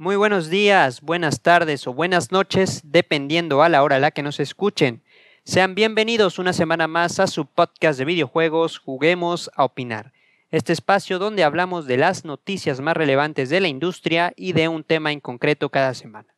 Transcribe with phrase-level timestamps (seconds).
[0.00, 4.22] Muy buenos días, buenas tardes o buenas noches, dependiendo a la hora a la que
[4.22, 5.02] nos escuchen.
[5.42, 10.12] Sean bienvenidos una semana más a su podcast de videojuegos Juguemos a Opinar,
[10.52, 14.84] este espacio donde hablamos de las noticias más relevantes de la industria y de un
[14.84, 16.32] tema en concreto cada semana.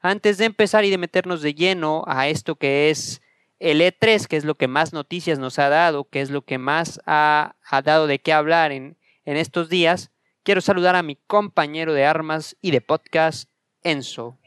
[0.00, 3.20] Antes de empezar y de meternos de lleno a esto que es
[3.58, 6.56] el E3, que es lo que más noticias nos ha dado, que es lo que
[6.56, 10.10] más ha, dado de qué hablar en, en estos días,
[10.42, 13.48] quiero saludar a mi compañero de armas y de podcast,
[13.82, 14.38] Enzo.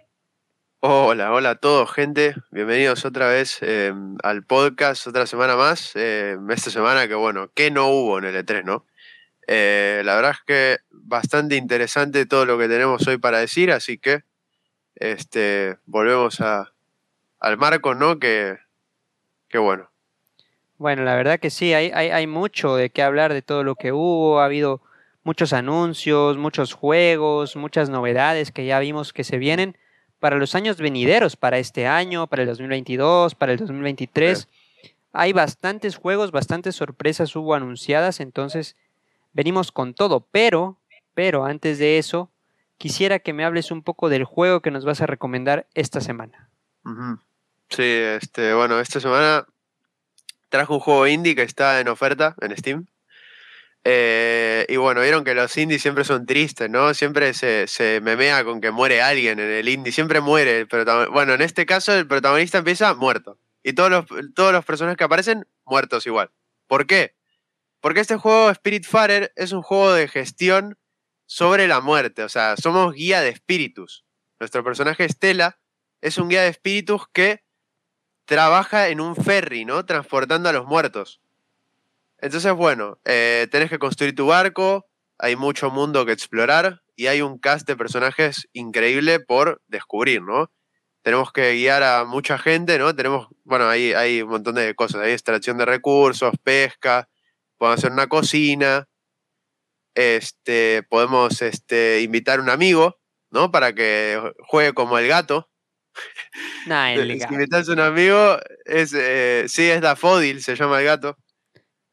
[0.82, 2.36] Hola, hola a todos, gente.
[2.52, 5.96] Bienvenidos otra vez em, al podcast, otra semana más.
[5.96, 8.86] Em, esta semana que, bueno, que no hubo en el E3, ¿no?
[9.48, 13.98] Eh, la verdad es que bastante interesante todo lo que tenemos hoy para decir, así
[13.98, 14.24] que
[14.96, 16.74] este, volvemos a,
[17.40, 18.20] al marco, ¿no?
[18.20, 18.58] Que,
[19.48, 19.90] que bueno.
[20.78, 23.76] Bueno, la verdad que sí, hay, hay, hay mucho de qué hablar de todo lo
[23.76, 24.82] que hubo, ha habido
[25.26, 29.76] muchos anuncios, muchos juegos, muchas novedades que ya vimos que se vienen
[30.20, 34.48] para los años venideros, para este año, para el 2022, para el 2023.
[35.14, 38.78] Hay bastantes juegos, bastantes sorpresas hubo anunciadas, entonces
[39.34, 40.78] venimos con todo, pero,
[41.16, 42.30] pero antes de eso,
[42.78, 46.50] quisiera que me hables un poco del juego que nos vas a recomendar esta semana.
[47.70, 49.48] Sí, este, bueno, esta semana
[50.50, 52.86] trajo un juego indie que está en oferta en Steam.
[53.88, 56.96] Eh, y bueno, vieron que los indies siempre son tristes, ¿no?
[56.96, 61.14] Siempre se, se memea con que muere alguien en el indie, siempre muere el protagonista.
[61.14, 63.40] Bueno, en este caso el protagonista empieza muerto.
[63.62, 66.32] Y todos los, todos los personajes que aparecen, muertos igual.
[66.68, 67.16] ¿Por qué?
[67.80, 70.80] Porque este juego Spiritfarer es un juego de gestión
[71.28, 72.24] sobre la muerte.
[72.24, 74.04] O sea, somos guía de espíritus.
[74.40, 75.60] Nuestro personaje Estela
[76.02, 77.44] es un guía de espíritus que
[78.26, 79.86] trabaja en un ferry, ¿no?
[79.86, 81.22] Transportando a los muertos.
[82.26, 84.88] Entonces, bueno, eh, tenés que construir tu barco,
[85.20, 90.52] hay mucho mundo que explorar y hay un cast de personajes increíble por descubrir, ¿no?
[91.04, 92.96] Tenemos que guiar a mucha gente, ¿no?
[92.96, 97.08] Tenemos, bueno, ahí hay un montón de cosas, hay extracción de recursos, pesca,
[97.60, 98.88] podemos hacer una cocina,
[99.94, 102.98] este, podemos este, invitar a un amigo,
[103.30, 103.52] ¿no?
[103.52, 105.48] Para que juegue como el gato.
[106.66, 110.86] Nah, el si invitas a un amigo, es, eh, sí, es Dafodil, se llama el
[110.86, 111.20] gato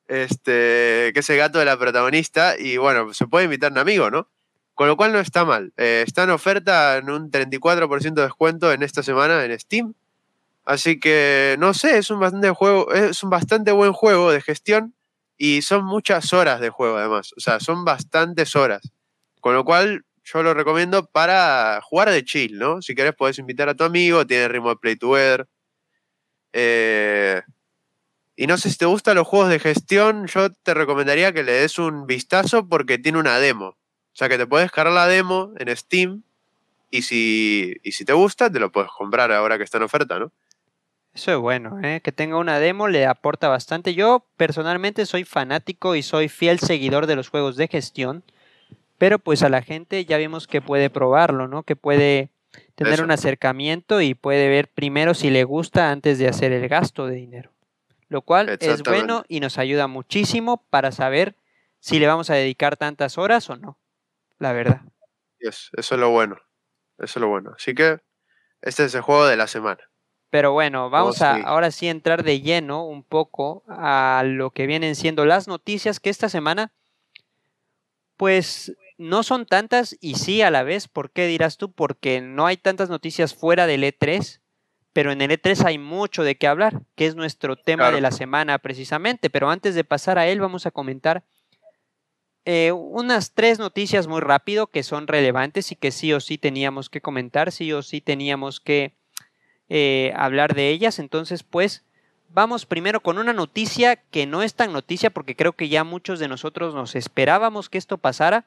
[0.09, 3.79] este, que es el gato de la protagonista, y bueno, se puede invitar a un
[3.79, 4.29] amigo, ¿no?
[4.75, 5.73] Con lo cual no está mal.
[5.77, 9.95] Eh, está en oferta en un 34% de descuento en esta semana en Steam.
[10.65, 14.95] Así que, no sé, es un bastante, juego, es un bastante buen juego de gestión
[15.37, 17.33] y son muchas horas de juego además.
[17.37, 18.93] O sea, son bastantes horas.
[19.41, 22.81] Con lo cual, yo lo recomiendo para jugar de chill, ¿no?
[22.81, 25.49] Si querés, podés invitar a tu amigo, tiene Remote Play Together.
[26.53, 27.43] Eh,
[28.35, 31.53] y no sé si te gustan los juegos de gestión, yo te recomendaría que le
[31.53, 33.67] des un vistazo porque tiene una demo.
[33.67, 36.23] O sea que te puedes cargar la demo en Steam
[36.91, 40.19] y si, y si te gusta, te lo puedes comprar ahora que está en oferta,
[40.19, 40.33] ¿no?
[41.15, 42.01] Eso es bueno, ¿eh?
[42.03, 43.95] que tenga una demo le aporta bastante.
[43.95, 48.23] Yo personalmente soy fanático y soy fiel seguidor de los juegos de gestión,
[48.97, 51.65] pero pues a la gente ya vimos que puede probarlo, ¿no?
[51.65, 52.31] Que puede
[52.77, 57.07] tener un acercamiento y puede ver primero si le gusta antes de hacer el gasto
[57.07, 57.52] de dinero
[58.13, 61.35] lo cual es bueno y nos ayuda muchísimo para saber
[61.81, 63.79] si le vamos a dedicar tantas horas o no,
[64.39, 64.83] la verdad.
[65.39, 66.37] eso es lo bueno,
[66.99, 67.53] eso es lo bueno.
[67.57, 68.01] Así que
[68.61, 69.81] este es el juego de la semana.
[70.29, 74.95] Pero bueno, vamos a ahora sí entrar de lleno un poco a lo que vienen
[74.95, 76.73] siendo las noticias que esta semana,
[78.19, 80.87] pues no son tantas y sí a la vez.
[80.87, 81.73] ¿Por qué dirás tú?
[81.73, 84.42] Porque no hay tantas noticias fuera del E3
[84.93, 88.11] pero en el E3 hay mucho de qué hablar, que es nuestro tema de la
[88.11, 89.31] semana precisamente.
[89.31, 91.25] Pero antes de pasar a él, vamos a comentar
[92.45, 96.91] eh, unas tres noticias muy rápido que son relevantes y que sí o sí teníamos
[96.91, 98.95] que comentar, sí o sí teníamos que
[99.69, 100.99] eh, hablar de ellas.
[100.99, 101.85] Entonces, pues,
[102.29, 106.19] vamos primero con una noticia que no es tan noticia porque creo que ya muchos
[106.19, 108.47] de nosotros nos esperábamos que esto pasara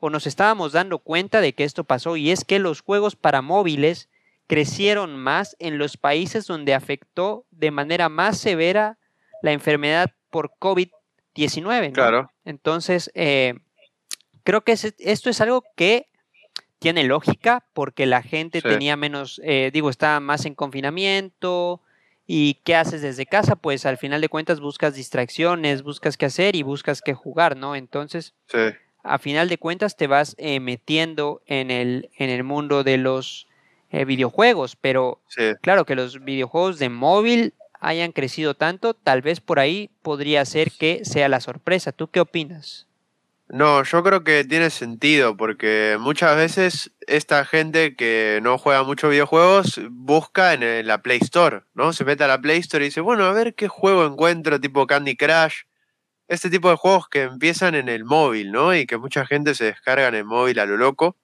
[0.00, 3.42] o nos estábamos dando cuenta de que esto pasó y es que los juegos para
[3.42, 4.08] móviles
[4.46, 8.98] crecieron más en los países donde afectó de manera más severa
[9.42, 11.92] la enfermedad por COVID-19.
[11.92, 12.30] Claro.
[12.44, 13.54] Entonces, eh,
[14.44, 16.06] creo que esto es algo que
[16.78, 21.80] tiene lógica porque la gente tenía menos, eh, digo, estaba más en confinamiento.
[22.26, 23.56] ¿Y qué haces desde casa?
[23.56, 27.74] Pues al final de cuentas buscas distracciones, buscas qué hacer y buscas qué jugar, ¿no?
[27.74, 28.34] Entonces,
[29.02, 33.48] a final de cuentas te vas eh, metiendo en el, en el mundo de los
[33.92, 35.20] eh, videojuegos, pero
[35.60, 40.70] claro que los videojuegos de móvil hayan crecido tanto, tal vez por ahí podría ser
[40.72, 41.92] que sea la sorpresa.
[41.92, 42.86] ¿Tú qué opinas?
[43.48, 49.10] No, yo creo que tiene sentido porque muchas veces esta gente que no juega muchos
[49.10, 51.92] videojuegos busca en la Play Store, ¿no?
[51.92, 54.86] Se mete a la Play Store y dice, bueno, a ver qué juego encuentro tipo
[54.86, 55.64] Candy Crush.
[56.28, 58.74] Este tipo de juegos que empiezan en el móvil, ¿no?
[58.74, 61.18] Y que mucha gente se descarga en el móvil a lo loco.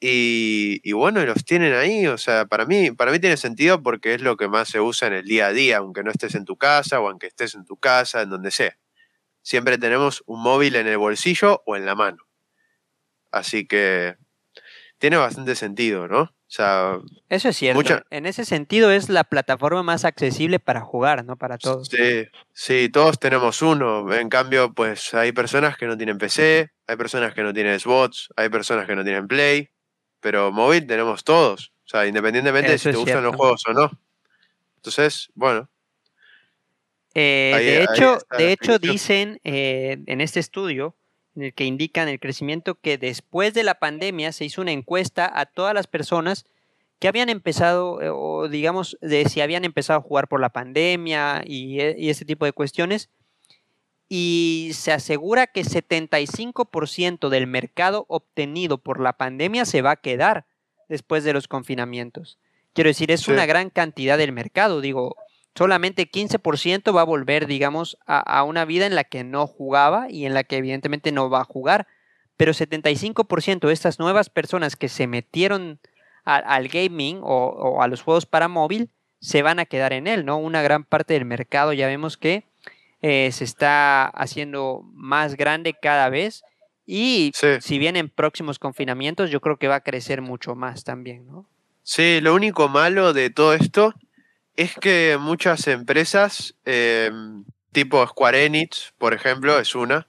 [0.00, 4.14] Y, y, bueno, los tienen ahí, o sea, para mí, para mí tiene sentido porque
[4.14, 6.44] es lo que más se usa en el día a día, aunque no estés en
[6.44, 8.78] tu casa o aunque estés en tu casa, en donde sea
[9.48, 12.28] siempre tenemos un móvil en el bolsillo o en la mano.
[13.30, 14.16] Así que
[14.98, 16.20] tiene bastante sentido, ¿no?
[16.20, 16.98] O sea,
[17.30, 18.02] Eso es cierto.
[18.10, 21.36] En ese sentido es la plataforma más accesible para jugar, ¿no?
[21.36, 21.88] Para todos.
[21.88, 24.12] Sí, sí, todos tenemos uno.
[24.12, 28.28] En cambio, pues hay personas que no tienen PC, hay personas que no tienen Xbox,
[28.36, 29.70] hay personas que no tienen Play,
[30.20, 31.72] pero móvil tenemos todos.
[31.86, 33.90] O sea, independientemente de si te gustan los juegos o no.
[34.76, 35.68] Entonces, bueno,
[37.14, 40.94] eh, de hecho, de hecho dicen eh, en este estudio,
[41.34, 45.30] en el que indican el crecimiento, que después de la pandemia se hizo una encuesta
[45.32, 46.44] a todas las personas
[47.00, 51.42] que habían empezado, eh, o digamos, de si habían empezado a jugar por la pandemia
[51.44, 53.10] y, y ese tipo de cuestiones,
[54.08, 60.46] y se asegura que 75% del mercado obtenido por la pandemia se va a quedar
[60.88, 62.38] después de los confinamientos.
[62.72, 64.80] Quiero decir, es una gran cantidad del mercado.
[64.80, 65.16] Digo,
[65.54, 70.24] solamente 15% va a volver, digamos, a, una vida en la que no jugaba y
[70.24, 71.86] en la que evidentemente no va a jugar.
[72.36, 75.80] Pero 75% de estas nuevas personas que se metieron
[76.24, 78.90] al gaming o, a los juegos para móvil
[79.20, 80.38] se van a quedar en él, ¿no?
[80.38, 82.44] Una gran parte del mercado ya vemos que
[83.02, 86.42] eh, se está haciendo más grande cada vez
[86.86, 91.46] y si vienen próximos confinamientos yo creo que va a crecer mucho más también, ¿no?
[91.82, 93.94] Sí, lo único malo de todo esto
[94.56, 100.08] es que muchas empresas, em, tipo Square Enix, por ejemplo, es una,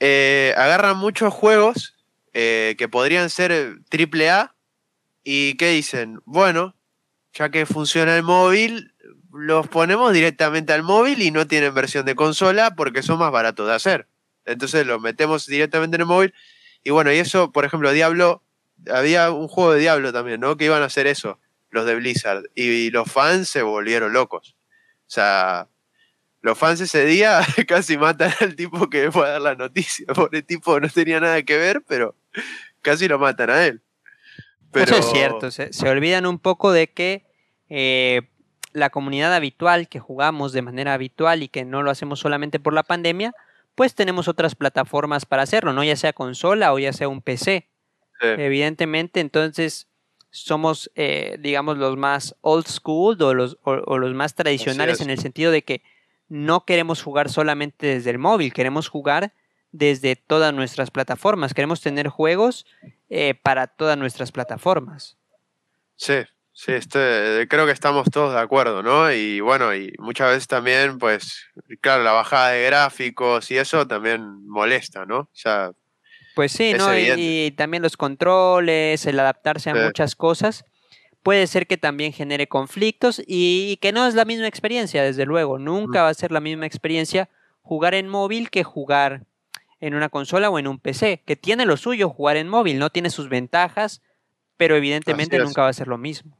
[0.00, 1.94] eh, agarran muchos juegos
[2.32, 4.54] eh, que podrían ser AAA
[5.22, 6.20] y ¿qué dicen?
[6.24, 6.74] Bueno,
[7.32, 8.92] ya que funciona el móvil,
[9.34, 13.66] los ponemos directamente al móvil y no tienen versión de consola porque son más baratos
[13.66, 14.06] de hacer.
[14.44, 16.34] Entonces los metemos directamente en el móvil.
[16.82, 18.42] Y bueno, y eso, por ejemplo, Diablo,
[18.92, 20.56] había un juego de Diablo también, ¿no?
[20.56, 21.38] Que iban a hacer eso
[21.70, 22.44] los de Blizzard.
[22.54, 24.56] Y, los fans se volvieron locos.
[25.00, 25.68] O sea,
[26.40, 30.06] los fans ese día casi matan al tipo que fue a dar la noticia.
[30.14, 32.14] Pobre tipo no tenía nada que ver, pero
[32.80, 33.82] casi lo matan a él.
[34.70, 34.96] Pero...
[34.96, 37.26] Eso es cierto, se, olvidan un poco de que
[37.68, 38.22] eh,
[38.74, 42.74] la comunidad habitual que jugamos de manera habitual y que no lo hacemos solamente por
[42.74, 43.32] la pandemia,
[43.74, 45.82] pues tenemos otras plataformas para hacerlo, ¿no?
[45.82, 47.68] Ya sea consola o ya sea un PC.
[48.20, 49.86] Evidentemente, entonces
[50.30, 55.18] somos, eh, digamos, los más old school o los, o, los más tradicionales en el
[55.18, 55.82] sentido de que
[56.28, 59.32] no queremos jugar solamente desde el móvil, queremos jugar
[59.72, 62.66] desde todas nuestras plataformas, queremos tener juegos
[63.10, 65.16] eh, para todas nuestras plataformas.
[65.96, 66.24] Sí,
[66.54, 69.12] sí, este, creo que estamos todos de acuerdo, ¿no?
[69.12, 71.44] Y bueno, y muchas veces también, pues,
[71.80, 75.18] claro, la bajada de gráficos y eso también molesta, ¿no?
[75.18, 75.72] O sea,
[76.34, 76.96] pues sí, ¿no?
[76.98, 80.64] Y, también los controles, el adaptarse a muchas cosas,
[81.22, 85.58] puede ser que también genere conflictos y que no es la misma experiencia, desde luego.
[85.58, 87.28] Nunca va a ser la misma experiencia
[87.62, 89.24] jugar en móvil que jugar
[89.80, 92.90] en una consola o en un PC, que tiene lo suyo jugar en móvil, no
[92.90, 94.02] tiene sus ventajas,
[94.56, 96.36] pero evidentemente nunca va a ser lo mismo.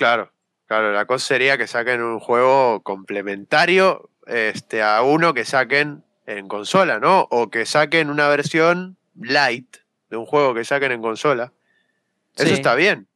[0.00, 0.32] Claro,
[0.64, 6.48] claro, la cosa sería que saquen un juego complementario este, a uno que saquen en
[6.48, 7.28] consola, ¿no?
[7.30, 9.76] O que saquen una versión light
[10.08, 11.52] de un juego que saquen en consola.
[12.34, 13.08] Eso está bien.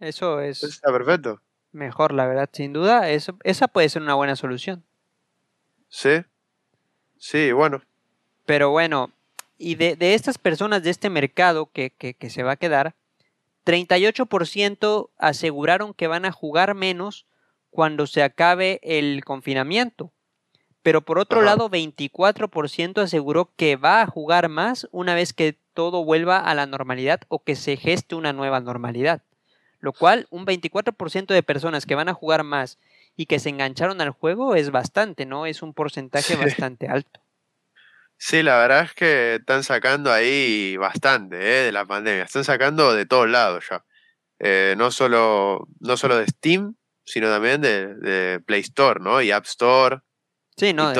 [0.00, 0.62] Eso es.
[0.62, 1.40] está perfecto.
[1.72, 3.08] Mejor, la verdad, sin duda.
[3.08, 4.84] Eso, esa puede ser una buena solución.
[5.88, 6.26] Sí.
[7.16, 7.80] Sí, bueno.
[8.44, 9.12] Pero bueno,
[9.56, 12.94] y de, estas personas de este mercado que, que, que se va a quedar,
[13.68, 17.26] 38% aseguraron que van a jugar menos
[17.68, 20.10] cuando se acabe el confinamiento.
[20.80, 26.02] Pero por otro lado, 24% aseguró que va a jugar más una vez que todo
[26.02, 29.20] vuelva a la normalidad o que se geste una nueva normalidad.
[29.80, 32.78] Lo cual, un 24% de personas que van a jugar más
[33.18, 35.44] y que se engancharon al juego es bastante, ¿no?
[35.44, 37.20] Es un porcentaje bastante alto.
[38.18, 41.64] Sí, la verdad es que están sacando ahí bastante ¿eh?
[41.64, 42.24] de la pandemia.
[42.24, 43.84] Están sacando de todos lados ya.
[44.40, 49.22] Eh, no, solo, no solo de Steam, sino también de, de Play Store, ¿no?
[49.22, 50.00] Y App Store
[50.58, 50.92] Sí, no,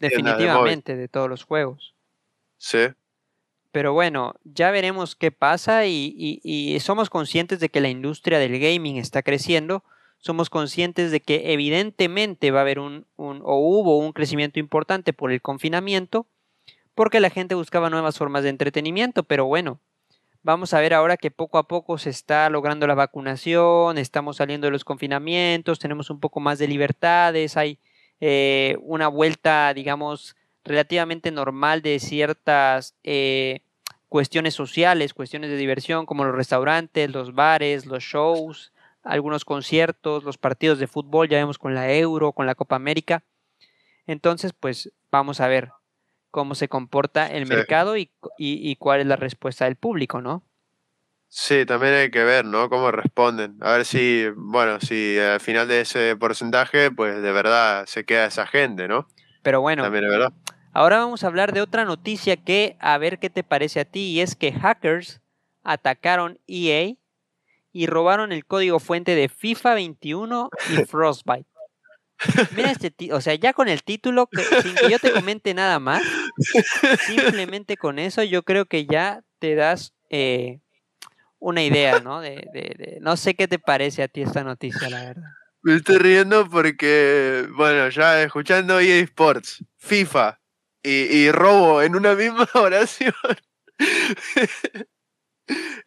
[0.00, 1.96] definitivamente de todos los juegos.
[2.56, 2.86] Sí.
[3.72, 8.96] Pero bueno, ya veremos qué pasa y, somos conscientes de que la industria del gaming
[8.96, 9.82] está creciendo.
[10.24, 15.12] Somos conscientes de que evidentemente va a haber un, un, o hubo un crecimiento importante
[15.12, 16.26] por el confinamiento,
[16.94, 19.80] porque la gente buscaba nuevas formas de entretenimiento, pero bueno,
[20.42, 24.66] vamos a ver ahora que poco a poco se está logrando la vacunación, estamos saliendo
[24.66, 27.78] de los confinamientos, tenemos un poco más de libertades, hay
[28.18, 33.60] eh, una vuelta, digamos, relativamente normal de ciertas eh,
[34.08, 38.72] cuestiones sociales, cuestiones de diversión, como los restaurantes, los bares, los shows,
[39.04, 43.22] algunos conciertos, los partidos de fútbol, ya vemos con la Euro, con la Copa América.
[44.06, 45.70] Entonces, pues vamos a ver
[46.30, 50.42] cómo se comporta el mercado y, y, cuál es la respuesta del público, ¿no?
[51.28, 52.68] Sí, también hay que ver, ¿no?
[52.68, 53.56] Cómo responden.
[53.60, 58.26] A ver si, bueno, si al final de ese porcentaje, pues de verdad se queda
[58.26, 59.06] esa gente, ¿no?
[59.42, 60.32] Pero bueno, también es verdad.
[60.72, 64.10] ahora vamos a hablar de otra noticia que, a ver qué te parece a ti,
[64.10, 65.20] y es que hackers
[65.62, 66.94] atacaron EA
[67.74, 71.46] y robaron el código fuente de FIFA 21 y Frostbite.
[72.56, 74.30] Mira este, o sea, ya con el título,
[74.62, 76.02] sin que yo te comente nada más,
[77.06, 80.60] simplemente con eso yo creo que ya te das eh,
[81.40, 82.20] una idea, ¿no?
[82.20, 85.24] De, no sé qué te parece a ti esta noticia, la verdad.
[85.62, 90.38] Me estoy riendo porque, bueno, ya escuchando EA Sports, FIFA
[90.82, 93.14] y, robo en una misma oración.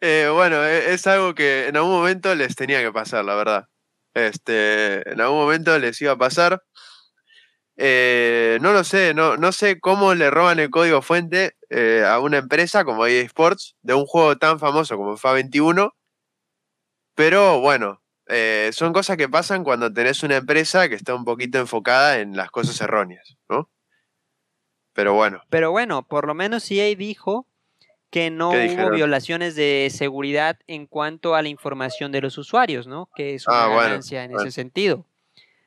[0.00, 3.68] Eh, bueno, e, es algo que en algún momento les tenía que pasar, la verdad.
[4.14, 6.62] Este, en algún momento les iba a pasar.
[7.76, 12.18] Eh, no lo sé, no, no sé cómo le roban el código fuente eh, a
[12.18, 15.92] una empresa como EA Sports de un juego tan famoso como fa 21.
[17.14, 18.00] Pero bueno,
[18.72, 22.50] son cosas que pasan cuando tenés una empresa que está un poquito enfocada en las
[22.50, 23.68] cosas erróneas, ¿no?
[24.92, 25.42] Pero bueno.
[25.48, 27.47] Pero bueno, por lo menos EA dijo
[28.10, 33.08] que no hubo violaciones de seguridad en cuanto a la información de los usuarios, ¿no?
[33.14, 35.04] Que es una ah, ganancia en ese sentido.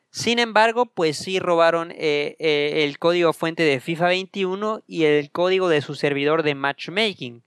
[0.09, 5.31] Sin embargo, pues sí robaron eh, eh, el código fuente de FIFA 21 y el
[5.31, 7.43] código de su servidor de matchmaking.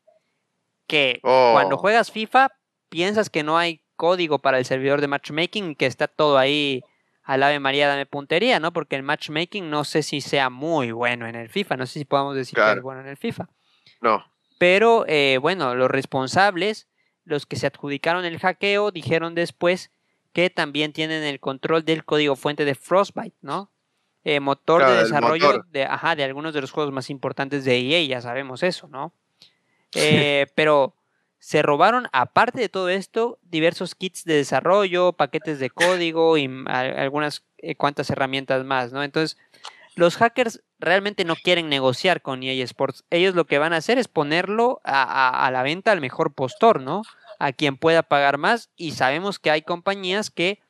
[0.87, 1.79] Que cuando oh.
[1.79, 2.53] juegas FIFA
[2.89, 6.83] piensas que no hay código para el servidor de matchmaking, que está todo ahí
[7.23, 8.73] al ave María dame puntería, ¿no?
[8.73, 12.05] Porque el matchmaking no sé si sea muy bueno en el FIFA, no sé si
[12.05, 13.49] podemos decir que es bueno en el FIFA.
[14.01, 14.25] No.
[14.58, 16.88] Pero eh, bueno, los responsables,
[17.25, 19.90] los que se adjudicaron el hackeo, dijeron después
[20.32, 23.70] que también tienen el control del código fuente de Frostbite, ¿no?
[24.25, 28.06] Eh, motor de desarrollo de, ajá, de algunos de los juegos más importantes de EA,
[28.06, 29.12] ya sabemos eso, ¿no?
[29.94, 30.94] Eh, pero
[31.38, 37.44] se robaron, aparte de todo esto, diversos kits de desarrollo, paquetes de código y algunas
[37.76, 39.04] cuantas herramientas más, ¿no?
[39.04, 39.37] Entonces,
[39.97, 43.05] los hackers realmente no quieren negociar con EA Sports.
[43.11, 47.03] Ellos lo que van a hacer es ponerlo a, la venta al mejor postor, ¿no?
[47.39, 48.71] A quien pueda pagar más.
[48.77, 50.61] Y sabemos que hay compañías que,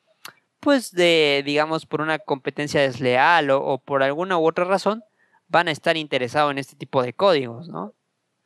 [0.61, 5.03] pues, de, digamos, por una competencia desleal o, por alguna u otra razón,
[5.49, 7.95] van a estar interesados en este tipo de códigos, ¿no?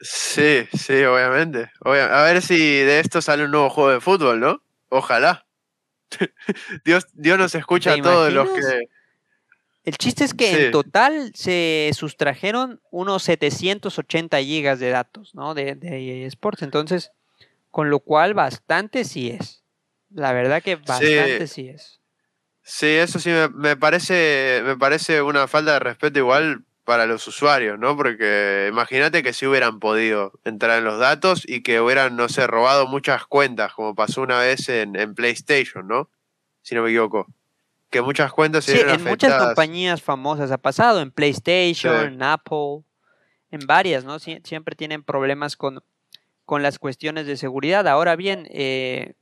[0.01, 1.71] Sí, sí, obviamente.
[1.85, 4.63] A ver si de esto sale un nuevo juego de fútbol, ¿no?
[4.89, 5.45] Ojalá.
[6.85, 8.89] Dios, Dios nos escucha a todos los que
[9.89, 15.55] el chiste es que en total se sustrajeron unos 780 gigas de datos, ¿no?
[15.55, 16.61] De, de Sports.
[16.61, 17.11] Entonces,
[17.71, 19.65] con lo cual bastante sí es.
[20.11, 22.01] La verdad que bastante sí, es.
[22.63, 27.79] Sí, eso sí me, parece, me parece una falta de respeto igual para los usuarios,
[27.79, 27.97] ¿no?
[27.97, 32.47] Porque imagínate que si hubieran podido entrar en los datos y que hubieran, no sé,
[32.47, 36.11] robado muchas cuentas, como pasó una vez en, en PlayStation, ¿no?
[36.61, 37.27] Si no me equivoco
[37.91, 42.83] que muchas cuentas se sí, en muchas compañías famosas ha pasado, en PlayStation, en Apple,
[43.51, 44.19] en varias, ¿no?
[44.19, 45.83] siempre tienen problemas con,
[46.45, 47.89] con las cuestiones de seguridad.
[47.89, 49.15] Ahora bien, eh,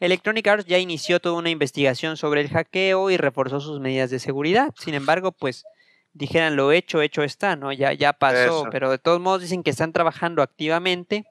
[0.00, 4.18] Electronic Arts ya inició toda una investigación sobre el hackeo y reforzó sus medidas de
[4.18, 4.74] seguridad.
[4.76, 5.64] Sin embargo, pues
[6.12, 7.72] dijeran lo hecho, hecho está, ¿no?
[7.72, 11.24] Ya, ya pasó, pero de todos modos dicen que están trabajando activamente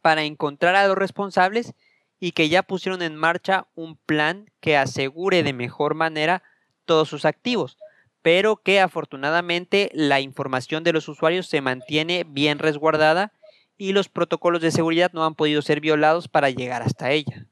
[0.00, 1.74] para encontrar a los responsables
[2.22, 6.44] y que ya pusieron en marcha un plan que asegure de mejor manera
[6.84, 7.78] todos sus activos,
[8.22, 13.32] pero que afortunadamente la información de los usuarios se mantiene bien resguardada
[13.76, 17.44] y los protocolos de seguridad no han podido ser violados para llegar hasta ella.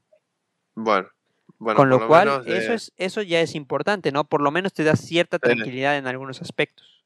[0.73, 1.09] Bueno,
[1.57, 4.23] bueno con lo, cual eso es eso ya es importante, ¿no?
[4.23, 7.03] Por lo menos te da cierta tranquilidad en algunos aspectos.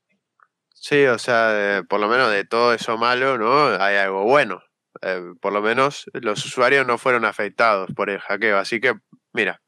[0.72, 3.70] Sí, o sea, por lo menos de todo eso malo, ¿no?
[3.84, 4.62] Hay algo bueno.
[5.08, 8.58] Eh, por lo menos los usuarios no fueron afectados por el hackeo.
[8.58, 8.96] Así que,
[9.34, 9.62] mira,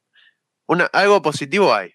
[0.66, 1.94] una, algo positivo hay.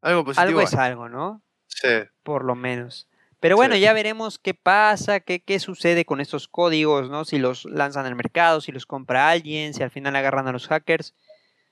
[0.00, 0.46] Algo positivo.
[0.46, 1.42] Algo es algo, ¿no?
[1.66, 2.04] Sí.
[2.22, 3.08] Por lo menos.
[3.40, 7.24] Pero bueno, ya veremos qué pasa, qué, qué sucede con estos códigos, ¿no?
[7.24, 10.68] Si los lanzan al mercado, si los compra alguien, si al final agarran a los
[10.68, 11.16] hackers.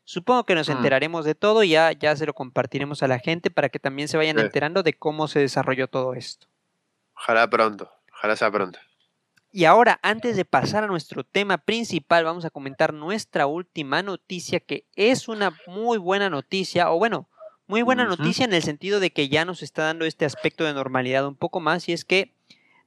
[0.03, 0.73] Supongo que nos mm.
[0.73, 4.09] enteraremos de todo y ya, ya se lo compartiremos a la gente para que también
[4.09, 6.49] se vayan enterando de cómo se desarrolló todo esto.
[7.15, 8.81] Ojalá pronto, ojalá sea pronto.
[9.55, 14.61] Y ahora, antes de pasar a nuestro tema principal, vamos a comentar nuestra última noticia,
[14.61, 17.29] que es una muy buena noticia, o bueno,
[17.67, 20.73] muy buena noticia en el sentido de que ya nos está dando este aspecto de
[20.73, 22.33] normalidad un poco más, y es que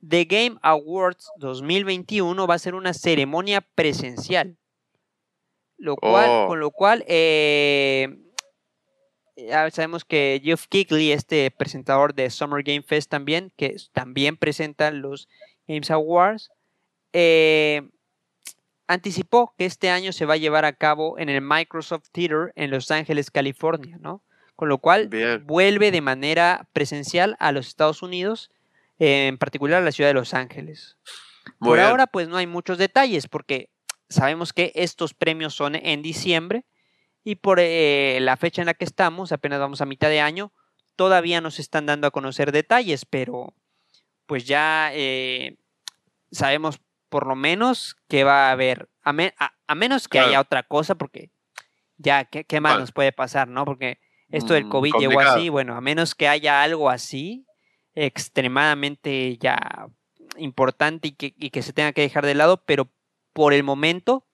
[0.08, 4.58] The Game Awards 2021 va a ser una ceremonia presencial.
[5.78, 6.48] Lo cual, oh.
[6.48, 8.18] Con lo cual, eh,
[9.36, 14.90] ya sabemos que Jeff Kigley, este presentador de Summer Game Fest también, que también presenta
[14.90, 15.28] los
[15.68, 16.52] Games Awards,
[17.18, 17.82] eh,
[18.88, 22.72] anticipó que este año se va a llevar a cabo en el Microsoft Theater en
[22.72, 24.22] Los Ángeles, California, ¿no?
[24.58, 25.10] Con lo cual
[25.46, 28.52] vuelve de manera presencial a los Estados Unidos,
[29.00, 30.98] en particular a la ciudad de Los Ángeles.
[31.60, 33.70] por ahora, pues no hay muchos detalles, porque
[34.10, 36.66] sabemos que estos premios son en diciembre
[37.24, 40.52] y por eh, la fecha en la que estamos, apenas vamos a mitad de año,
[40.98, 43.54] todavía nos están dando a conocer detalles, pero
[44.26, 45.58] pues ya eh,
[46.32, 46.80] sabemos
[47.16, 49.14] por lo menos que va a haber, a,
[49.74, 51.30] menos que haya otra cosa, porque
[51.96, 53.64] ya, ¿qué, más nos puede pasar, no?
[53.64, 57.48] Porque esto del mm, COVID llegó así, bueno, a menos que haya algo así,
[57.94, 59.88] extremadamente ya
[60.36, 62.90] importante y que, y que se tenga que dejar de lado, pero
[63.32, 64.26] por el momento,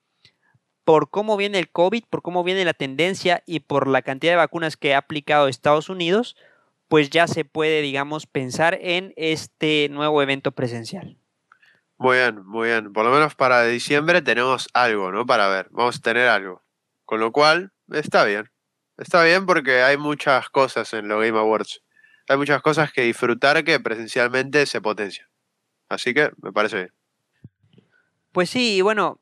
[0.82, 4.38] por cómo viene el COVID, por cómo viene la tendencia y por la cantidad de
[4.38, 6.36] vacunas que ha aplicado Estados Unidos,
[6.88, 11.21] pues ya se puede, digamos, pensar en este nuevo evento presencial.
[12.02, 12.92] Muy bien, muy bien.
[12.92, 15.24] Por lo menos para diciembre tenemos algo, ¿no?
[15.24, 16.60] Para ver, vamos a tener algo.
[17.04, 18.50] Con lo cual, está bien.
[18.96, 21.80] Está bien porque hay muchas cosas en los Game Awards.
[22.28, 25.28] Hay muchas cosas que disfrutar que presencialmente se potencian.
[25.88, 26.92] Así que me parece bien.
[28.32, 29.20] Pues sí, y bueno,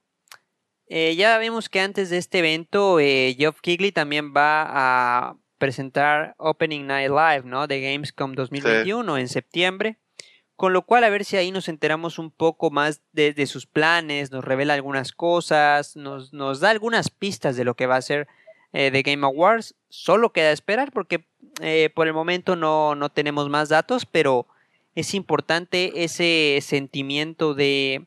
[0.86, 4.64] eh, ya vemos que antes de este evento, eh, Geoff Kigley también va
[5.28, 7.66] a presentar Opening Night Live, ¿no?
[7.66, 9.98] De Gamescom 2021 en septiembre.
[10.60, 14.30] Con lo cual, a ver si ahí nos enteramos un poco más de, sus planes,
[14.30, 18.28] nos revela algunas cosas, nos, da algunas pistas de lo que va a ser
[18.74, 19.74] eh, The Game Awards.
[19.88, 21.24] Solo queda esperar porque
[21.62, 24.46] eh, por el momento no, no tenemos más datos, pero
[24.94, 28.04] es importante ese sentimiento de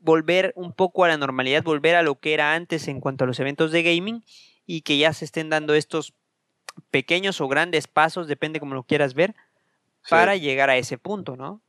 [0.00, 3.26] volver un poco a la normalidad, volver a lo que era antes en cuanto a
[3.26, 4.22] los eventos de gaming
[4.66, 6.12] y que ya se estén dando estos
[6.90, 9.34] pequeños o grandes pasos, depende como lo quieras ver,
[10.08, 11.62] para llegar a ese punto, ¿no?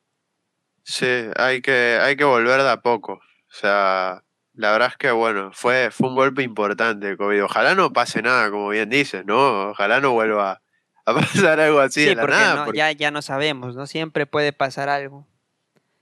[0.83, 3.13] Sí, hay que, hay que volver de a poco.
[3.13, 7.45] O sea, la verdad es que, bueno, fue, fue un golpe importante el COVID.
[7.45, 9.69] Ojalá no pase nada, como bien dices, ¿no?
[9.69, 10.61] Ojalá no vuelva
[11.05, 12.67] a pasar algo así de la nada.
[12.73, 13.87] Ya, ya no sabemos, ¿no?
[13.87, 15.27] Siempre puede pasar algo.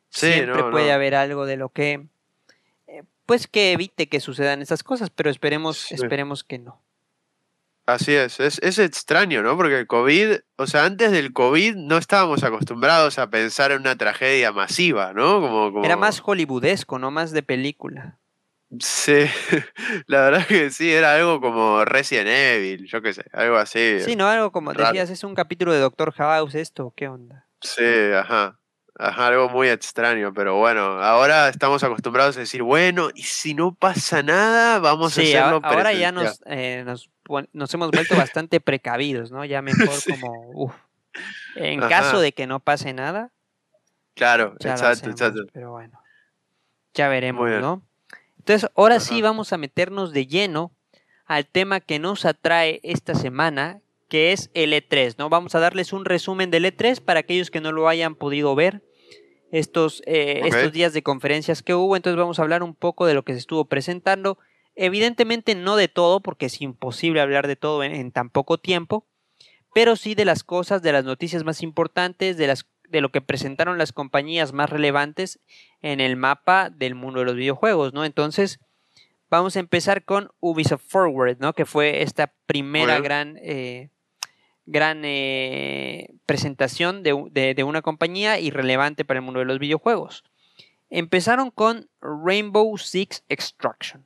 [0.09, 2.05] Siempre puede haber algo de lo que,
[2.85, 6.82] eh, pues que evite que sucedan esas cosas, pero esperemos, esperemos que no.
[7.85, 8.39] Así es.
[8.39, 9.57] es, extraño, ¿no?
[9.57, 13.97] Porque el COVID, o sea, antes del COVID no estábamos acostumbrados a pensar en una
[13.97, 15.41] tragedia masiva, ¿no?
[15.41, 18.19] Como, Era más hollywoodesco, no más de película.
[18.79, 19.25] Sí,
[20.07, 23.99] la verdad que sí, era algo como Resident Evil, yo qué sé, algo así.
[23.99, 27.47] Sí, no, algo como decías, es un capítulo de Doctor House esto, ¿qué onda?
[27.61, 27.83] Sí,
[28.15, 28.59] ajá.
[28.95, 33.73] Ajá, algo muy extraño, pero bueno, ahora estamos acostumbrados a decir, bueno, y si no
[33.73, 37.09] pasa nada, vamos a hacerlo ahora, ahora ya nos, eh, nos
[37.53, 39.45] nos hemos vuelto bastante precavidos, ¿no?
[39.45, 40.75] Ya mejor como, uff,
[41.55, 43.31] en caso de que no pase nada.
[44.15, 45.43] Claro, exacto, exacto.
[45.53, 45.99] Pero bueno,
[46.93, 47.81] ya veremos, ¿no?
[48.37, 50.71] Entonces, ahora sí vamos a meternos de lleno
[51.25, 53.79] al tema que nos atrae esta semana,
[54.13, 55.29] que es el E3, ¿no?
[55.29, 58.83] Vamos a darles un resumen del E3 para aquellos que no lo hayan podido ver
[59.51, 61.95] estos, eh, estos días de conferencias que hubo.
[61.95, 64.37] Entonces vamos a hablar un poco de lo que se estuvo presentando
[64.75, 69.05] Evidentemente no de todo, porque es imposible hablar de todo en, tan poco tiempo,
[69.73, 73.21] pero sí de las cosas, de las noticias más importantes, de, las, de lo que
[73.21, 75.39] presentaron las compañías más relevantes
[75.81, 78.03] en el mapa del mundo de los videojuegos, ¿no?
[78.03, 78.59] Entonces,
[79.29, 81.53] vamos a empezar con Ubisoft Forward, ¿no?
[81.53, 83.89] Que fue esta primera gran, eh,
[84.65, 90.23] gran eh, presentación de, de, una compañía y relevante para el mundo de los videojuegos.
[90.89, 94.05] Empezaron con Rainbow Six Extraction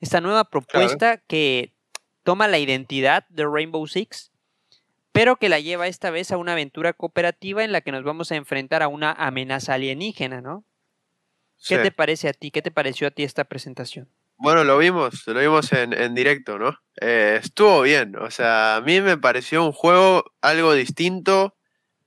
[0.00, 1.72] esta nueva propuesta que
[2.22, 4.30] toma la identidad de Rainbow Six,
[5.12, 8.30] pero que la lleva esta vez a una aventura cooperativa en la que nos vamos
[8.30, 10.64] a enfrentar a una amenaza alienígena, ¿no?
[11.66, 12.52] ¿Qué te parece a ti?
[12.52, 14.08] ¿Qué te pareció a ti esta presentación?
[14.40, 16.78] Bueno, lo vimos, lo vimos en, directo, ¿no?
[17.00, 21.56] Eh, estuvo bien, o sea, a mí me pareció un juego algo distinto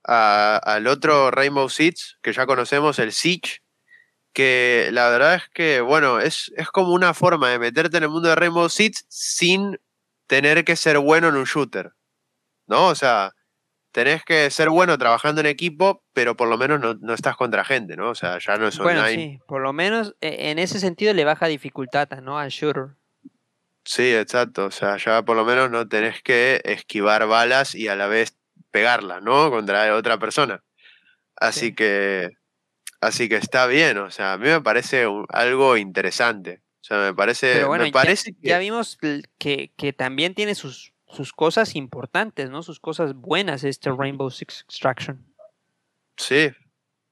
[0.04, 3.60] al otro Rainbow Six que ya conocemos, el Siege,
[4.34, 8.10] que la verdad es que, bueno, es, es como una forma de meterte en el
[8.10, 9.78] mundo de Rainbow Six sin
[10.28, 11.92] tener que ser bueno en un shooter.
[12.68, 12.88] ¿No?
[12.88, 13.34] O sea,
[13.92, 17.96] tenés que ser bueno trabajando en equipo, pero por lo menos no, estás contra gente,
[17.96, 18.10] ¿no?
[18.10, 19.02] O sea, ya no es online.
[19.02, 22.40] Bueno, sí, por lo menos e, en ese sentido le baja dificultad, ¿no?
[22.40, 22.96] Al shooter.
[23.84, 24.66] Sí, exacto.
[24.66, 28.38] O sea, ya por lo menos no tenés que esquivar balas y a la vez
[28.72, 29.50] pegarlas, ¿no?
[29.50, 30.64] Contra otra persona.
[31.36, 32.30] Así que.
[33.02, 33.98] Así que está bien.
[33.98, 36.62] O sea, a mí me parece algo interesante.
[36.82, 37.54] O sea, me parece.
[37.54, 38.98] Pero bueno, me parece ya, vimos
[39.40, 42.64] que, que también tiene sus, sus cosas importantes, ¿no?
[42.64, 45.26] Sus cosas buenas este Rainbow Six Extraction.
[46.18, 46.52] Sí.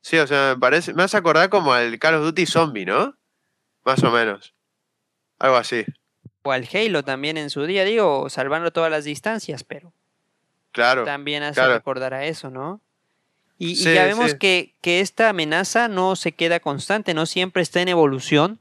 [0.02, 0.94] Sí, o sea, me parece.
[0.94, 3.18] Me hace acordar como al Call of Duty Zombie, ¿no?
[3.84, 4.54] Más o menos.
[5.40, 5.86] Algo así
[6.42, 9.94] o al Halo también en su día, digo, salvando todas las distancias, pero
[10.72, 12.82] claro, también hace recordar a eso, ¿no?
[13.58, 18.60] Y, ya vemos que, esta amenaza no se queda constante, no siempre está en evolución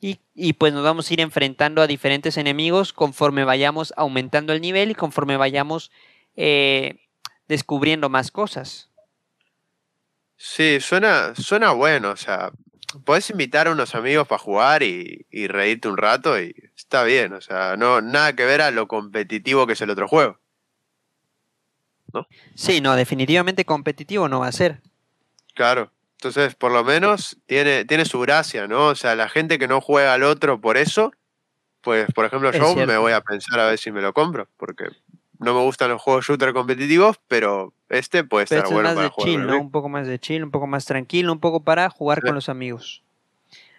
[0.00, 4.90] y, pues nos vamos a ir enfrentando a diferentes enemigos conforme vayamos aumentando el nivel
[4.90, 5.90] y conforme vayamos
[6.36, 7.00] eh,
[7.48, 8.90] descubriendo más cosas.
[10.36, 12.52] Sí, suena, suena bueno, o sea,
[13.04, 17.32] puedes invitar a unos amigos para jugar y, y reírte un rato y está bien,
[17.32, 20.38] o sea, no nada que ver a lo competitivo que es el otro juego.
[22.12, 22.26] ¿No?
[22.54, 24.82] Sí, no, definitivamente competitivo no va a ser.
[25.54, 25.90] Claro.
[26.16, 28.86] Entonces, por lo menos tiene, tiene su gracia, ¿no?
[28.88, 31.12] O sea, la gente que no juega al otro por eso,
[31.82, 34.86] pues, por ejemplo, yo me voy a pensar a ver si me lo compro, porque
[35.38, 39.38] no me gustan los juegos shooter competitivos, pero este puede estar este bueno para jugar.
[39.38, 39.60] ¿no?
[39.60, 42.48] Un poco más de chill, un poco más tranquilo, un poco para jugar con los
[42.48, 43.02] amigos.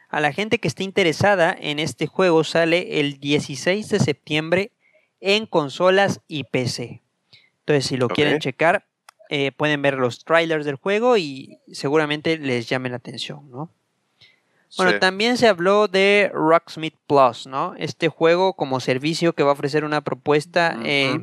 [0.09, 4.71] A la gente que esté interesada en este juego sale el 16 de septiembre
[5.19, 7.01] en consolas y PC.
[7.59, 8.85] Entonces, si lo quieren checar,
[9.29, 13.71] eh, pueden ver los trailers del juego y seguramente les llame la atención, ¿no?
[14.75, 17.73] Bueno, también se habló de Rocksmith Plus, ¿no?
[17.77, 21.19] Este juego como servicio que va a ofrecer una propuesta eh,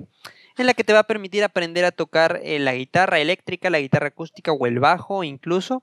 [0.57, 3.81] en la que te va a permitir aprender a tocar eh, la guitarra eléctrica, la
[3.81, 5.83] guitarra acústica o el bajo incluso,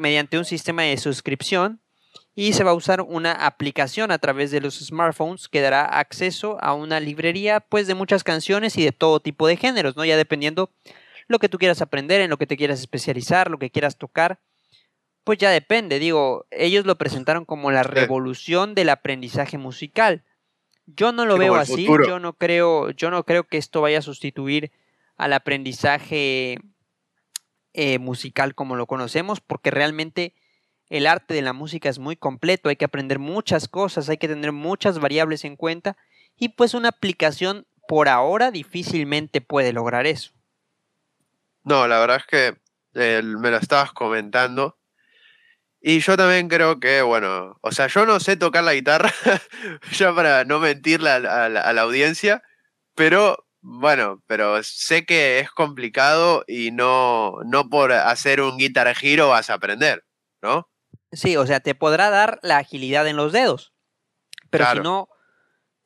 [0.00, 1.80] mediante un sistema de suscripción
[2.34, 6.56] y se va a usar una aplicación a través de los smartphones que dará acceso
[6.60, 10.04] a una librería pues de muchas canciones y de todo tipo de géneros, ¿no?
[10.04, 10.70] Ya dependiendo
[11.28, 14.40] lo que tú quieras aprender, en lo que te quieras especializar, lo que quieras tocar,
[15.24, 20.24] pues ya depende, digo, ellos lo presentaron como la revolución del aprendizaje musical.
[20.86, 24.02] Yo no lo veo así, yo no creo, yo no creo que esto vaya a
[24.02, 24.72] sustituir
[25.18, 26.58] al aprendizaje
[27.74, 30.32] eh, musical como lo conocemos, porque realmente
[30.88, 34.28] el arte de la música es muy completo, hay que aprender muchas cosas, hay que
[34.28, 35.98] tener muchas variables en cuenta
[36.38, 40.37] y pues una aplicación por ahora difícilmente puede lograr eso.
[41.64, 42.56] No, la verdad es que
[42.94, 44.78] eh, me lo estabas comentando
[45.80, 49.12] y yo también creo que, bueno, o sea, yo no sé tocar la guitarra,
[49.92, 52.42] ya para no mentirle a, la audiencia,
[52.94, 59.28] pero bueno, pero sé que es complicado y no, no por hacer un guitar giro
[59.28, 60.04] vas a aprender,
[60.42, 60.68] ¿no?
[61.12, 63.72] Sí, o sea, te podrá dar la agilidad en los dedos.
[64.50, 65.08] Pero si no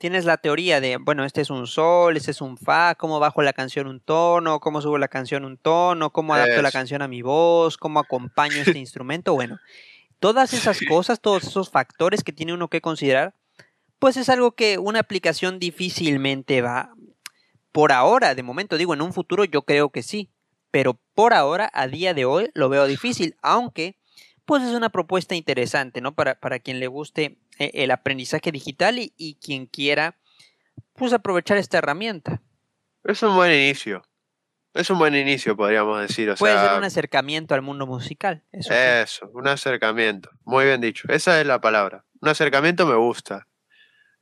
[0.03, 3.41] tienes la teoría de, bueno, este es un sol, este es un fa, cómo bajo
[3.41, 7.09] la canción un tono, cómo subo la canción un tono, cómo adapto la canción a
[7.09, 9.61] mi voz, cómo acompaño este instrumento, bueno,
[10.19, 13.37] todas esas cosas, todos esos factores que tiene uno que considerar,
[14.01, 16.93] pues es algo que una aplicación difícilmente va.
[17.71, 18.77] Por ahora, de momento.
[18.77, 20.31] Digo, en un futuro yo creo que sí,
[20.73, 23.97] pero por ahora, a día de hoy, lo veo difícil, aunque
[24.47, 26.13] pues es una propuesta interesante, ¿no?
[26.17, 27.39] Para, para quien le guste
[27.75, 30.17] el aprendizaje digital y, quien quiera,
[30.95, 32.43] pues aprovechar esta herramienta.
[33.05, 34.03] Es un buen inicio.
[34.75, 36.35] Es un buen inicio, podríamos decir.
[36.39, 38.43] Puede ser un acercamiento al mundo musical.
[38.53, 40.31] Eso, eso un acercamiento.
[40.45, 41.07] Muy bien dicho.
[41.09, 42.05] Esa es la palabra.
[42.21, 43.47] Un acercamiento me gusta.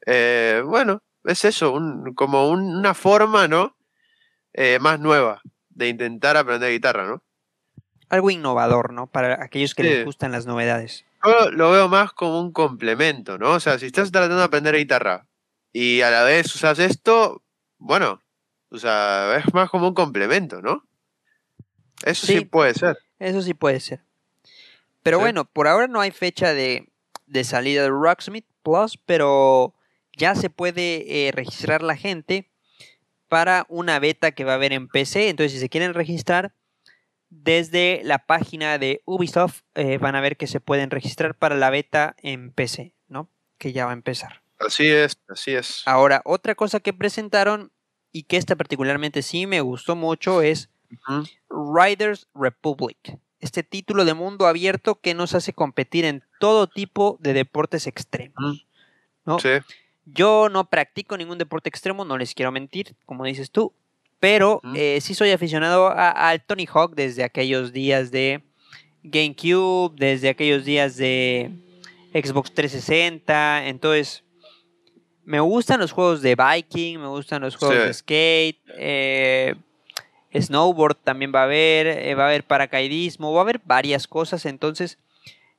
[0.06, 1.78] Eh, bueno, es eso,
[2.16, 3.76] como una forma, ¿no?
[4.52, 7.22] Eh, más nueva de intentar aprender guitarra, ¿no?
[8.10, 9.06] algo innovador, ¿no?
[9.06, 11.06] Para aquellos que les gustan las novedades.
[11.24, 13.52] Yo lo veo más como un complemento, ¿no?
[13.52, 15.26] O sea, si estás tratando de aprender guitarra
[15.72, 17.42] y a la vez usas esto,
[17.78, 18.22] bueno,
[18.70, 20.86] o sea, es más como un complemento, ¿no?
[22.04, 22.98] Eso sí, puede ser.
[23.18, 24.00] Eso sí puede ser.
[25.02, 26.88] Pero bueno, por ahora no hay fecha de,
[27.44, 29.74] salida de Rocksmith Plus, pero
[30.16, 32.50] ya se puede eh, registrar la gente
[33.28, 35.28] para una beta que va a haber en PC.
[35.28, 36.52] Entonces, si se quieren registrar,
[37.30, 41.70] desde la página de Ubisoft eh, van a ver que se pueden registrar para la
[41.70, 43.28] beta en PC, ¿no?
[43.56, 44.42] Que ya va a empezar.
[44.58, 45.82] Así es, así es.
[45.86, 47.72] Ahora, otra cosa que presentaron
[48.12, 50.68] y que esta particularmente sí me gustó mucho es
[51.48, 53.18] Riders Republic.
[53.38, 58.66] Este título de mundo abierto que nos hace competir en todo tipo de deportes extremos.
[59.24, 59.38] ¿no?
[59.38, 59.48] Sí.
[60.04, 63.72] Yo no practico ningún deporte extremo, no les quiero mentir, como dices tú,
[64.20, 68.42] Pero eh, sí soy aficionado al Tony Hawk desde aquellos días de
[69.02, 71.50] GameCube, desde aquellos días de
[72.12, 73.66] Xbox 360.
[73.66, 74.22] Entonces,
[75.24, 78.60] me gustan los juegos de biking, me gustan los juegos de skate.
[78.76, 79.54] Eh,
[80.34, 84.44] snowboard también va a haber, eh, va a haber paracaidismo, va a haber varias cosas.
[84.44, 84.98] Entonces,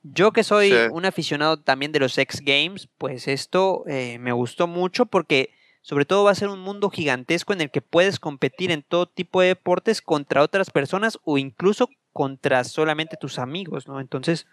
[0.03, 5.07] yo que soy un aficionado también de los X Games, pues esto me gustó mucho
[5.07, 5.49] porque
[5.81, 9.07] sobre todo va a ser un mundo gigantesco en el que puedes competir en todo
[9.07, 13.99] tipo de deportes contra otras personas o incluso contra solamente tus amigos, ¿no?
[13.99, 14.47] Entonces,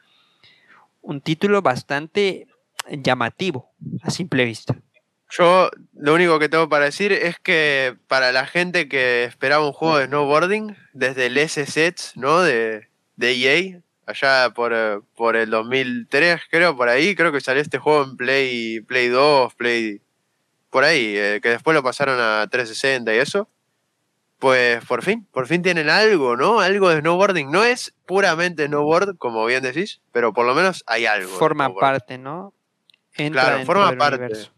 [1.03, 2.47] un título bastante
[2.91, 3.71] llamativo
[4.03, 4.77] a simple vista.
[5.31, 9.75] Yo lo único que tengo para decir es que para la gente que esperaba un
[9.75, 12.41] juego de snowboarding, desde el S-Sets, ¿no?
[12.41, 17.79] De, de EA, allá por, por el 2003, creo, por ahí, creo que salió este
[17.79, 20.01] juego en Play, Play 2, Play
[20.71, 23.49] por ahí, eh, que después lo pasaron a 360 y eso,
[24.39, 26.61] pues por fin, por fin tienen algo, ¿no?
[26.61, 27.51] Algo de snowboarding.
[27.51, 31.37] No es puramente snowboard, como bien decís, pero por lo menos hay algo.
[31.37, 32.55] Forma parte, ¿no?
[33.33, 34.49] claro, forma parte.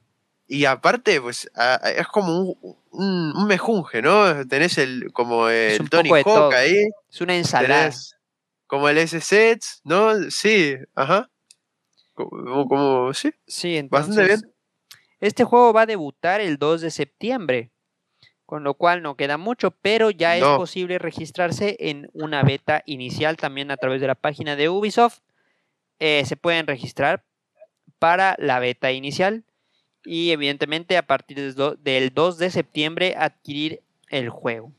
[0.47, 1.51] Y aparte, pues
[1.97, 2.57] es como
[2.91, 4.47] un, mejunje, ¿no?
[4.47, 6.89] Tenés el como el Tony Hawk ahí.
[7.09, 7.91] Es una ensalada.
[8.67, 10.13] como el S-Sets, ¿no?
[10.31, 11.31] Sí, ajá.
[12.15, 13.33] Como, sí.
[13.47, 14.55] Sí, entonces, bastante bien.
[15.21, 17.71] Este juego va a debutar el 2 de septiembre,
[18.47, 23.37] con lo cual no queda mucho, pero ya es posible registrarse en una beta inicial
[23.37, 25.21] también a través de la página de Ubisoft.
[25.99, 27.23] Eh, se pueden registrar
[27.99, 29.45] para la beta inicial
[30.05, 34.73] y evidentemente a partir del 2 de septiembre adquirir el juego.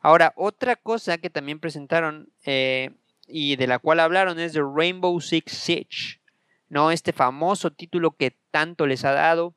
[0.00, 2.90] Ahora, otra cosa que también presentaron eh,
[3.26, 6.20] y de la cual hablaron es de Rainbow Six Siege,
[6.68, 6.90] ¿no?
[6.90, 9.54] Este famoso título que tanto les ha dado,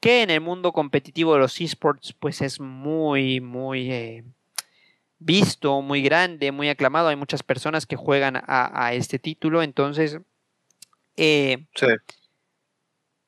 [0.00, 4.24] que en el mundo competitivo de los esports pues es muy, muy eh,
[5.18, 7.08] visto, muy grande, muy aclamado.
[7.08, 10.18] Hay muchas personas que juegan a, este título, entonces
[11.16, 11.64] eh,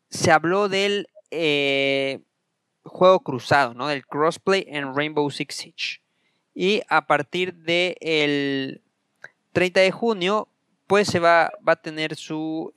[0.08, 2.20] se habló del eh,
[2.84, 3.88] juego cruzado, ¿no?
[3.88, 6.00] del crossplay en Rainbow Six Siege.
[6.54, 8.82] Y a partir del
[9.52, 10.48] 30 de junio,
[10.86, 12.72] pues se va, va a tener su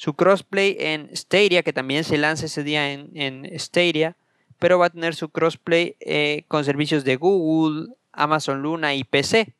[0.00, 4.16] su crossplay en Stadia, que también se lanza ese día en, en Stadia,
[4.58, 9.54] pero va a tener su crossplay eh, con servicios de Google, Amazon Luna y PC,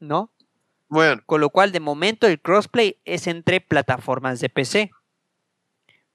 [0.00, 0.30] ¿no?
[0.88, 1.20] Bueno.
[1.26, 4.90] Con lo cual, de momento, el crossplay es entre plataformas de PC.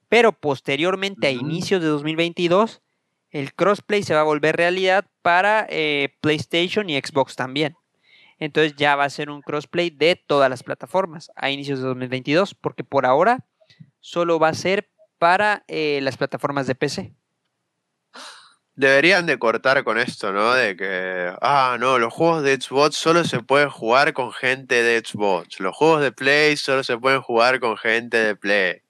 [0.08, 2.82] Pero posteriormente, a inicios de 2022,
[3.30, 7.76] el crossplay se va a volver realidad para eh, PlayStation y Xbox también.
[8.40, 12.56] Entonces ya va a ser un crossplay de todas las plataformas a inicios de 2022,
[12.56, 13.46] porque por ahora
[14.00, 17.14] solo va a ser para eh, las plataformas de PC.
[18.76, 20.54] Deberían de cortar con esto, ¿no?
[20.54, 25.04] De que, ah, no, los juegos de Xbox solo se pueden jugar con gente de
[25.06, 25.60] Xbox.
[25.60, 28.82] Los juegos de Play solo se pueden jugar con gente de Play.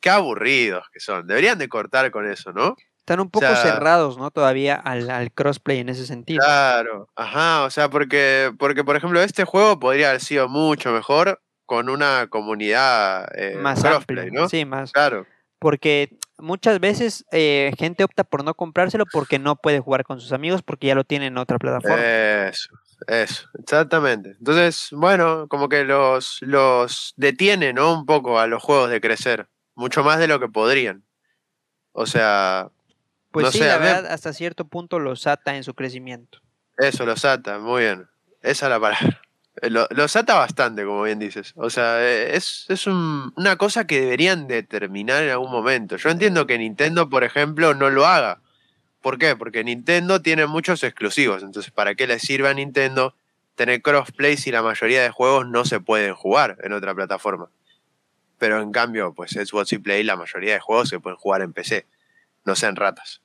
[0.00, 1.26] Qué aburridos que son.
[1.26, 2.76] Deberían de cortar con eso, ¿no?
[3.04, 4.30] Están un poco cerrados, ¿no?
[4.30, 6.42] Todavía al, crossplay en ese sentido.
[6.42, 11.42] Claro, ajá, o sea, porque, porque por ejemplo este juego podría haber sido mucho mejor
[11.66, 14.48] con una comunidad eh, más amplia, ¿no?
[14.48, 14.92] Sí, más.
[14.92, 15.26] Claro.
[15.58, 20.32] Porque muchas veces eh, gente opta por no comprárselo porque no puede jugar con sus
[20.32, 22.02] amigos porque ya lo tiene en otra plataforma.
[22.02, 22.68] Eso,
[23.06, 24.30] eso, exactamente.
[24.38, 27.94] Entonces, bueno, como que los, los detiene, ¿no?
[27.94, 31.04] Un poco a los juegos de crecer, mucho más de lo que podrían.
[31.92, 32.68] O sea...
[33.30, 36.38] Pues sí, la verdad, hasta cierto punto los ata en su crecimiento.
[36.76, 38.08] Eso, los ata, muy bien.
[38.42, 39.23] Esa es la palabra.
[39.62, 41.52] Eh, lo, los ata bastante, como bien dices.
[41.56, 45.96] O sea, eh, es, una cosa que deberían determinar en algún momento.
[45.96, 48.40] Yo entiendo que Nintendo, por ejemplo, no lo haga.
[49.00, 49.36] ¿Por qué?
[49.36, 51.42] Porque Nintendo tiene muchos exclusivos.
[51.42, 53.14] Entonces, ¿para qué le sirve a Nintendo
[53.54, 57.50] tener crossplay si la mayoría de juegos no se pueden jugar en otra plataforma?
[58.38, 61.52] Pero en cambio, pues Xbox y Play, la mayoría de juegos se pueden jugar en
[61.52, 61.86] PC.
[62.44, 63.20] No sean ratas.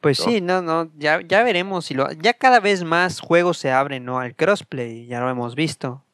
[0.00, 2.10] Pues sí, no, no, ya, ya veremos si lo.
[2.12, 4.20] Ya cada vez más juegos se abren, ¿no?
[4.20, 6.04] Al crossplay, ya lo hemos visto.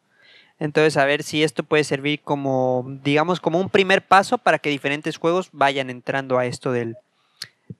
[0.59, 4.71] Entonces, a ver si esto puede servir como, digamos, como un primer paso para que
[4.71, 6.97] diferentes juegos vayan entrando a esto del,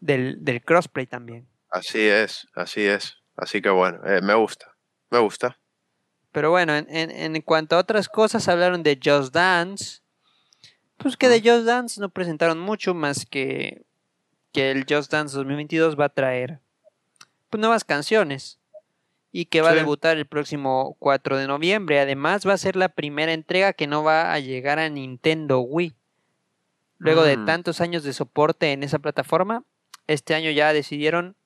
[0.01, 1.47] del, crossplay también.
[1.71, 3.17] Así es, así es.
[3.37, 4.75] Así que bueno, eh, me gusta,
[5.11, 5.57] me gusta.
[6.33, 10.01] Pero bueno, en, en, en, cuanto a otras cosas, hablaron de Just Dance.
[10.99, 13.83] Pues que de Just Dance no presentaron mucho más que
[14.55, 16.61] que el Just Dance 2022 va a traer
[17.51, 18.59] pues, nuevas canciones
[19.33, 22.01] y que va a debutar el próximo 4 de noviembre.
[22.01, 25.95] Además, va a ser la primera entrega que no va a llegar a Nintendo Wii.
[26.99, 27.45] Luego de mm.
[27.45, 29.65] tantos años de soporte en esa plataforma,
[30.07, 31.37] este año ya decidieron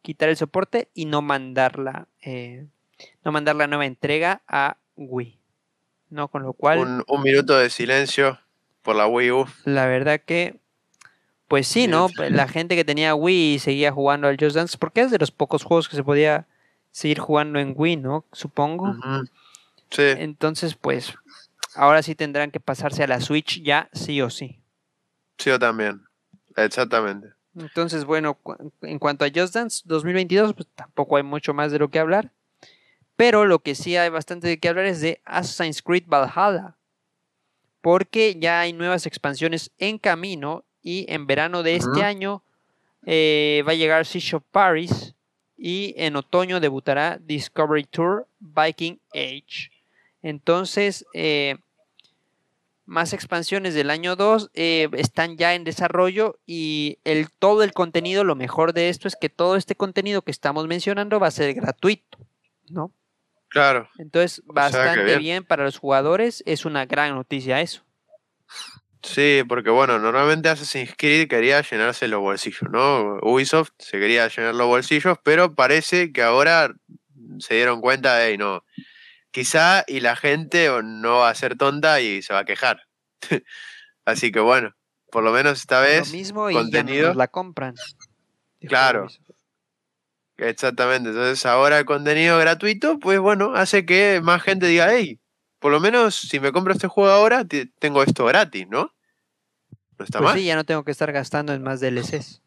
[0.00, 2.66] quitar el soporte y no mandarla, eh,
[3.24, 5.42] no mandar la nueva entrega a Wii.
[6.12, 6.28] ¿no?
[6.28, 7.04] Con lo cual...
[7.06, 8.38] Un, minuto de silencio
[8.82, 9.46] por la Wii U.
[9.64, 10.60] La verdad que,
[11.52, 12.08] pues sí, ¿no?
[12.30, 15.64] La gente que tenía Wii seguía jugando al Just Dance, porque es de los pocos
[15.64, 16.46] juegos que se podía
[16.92, 18.24] seguir jugando en Wii, ¿no?
[18.32, 18.96] Supongo.
[19.90, 20.02] Sí.
[20.16, 21.12] Entonces, pues,
[21.74, 24.62] ahora sí tendrán que pasarse a la Switch ya, sí o sí.
[25.36, 26.00] Sí, yo también.
[26.56, 27.34] Exactamente.
[27.54, 28.38] Entonces, bueno,
[28.80, 32.32] en cuanto a Just Dance 2022, pues tampoco hay mucho más de lo que hablar.
[33.14, 36.76] Pero lo que sí hay bastante de qué hablar es de Assassin's Creed Valhalla.
[37.82, 42.42] Porque ya hay nuevas expansiones en camino y en verano de este año
[43.06, 45.14] eh, va a llegar Siege of Paris
[45.56, 49.70] y en otoño debutará Discovery Tour Viking Age.
[50.22, 51.56] Entonces, eh,
[52.84, 58.24] más expansiones del año 2 eh, están ya en desarrollo y el, todo el contenido,
[58.24, 61.54] lo mejor de esto es que todo este contenido que estamos mencionando va a ser
[61.54, 62.18] gratuito,
[62.68, 62.92] ¿no?
[63.48, 63.88] Claro.
[63.98, 65.44] Entonces, bastante bien.
[65.44, 67.84] para los jugadores, es una gran noticia eso.
[69.02, 73.18] Sí, porque bueno, normalmente Assassin's Creed quería llenarse los bolsillos, ¿no?
[73.22, 76.72] Ubisoft se quería llenar los bolsillos, pero parece que ahora
[77.40, 78.64] se dieron cuenta de, no,
[79.32, 82.82] quizá y la gente no va a ser tonta y se va a quejar.
[84.04, 84.74] Así que bueno,
[85.10, 87.74] por lo menos esta vez lo mismo y contenido la compran.
[88.60, 89.08] Claro.
[90.36, 95.20] Exactamente, entonces ahora el contenido gratuito, pues bueno, hace que más gente diga, hey,
[95.62, 97.46] por lo menos si me compro este juego ahora,
[97.78, 98.92] tengo esto gratis, ¿no?
[99.96, 100.38] No está pues mal.
[100.38, 102.42] Sí, ya no tengo que estar gastando en más DLCs.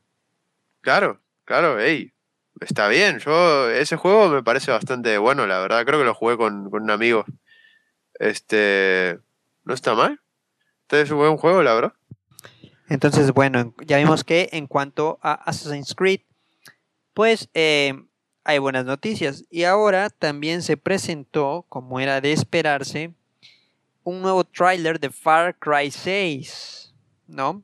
[0.82, 2.14] Claro, claro, hey,
[2.60, 3.20] está bien.
[3.20, 5.86] Yo, ese juego me parece bastante bueno, la verdad.
[5.86, 7.24] Creo que lo jugué con, un amigo.
[8.16, 9.18] Este,
[9.64, 10.22] no está mal.
[10.82, 11.94] Este es un buen juego, la verdad.
[12.90, 16.20] Entonces, bueno, ya vimos que en cuanto a Assassin's Creed,
[17.14, 17.94] pues eh,
[18.46, 19.44] hay buenas noticias.
[19.50, 23.12] Y ahora también se presentó, como era de esperarse,
[24.04, 26.94] un nuevo tráiler de Far Cry 6,
[27.28, 27.64] ¿no?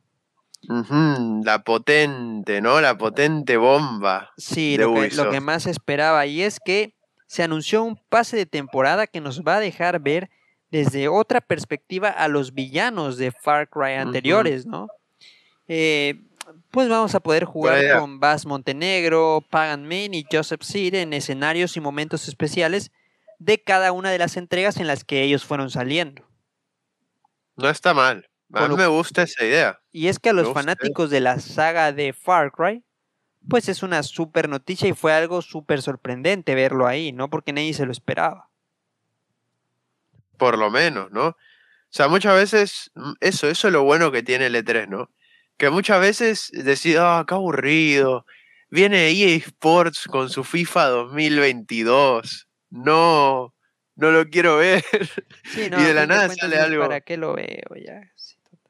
[1.44, 2.82] la potente, ¿no?
[2.82, 4.32] La potente bomba.
[4.38, 6.26] Sí, lo que, lo que, más esperaba.
[6.28, 6.94] Y es que
[7.26, 10.30] se anunció un pase de temporada que nos va a dejar ver
[10.70, 14.88] desde otra perspectiva a los villanos de Far Cry anteriores, ¿no?
[15.68, 16.22] Eh,
[16.72, 21.78] pues vamos a poder jugar con Bass Montenegro, Pagan Min y Joseph Seed en escenarios
[21.78, 22.92] y momentos especiales
[23.40, 26.28] de cada una de las entregas en las que ellos fueron saliendo.
[27.56, 28.30] No está mal.
[28.54, 29.80] A mí me gusta esa idea.
[29.92, 32.84] Y es que a los fanáticos de la saga de Far Cry,
[33.48, 37.30] pues es una súper noticia y fue algo súper sorprendente verlo ahí, ¿no?
[37.30, 38.50] Porque nadie se lo esperaba.
[40.38, 41.28] Por lo menos, ¿no?
[41.28, 45.10] O sea, muchas veces, mm, eso, eso es lo bueno que tiene el E3, ¿no?
[45.62, 48.26] Que muchas veces decís, ah, qué aburrido.
[48.72, 52.48] Viene EA Sports con su FIFA 2022.
[52.72, 53.54] No,
[53.96, 54.84] no lo quiero ver.
[55.56, 56.82] y de la nada sale algo.
[56.82, 58.02] ¿Para qué lo veo ya?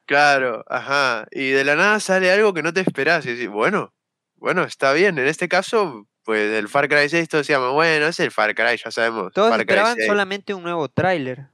[0.06, 1.28] claro, ajá.
[1.32, 3.26] Y de la nada sale algo que no te esperás.
[3.26, 3.94] Y decís, bueno,
[4.36, 5.18] bueno, está bien.
[5.18, 8.76] En este caso, pues el Far Cry 6 todos decíamos, bueno, es el Far Cry,
[8.76, 9.32] ya sabemos.
[9.32, 11.48] Todos esperaban solamente un nuevo tráiler.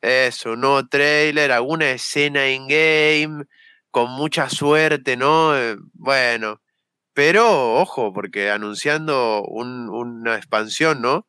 [0.00, 3.44] Eso, un nuevo tráiler, alguna escena in-game
[3.90, 5.56] con mucha suerte, ¿no?
[5.56, 6.60] Eh, bueno,
[7.14, 11.26] pero ojo, porque anunciando una expansión, ¿no?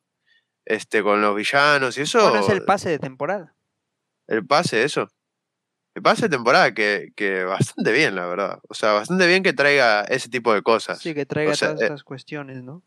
[0.64, 2.30] Este, con los villanos y eso.
[2.30, 3.56] Bueno, es el pase de temporada.
[4.28, 5.08] El pase, eso.
[5.94, 8.60] El pase de temporada que, que, bastante bien, la verdad.
[8.68, 11.00] O sea, bastante bien que traiga ese tipo de cosas.
[11.00, 12.84] Sí, que traiga todas eh, estas cuestiones, ¿no?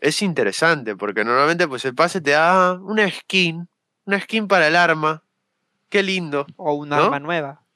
[0.00, 3.68] Es interesante, porque normalmente pues el pase te da una skin,
[4.06, 5.24] una skin para el arma.
[5.90, 6.46] Qué lindo.
[6.56, 7.66] O un arma nueva.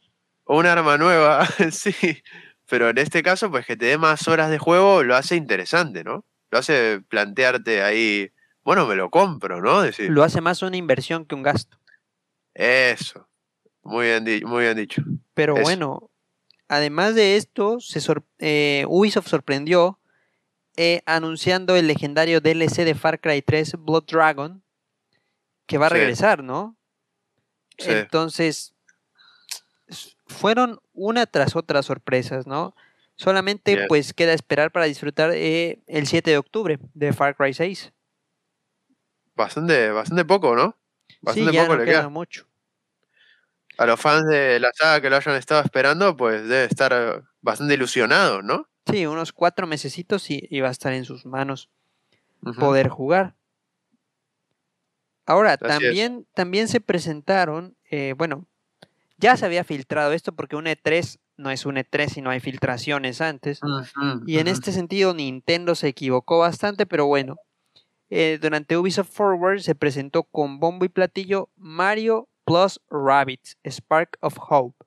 [0.44, 1.94] O un arma nueva, sí.
[2.68, 6.04] Pero en este caso, pues que te dé más horas de juego lo hace interesante,
[6.04, 6.24] ¿no?
[6.50, 8.30] Lo hace plantearte ahí,
[8.62, 9.82] bueno, me lo compro, ¿no?
[9.82, 11.78] Decir, lo hace más una inversión que un gasto.
[12.54, 13.28] Eso.
[13.82, 15.02] Muy bien, muy bien dicho.
[15.34, 16.10] Pero bueno,
[16.68, 18.00] además de esto, se
[18.38, 19.98] eh, Ubisoft sorprendió
[20.76, 24.62] eh, anunciando el legendario DLC de Far Cry 3 Blood Dragon,
[25.66, 26.76] que va a regresar, ¿no?
[27.78, 27.90] Sí.
[27.90, 28.73] Entonces,
[30.26, 32.74] fueron una tras otra sorpresas, ¿no?
[33.16, 37.92] Solamente pues queda esperar para disfrutar eh, el 7 de octubre de Far Cry 6.
[39.36, 40.76] Bastante, bastante poco, ¿no?
[41.20, 42.46] Bastante sí, ya poco le queda, mucho.
[43.78, 47.74] A los fans de la saga que lo hayan estado esperando, pues debe estar bastante
[47.74, 48.68] ilusionado, ¿no?
[48.90, 51.70] Sí, unos cuatro mesecitos y, va a estar en sus manos
[52.58, 53.34] poder jugar.
[55.26, 58.46] Ahora, también, también se presentaron, eh, bueno,
[59.24, 62.40] ya se había filtrado esto porque un E3 no es un E3 y no hay
[62.40, 63.58] filtraciones antes.
[64.26, 67.36] y en este sentido Nintendo se equivocó bastante, pero bueno.
[68.10, 74.36] Eh, durante Ubisoft Forward se presentó con bombo y platillo Mario Plus Rabbits, Spark of
[74.38, 74.84] Hope.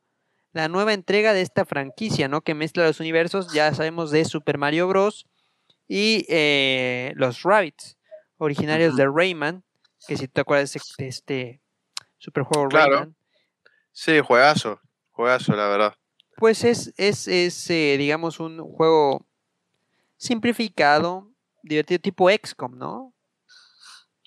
[0.53, 2.41] La nueva entrega de esta franquicia, ¿no?
[2.41, 5.25] Que mezcla los universos, ya sabemos, de Super Mario Bros.
[5.87, 7.97] y eh, los Rabbits,
[8.37, 9.63] originarios de Rayman,
[10.07, 11.59] que si te acuerdas de este
[12.19, 13.17] super juego Rayman.
[13.99, 14.79] Sí, juegazo,
[15.09, 15.95] juegazo, la verdad.
[16.35, 19.25] Pues es, es, es eh, digamos, un juego
[20.17, 21.31] simplificado,
[21.63, 23.15] divertido, tipo XCOM, ¿no?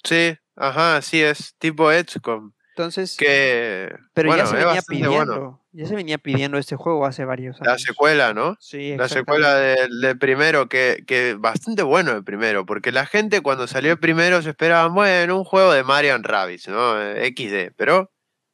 [0.03, 2.51] Sí, ajá, así es, tipo XCOM.
[2.71, 7.61] Entonces, que, pero ya se venía pidiendo, ya se venía pidiendo este juego hace varios
[7.61, 7.69] años.
[7.69, 8.57] La secuela, ¿no?
[8.59, 13.69] Sí, La secuela del, primero, que, que bastante bueno el primero, porque la gente cuando
[13.69, 16.95] salió el primero se esperaba, bueno, un juego de Mario Rabbids, ¿no?
[17.15, 18.11] XD, pero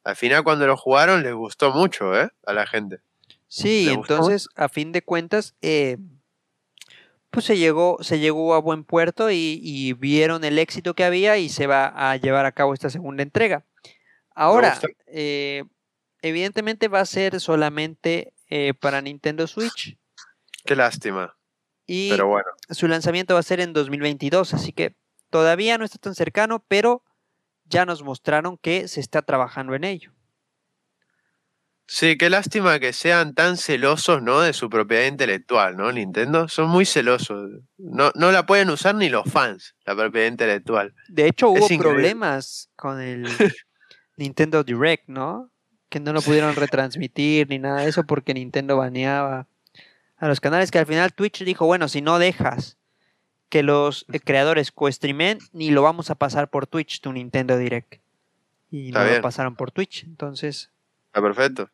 [0.07, 2.29] al final cuando lo jugaron les gustó mucho, ¿eh?
[2.45, 3.01] A la gente.
[3.49, 5.97] Sí, entonces, a fin de cuentas, eh,
[7.29, 11.49] pues se llegó, se llegó a buen puerto y, vieron el éxito que había y
[11.49, 13.65] se va a llevar a cabo esta segunda entrega.
[14.33, 15.65] Ahora, eh,
[16.21, 19.97] evidentemente va a ser solamente eh, para Nintendo Switch.
[20.63, 21.35] Qué lástima.
[21.85, 22.47] Y pero bueno.
[22.69, 24.95] su lanzamiento va a ser en 2022, así que
[25.29, 27.03] todavía no está tan cercano, pero
[27.69, 30.11] ya nos mostraron que se está trabajando en ello.
[31.89, 34.41] Sí, qué lástima que sean tan celosos, ¿no?
[34.41, 35.89] De su propiedad intelectual, ¿no?
[35.91, 37.49] Nintendo son muy celosos.
[37.77, 40.93] No, no la pueden usar ni los fans, la propiedad intelectual.
[41.07, 43.25] De hecho, hubo problemas con el
[44.17, 45.49] Nintendo Direct, ¿no?
[45.87, 49.47] Que no lo pudieron retransmitir ni nada de eso porque Nintendo baneaba
[50.17, 52.77] a los canales que al final Twitch dijo, bueno, si no dejas
[53.49, 57.95] que los eh, creadores co-streamen, ni lo vamos a pasar por Twitch, tu Nintendo Direct.
[58.69, 60.71] Y no lo pasaron por Twitch, entonces...
[61.07, 61.69] Está perfecto.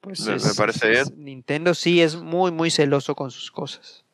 [0.00, 1.04] Pues me, parece bien.
[1.16, 4.04] Nintendo sí es muy, muy celoso con sus cosas.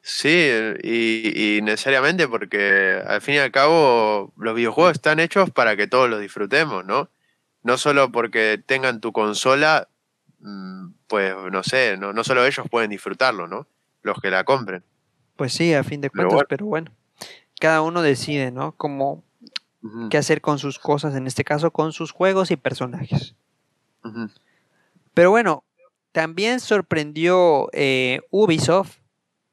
[0.00, 0.50] Sí,
[0.82, 6.08] y, necesariamente porque al fin y al cabo los videojuegos están hechos para que todos
[6.08, 7.10] los disfrutemos, ¿no?
[7.64, 9.88] No solo porque tengan tu consola,
[10.38, 13.66] mm, pues no sé, no, no solo ellos pueden disfrutarlo, ¿no?
[14.02, 14.84] Los que la compren.
[15.36, 16.90] Pues sí, a fin de cuentas, pero bueno,
[17.60, 18.72] cada uno decide, ¿no?
[18.72, 19.22] Cómo,
[20.10, 23.34] qué hacer con sus cosas, en este caso con sus juegos y personajes.
[25.14, 25.64] Pero bueno,
[26.12, 28.98] también sorprendió eh, Ubisoft,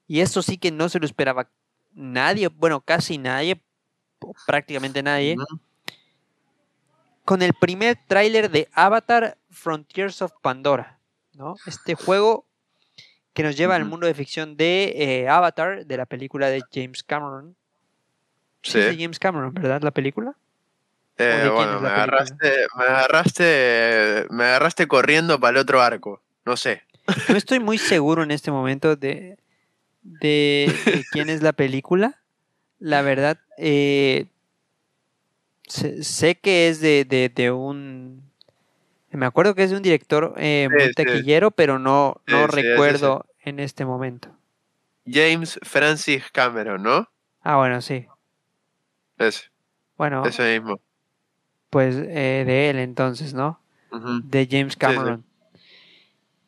[0.07, 1.49] y esto sí que no se lo esperaba
[1.93, 3.61] nadie, bueno, casi nadie,
[4.47, 5.35] prácticamente nadie,
[7.25, 10.99] con el primer tráiler de Avatar Frontiers of Pandora,
[11.33, 11.55] ¿no?
[11.65, 12.45] Este juego
[13.33, 17.03] que nos lleva al mundo de ficción de eh, Avatar, de la película de James
[17.03, 17.55] Cameron.
[18.61, 18.79] Sí.
[18.79, 19.81] Es de James Cameron, ¿verdad?
[19.81, 20.35] La película.
[21.17, 26.21] Eh, bueno, me agarraste, me agarraste, me agarraste corriendo para el otro arco.
[26.45, 26.83] No sé.
[27.29, 29.37] No estoy muy seguro en este momento de,
[30.01, 30.73] de,
[31.11, 32.19] quién es la película.
[32.79, 34.27] La verdad, eh,
[35.67, 38.22] sé, que es de, un.
[39.13, 43.59] Me acuerdo que es de un director eh, muy taquillero, pero no, no recuerdo en
[43.59, 44.29] este momento.
[45.05, 47.09] James Francis Cameron, ¿no?
[47.41, 48.07] Ah, bueno, sí.
[49.17, 49.49] Ese.
[49.97, 50.25] Bueno.
[50.25, 50.79] Ese mismo
[51.73, 53.59] pues eh, de él entonces, ¿no?
[54.25, 55.25] De James Cameron.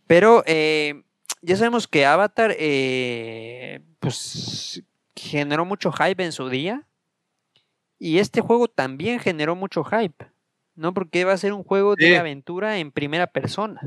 [0.05, 1.03] Pero eh,
[1.41, 2.55] ya sabemos que Avatar
[3.99, 4.83] pues
[5.15, 6.83] generó mucho hype en su día.
[7.97, 10.27] Y este juego también generó mucho hype,
[10.75, 10.93] ¿no?
[10.93, 13.81] Porque va a ser un juego de aventura en primera persona.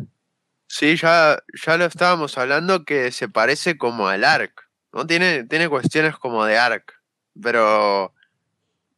[0.66, 5.06] Sí, ya, ya lo estábamos hablando que se parece como al Ark, ¿no?
[5.06, 6.94] Tiene, tiene cuestiones como de Ark,
[7.40, 8.12] pero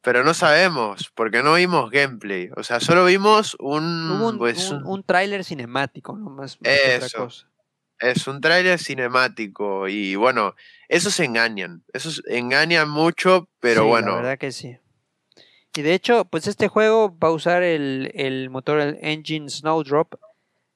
[0.01, 2.49] pero no sabemos, porque no vimos gameplay.
[2.55, 4.09] O sea, solo vimos un.
[4.09, 4.73] un, pues,
[5.05, 6.31] tráiler cinemático, ¿no?
[6.31, 7.29] Más, eso.
[7.99, 9.87] Es un tráiler cinemático.
[9.87, 10.55] Y bueno,
[10.89, 11.83] esos engañan.
[11.93, 14.07] Esos engañan mucho, pero bueno.
[14.07, 14.77] La verdad que sí.
[15.73, 20.15] Y de hecho, pues este juego va a usar el, el motor el Engine Snowdrop.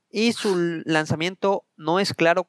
[0.09, 2.47] Y su lanzamiento no es claro,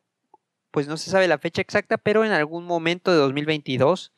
[0.70, 4.12] pues no se sabe la fecha exacta, pero en algún momento de 2022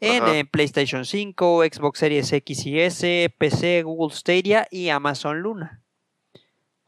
[0.00, 5.82] en, PlayStation 5, Xbox Series X y S, PC, Google Stadia y Amazon Luna.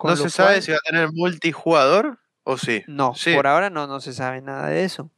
[0.02, 2.82] ¿No se sabe si va a tener multijugador o sí?
[2.88, 5.10] No, por ahora no, no se sabe nada de eso.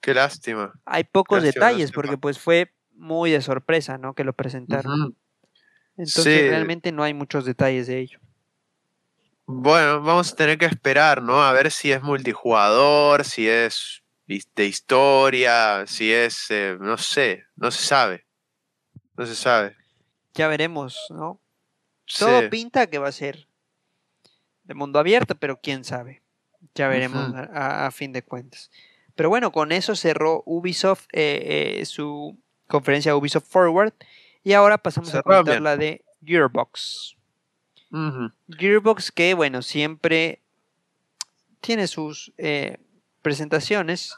[0.00, 0.72] Qué lástima.
[0.84, 4.14] Hay pocos detalles porque pues fue muy de sorpresa, ¿no?
[4.14, 5.16] Que lo presentaron.
[5.96, 8.20] Entonces realmente no hay muchos detalles de ello.
[9.46, 11.42] Bueno, vamos a tener que esperar, ¿no?
[11.42, 17.70] A ver si es multijugador, si es de historia, si es, eh, no sé, no
[17.70, 18.26] se sabe.
[19.16, 19.76] No se sabe.
[20.34, 21.40] Ya veremos, ¿no?
[22.18, 23.48] Todo pinta que va a ser
[24.64, 26.22] de mundo abierto, pero quién sabe.
[26.74, 28.70] Ya veremos a, fin de cuentas.
[29.14, 33.92] Pero bueno, con eso cerró Ubisoft eh, eh, su conferencia Ubisoft Forward.
[34.42, 37.16] Y ahora pasamos a comentar la de Gearbox.
[38.48, 40.40] Gearbox que, bueno, siempre
[41.60, 42.78] tiene sus eh,
[43.22, 44.14] presentaciones.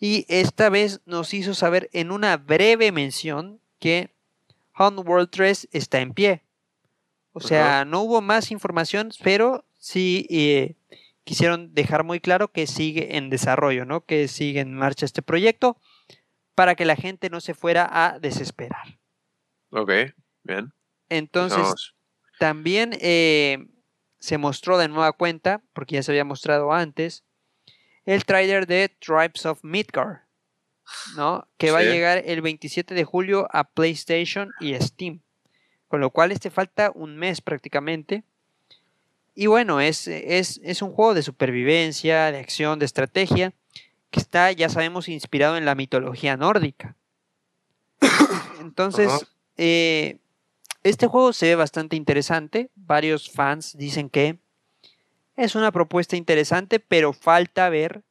[0.00, 4.10] Y esta vez nos hizo saber en una breve mención que
[4.76, 6.42] World 3 está en pie.
[7.32, 10.74] O sea, no hubo más información, pero sí eh,
[11.24, 14.04] quisieron dejar muy claro que sigue en desarrollo, ¿no?
[14.04, 15.76] Que sigue en marcha este proyecto
[16.54, 18.98] para que la gente no se fuera a desesperar.
[19.70, 19.90] Ok,
[20.42, 20.72] bien.
[21.08, 21.94] Entonces,
[22.38, 23.66] también eh,
[24.18, 27.24] se mostró de nueva cuenta, porque ya se había mostrado antes,
[28.04, 30.20] el trailer de Tribes of Midgard,
[31.16, 31.48] ¿no?
[31.56, 35.22] Que va a llegar el 27 de julio a PlayStation y Steam.
[35.88, 38.24] Con lo cual este falta un mes prácticamente.
[39.34, 43.52] Y bueno, es, es, es un juego de supervivencia, de acción, de estrategia,
[44.14, 46.94] que está, ya sabemos, inspirado en la mitología nórdica.
[48.60, 50.18] Entonces, eh,
[50.84, 52.70] este juego se ve bastante interesante.
[52.76, 54.38] Varios fans dicen que
[55.34, 58.02] es una propuesta interesante, pero falta ver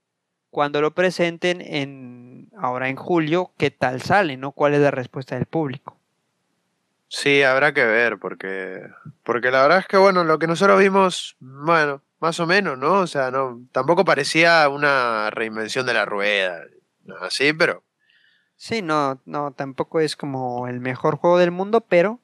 [0.50, 4.52] cuando lo presenten en ahora en julio qué tal sale, ¿no?
[4.52, 5.98] ¿Cuál es la respuesta del público?
[7.08, 8.82] Sí, habrá que ver, porque,
[9.24, 13.02] porque la verdad es que, bueno, lo que nosotros vimos, bueno, más o menos, ¿no?
[13.02, 16.62] O sea, no, tampoco parecía una reinvención de la rueda,
[17.20, 17.84] así, pero...
[18.56, 22.22] Sí, no, no, tampoco es como el mejor juego del mundo, pero...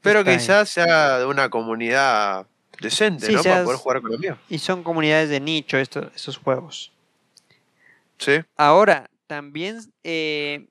[0.00, 2.48] Pero quizás sea de una comunidad
[2.80, 3.40] decente, ¿no?
[3.40, 4.36] Para poder jugar con lo mío.
[4.48, 6.92] Y son comunidades de nicho estos, esos juegos.
[8.18, 8.40] Sí.
[8.56, 10.66] Ahora, también eh,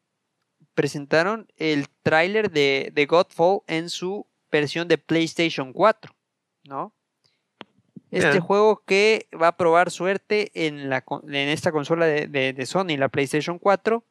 [0.74, 6.14] presentaron el tráiler de, de, Godfall en su versión de PlayStation 4,
[6.66, 6.92] ¿no?
[8.10, 12.98] Este juego que va a probar suerte en, la, en esta consola de, de, Sony,
[12.98, 14.04] la PlayStation 4,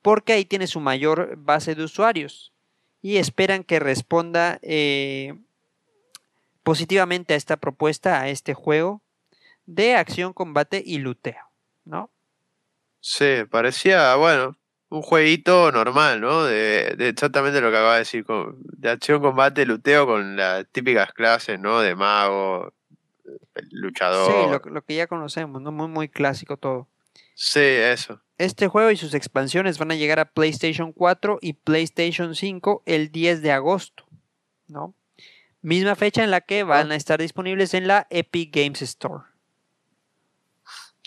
[0.00, 2.52] porque ahí tiene su mayor base de usuarios
[3.02, 5.34] y esperan que responda eh,
[6.62, 9.02] positivamente a esta propuesta, a este juego
[9.66, 11.50] de acción, combate y luteo,
[11.84, 12.10] ¿no?
[13.00, 14.56] Sí, parecía, bueno,
[14.88, 16.44] un jueguito normal, ¿no?
[16.44, 21.58] De, exactamente lo que acaba de decir, de acción, combate, luteo con las típicas clases,
[21.58, 21.80] ¿no?
[21.80, 22.72] De mago,
[23.70, 24.60] luchador.
[24.62, 25.72] Sí, lo, que ya conocemos, ¿no?
[25.72, 26.88] Muy, muy clásico todo.
[27.34, 28.20] Sí, eso.
[28.38, 33.10] Este juego y sus expansiones van a llegar a PlayStation 4 y PlayStation 5 el
[33.10, 34.06] 10 de agosto,
[34.68, 34.94] ¿no?
[35.62, 39.24] Misma fecha en la que van a estar disponibles en la Epic Games Store.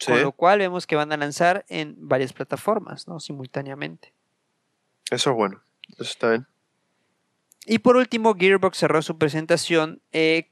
[0.05, 3.19] Con lo cual vemos que van a lanzar en varias plataformas, ¿no?
[3.19, 4.13] Simultáneamente.
[5.11, 5.61] Eso es bueno.
[5.93, 6.47] Eso está bien.
[7.65, 10.49] Y por último, Gearbox cerró su presentación, eh,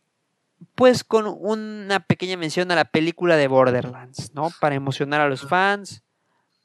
[0.75, 4.51] pues con una pequeña mención a la película de Borderlands, ¿no?
[4.59, 6.03] Para emocionar a los fans,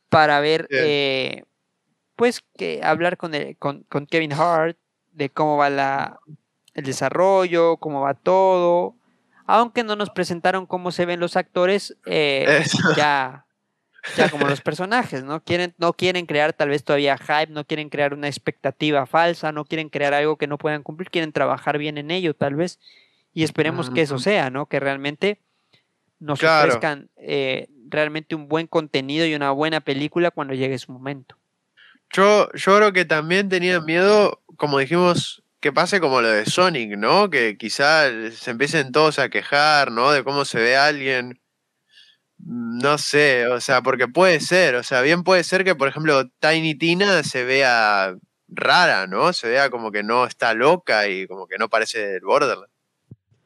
[0.08, 1.44] para ver, eh,
[2.16, 4.76] pues que hablar con, con, con, Kevin Hart
[5.12, 6.20] de cómo va la,
[6.74, 8.96] el desarrollo, cómo va todo,
[9.46, 12.64] aunque no nos presentaron cómo se ven los actores, eh,
[12.96, 13.46] ya,
[14.16, 15.42] ya como los personajes, ¿no?
[15.42, 19.64] Quieren, no quieren crear tal vez todavía hype, no quieren crear una expectativa falsa, no
[19.64, 22.78] quieren crear algo que no puedan cumplir, quieren trabajar bien en ello tal vez,
[23.34, 24.66] y esperemos que eso sea, ¿no?
[24.66, 25.40] Que realmente
[26.18, 31.36] nos ofrezcan eh, realmente un buen contenido y una buena película cuando llegue su momento.
[32.12, 36.96] Yo, yo creo que también tenía miedo, como dijimos que pase como lo de Sonic,
[36.96, 37.30] ¿no?
[37.30, 40.10] Que quizá se empiecen todos a quejar, ¿no?
[40.10, 41.40] De cómo se ve alguien.
[42.38, 46.28] No sé, o sea, porque puede ser, o sea, bien puede ser que, por ejemplo,
[46.40, 48.16] Tiny Tina se vea
[48.48, 49.32] rara, ¿no?
[49.32, 52.71] Se vea como que no está loca y como que no parece el Borderlands.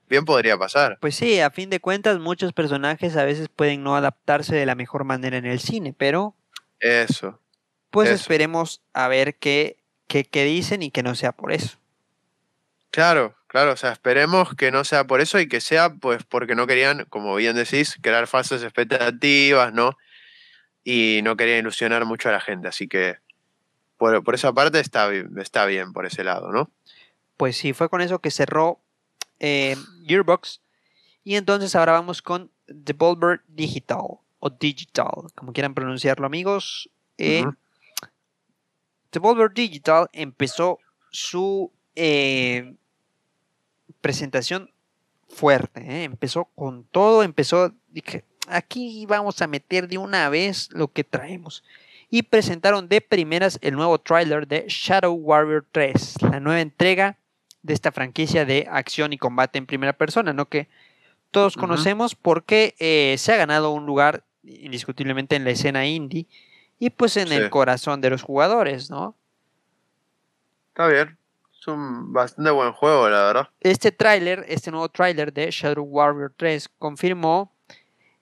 [0.09, 0.99] Bien podría pasar.
[1.01, 4.75] Pues sí, a fin de cuentas, muchos personajes a veces pueden no adaptarse de la
[4.75, 6.35] mejor manera en el cine, pero.
[6.81, 7.41] Eso.
[7.91, 11.79] Pues esperemos a ver qué, qué, qué dicen y que no sea por eso.
[12.91, 16.55] Claro, claro, o sea, esperemos que no sea por eso y que sea pues porque
[16.55, 19.97] no querían, como bien decís, crear falsas expectativas, ¿no?
[20.83, 23.17] Y no querían ilusionar mucho a la gente, así que
[23.99, 26.71] por, esa parte está, está bien por ese lado, ¿no?
[27.37, 28.81] Pues sí, fue con eso que cerró
[29.41, 29.77] eh,
[30.07, 30.61] Gearbox.
[31.25, 36.89] Y entonces ahora vamos con Devolver Digital o Digital, como quieran pronunciarlo amigos.
[37.19, 37.45] Eh,
[39.13, 40.79] Devolver Digital empezó
[41.11, 42.75] su eh,
[44.01, 44.71] presentación
[45.29, 46.05] fuerte, ¿eh?
[46.05, 51.65] empezó con todo, empezó, dije, aquí vamos a meter de una vez lo que traemos.
[52.09, 57.19] Y presentaron de primeras el nuevo trailer de Shadow Warrior 3, la nueva entrega
[57.67, 60.49] de esta franquicia de acción y combate en primera persona, ¿no?
[60.49, 60.69] Que
[61.31, 66.27] todos conocemos porque eh, se ha ganado un lugar indiscutiblemente en la escena indie
[66.79, 69.17] y pues en el corazón de los jugadores, ¿no?
[70.69, 71.19] Está bien.
[71.59, 73.49] Es un bastante buen juego, la verdad.
[73.61, 77.53] Este tráiler, este nuevo tráiler de Shadow Warrior 3 confirmó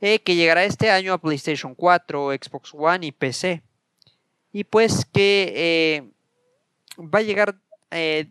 [0.00, 3.62] eh, que llegará este año a PlayStation 4, Xbox One y PC.
[4.52, 6.10] Y pues que eh,
[7.00, 7.56] va a llegar,
[7.90, 8.28] eh,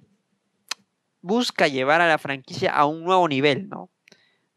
[1.23, 3.89] busca llevar a la franquicia a un nuevo nivel, ¿no?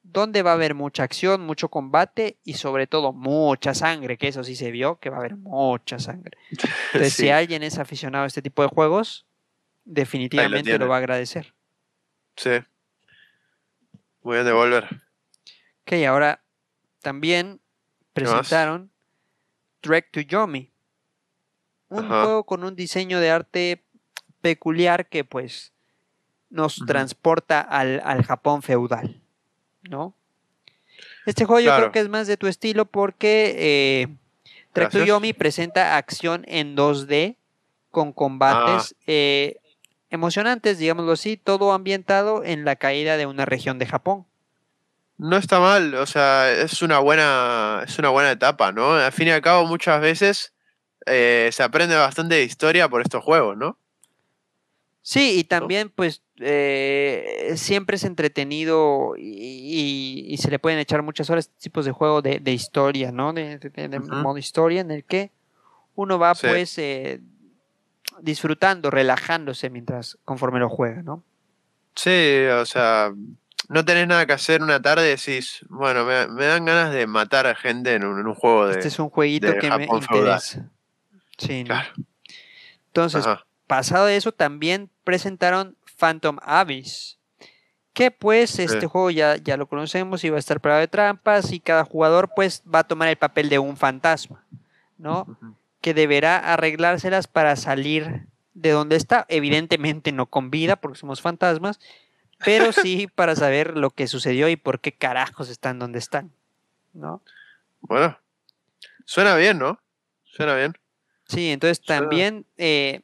[0.03, 4.45] Donde va a haber mucha acción, mucho combate y sobre todo mucha sangre, que eso
[4.45, 6.37] sí se vio, que va a haber mucha sangre.
[6.51, 9.27] Entonces, si alguien es aficionado a este tipo de juegos,
[9.85, 11.55] definitivamente lo, va a agradecer.
[12.37, 12.51] Sí.
[14.23, 15.03] Voy a devolver.
[15.83, 16.43] Ok, ahora
[17.01, 17.61] también
[18.12, 18.91] presentaron
[19.81, 20.73] Trek to Yomi.
[21.89, 23.85] Un juego con un diseño de arte
[24.41, 25.73] peculiar que pues
[26.51, 29.20] nos transporta al, Japón feudal,
[29.82, 30.14] ¿no?
[31.26, 34.16] Este juego yo creo que es más de tu estilo porque eh,
[34.72, 37.36] Trek to Yomi presenta acción en 2D
[37.90, 39.03] con combates ah.
[39.07, 39.57] eh,
[40.11, 44.26] emocionantes, digámoslo así, todo ambientado en la caída de una región de Japón.
[45.18, 48.92] No está mal, o sea, es una buena, es una buena etapa, ¿no?
[48.92, 50.53] Al fin y al cabo, muchas veces
[51.07, 53.78] eh, se aprende bastante de historia por estos juegos, ¿no?
[55.09, 61.49] Sí, y también, pues, eh, siempre es entretenido y, se le pueden echar muchas horas
[61.49, 63.33] tipos de juego de, historia, ¿no?
[63.33, 65.31] De, modo historia en el que
[65.95, 67.21] uno va, pues, eh,
[68.21, 71.23] disfrutando, relajándose mientras conforme lo juega, ¿no?
[71.95, 73.13] Sí, o sea,
[73.69, 77.47] no tenés nada que hacer una tarde y decís, bueno, me, dan ganas de matar
[77.47, 78.73] a gente en un, juego de.
[78.73, 80.69] Este es un jueguito que me interesa.
[81.39, 81.91] Sí, claro.
[82.89, 83.25] Entonces,
[83.67, 87.19] pasado de eso, también presentaron Phantom Abyss.
[87.93, 91.53] Que pues este juego ya, ya lo conocemos y va a estar parado de trampas
[91.53, 94.45] y cada jugador pues va a tomar el papel de un fantasma,
[94.99, 95.39] ¿no?
[95.87, 99.25] que deberá arreglárselas para salir de donde está.
[99.29, 101.79] Evidentemente no con vida, porque somos fantasmas,
[102.45, 106.33] pero sí para saber lo que sucedió y por qué carajos están donde están,
[106.93, 107.23] ¿no?
[107.83, 108.19] Bueno,
[109.05, 109.79] suena bien, ¿no?
[110.25, 110.77] Suena bien.
[111.29, 113.03] Sí, entonces también eh,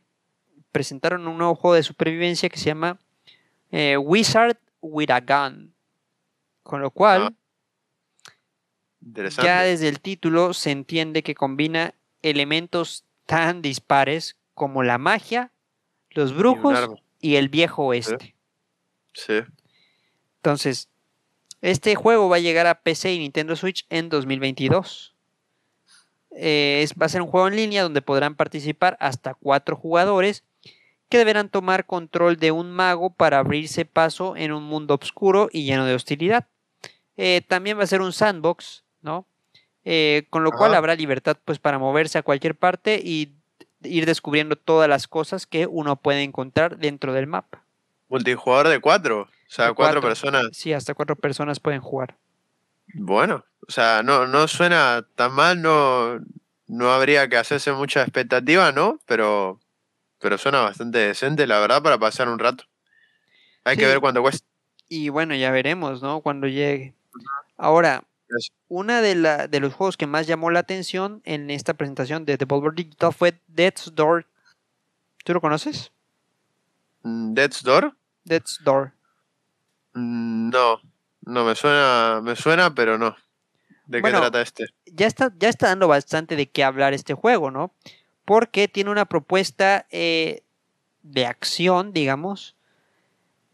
[0.72, 2.98] presentaron un nuevo juego de supervivencia que se llama
[3.70, 5.74] eh, Wizard with a Gun,
[6.62, 7.22] con lo cual...
[7.22, 7.32] Ah.
[9.42, 11.92] Ya desde el título se entiende que combina
[12.22, 15.50] elementos tan dispares como la magia,
[16.10, 16.78] los brujos
[17.20, 18.36] y, el viejo oeste.
[19.12, 19.40] Sí.
[20.36, 20.88] Entonces,
[21.62, 25.14] este juego va a llegar a PC y Nintendo Switch en 2022.
[26.30, 30.44] Eh, va a ser un juego en línea donde podrán participar hasta cuatro jugadores
[31.12, 35.66] que deberán tomar control de un mago para abrirse paso en un mundo oscuro y
[35.66, 36.46] lleno de hostilidad.
[37.18, 39.26] Eh, también va a ser un sandbox, ¿no?
[39.84, 43.34] Eh, con lo cual habrá libertad pues para moverse a cualquier parte y
[43.82, 47.62] ir descubriendo todas las cosas que uno puede encontrar dentro del mapa.
[48.08, 50.46] Multijugador de cuatro, o sea, cuatro, personas.
[50.52, 52.16] Sí, hasta cuatro personas pueden jugar.
[52.94, 56.20] Bueno, o sea, no, no suena tan mal, no,
[56.68, 58.98] no habría que hacerse mucha expectativa, ¿no?
[59.04, 59.60] Pero,
[60.22, 62.64] pero suena bastante decente, la verdad, para pasar un rato.
[63.64, 64.46] Hay que ver cuánto cuesta.
[64.88, 66.20] Y bueno, ya veremos, ¿no?
[66.20, 66.94] Cuando llegue.
[67.56, 68.04] Ahora,
[68.68, 72.36] una de, la, de los juegos que más llamó la atención en esta presentación de
[72.36, 74.26] Devolver Digital fue Death's Door.
[75.24, 75.92] ¿Tú lo conoces?
[77.02, 77.94] Mm, ¿Death's Door?
[78.24, 78.92] Death's Door.
[79.94, 80.80] Mm, no,
[81.22, 83.16] no, me suena, me suena, pero no.
[83.86, 84.66] ¿De qué trata este?
[84.86, 87.74] Ya está, ya está dando bastante de qué hablar este juego, ¿no?
[88.24, 90.42] Porque tiene una propuesta eh,
[91.02, 92.56] de acción, digamos,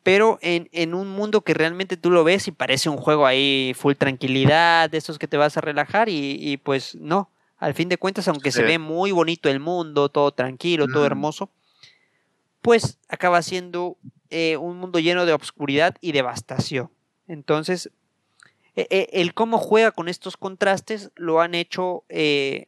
[0.02, 3.92] pero en, un mundo que realmente tú lo ves y parece un juego ahí full
[3.94, 8.26] tranquilidad, de esos que te vas a relajar y, pues no, al fin de cuentas,
[8.26, 11.50] aunque se ve muy bonito el mundo, todo tranquilo, todo hermoso,
[12.62, 13.98] pues acaba siendo
[14.30, 16.90] eh, un mundo lleno de obscuridad y devastación.
[17.26, 17.90] Entonces,
[18.76, 22.66] e, e, el cómo juega con estos contrastes lo han hecho eh,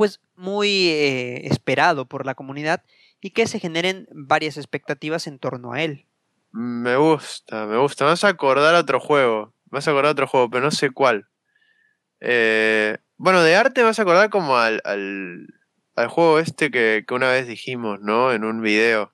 [0.00, 2.82] pues muy eh, esperado por la comunidad
[3.20, 6.06] y que se generen varias expectativas en torno a él.
[6.52, 8.04] Me gusta, me gusta.
[8.06, 9.52] Me vas a acordar otro juego.
[9.70, 11.28] Me vas a acordar otro juego, pero no sé cuál.
[12.18, 17.28] Eh, bueno, de arte me vas a acordar como al, al, juego este que, una
[17.28, 18.32] vez dijimos, ¿no?
[18.32, 19.12] En un video.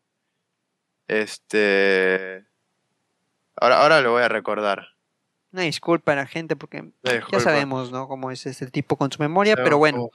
[1.09, 2.47] Este.
[3.57, 4.91] Ahora, ahora lo voy a recordar.
[5.51, 6.93] Una disculpa a la gente porque
[7.33, 8.07] ya sabemos, ¿no?
[8.07, 10.11] Cómo es este tipo con su memoria, pero bueno.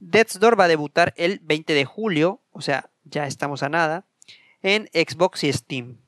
[0.00, 4.04] Death's Door va a debutar el 20 de julio, o sea, ya estamos a nada,
[4.62, 5.98] en Xbox y Steam.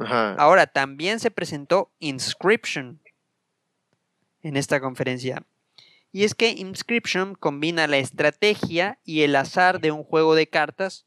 [0.00, 3.00] Ahora, también se presentó Inscription
[4.42, 5.42] en esta conferencia.
[6.12, 11.04] Y es que Inscription combina la estrategia y el azar de un juego de cartas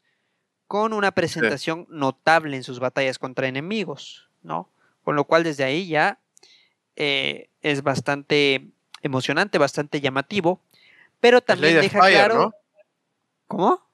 [0.68, 4.70] con una presentación notable en sus batallas contra enemigos, ¿no?
[5.02, 6.18] Con lo cual desde ahí ya
[6.96, 8.68] eh, es bastante
[9.02, 10.60] emocionante, bastante llamativo,
[11.20, 12.54] pero también deja claro...
[13.46, 13.86] ¿Cómo?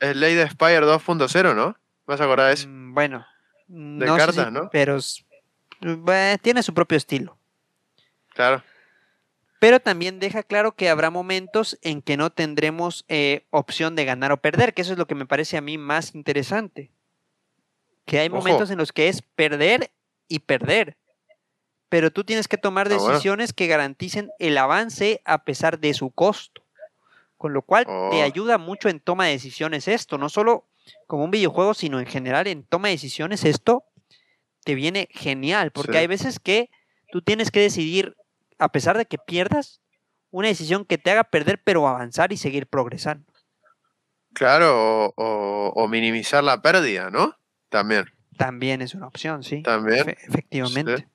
[0.00, 1.76] Es Lady Spire 2.0, ¿no?
[2.06, 2.68] ¿Vas a acordar de eso?
[2.68, 3.26] Mm, bueno.
[3.68, 4.70] De cartas, ¿no?
[4.70, 4.98] Pero
[6.42, 7.38] tiene su propio estilo.
[8.34, 8.62] Claro.
[9.60, 14.32] Pero también deja claro que habrá momentos en que no tendremos eh, opción de ganar
[14.32, 16.90] o perder, que eso es lo que me parece a mí más interesante.
[18.04, 19.90] Que hay momentos en los que es perder
[20.28, 20.96] y perder.
[21.88, 26.10] Pero tú tienes que tomar ah, decisiones que garanticen el avance a pesar de su
[26.10, 26.62] costo.
[27.36, 28.22] Con lo cual te oh.
[28.22, 30.66] ayuda mucho en toma de decisiones esto, no solo
[31.06, 33.84] como un videojuego, sino en general en toma de decisiones esto
[34.64, 36.68] te viene genial, porque hay veces que
[37.10, 38.16] tú tienes que decidir
[38.58, 39.80] a pesar de que pierdas,
[40.30, 43.32] una decisión que te haga perder pero avanzar y seguir progresando.
[44.34, 47.34] Claro, o, minimizar la pérdida, ¿no?
[47.70, 48.06] También.
[48.36, 49.62] También es una opción, sí.
[49.62, 50.10] También.
[50.10, 51.08] efectivamente.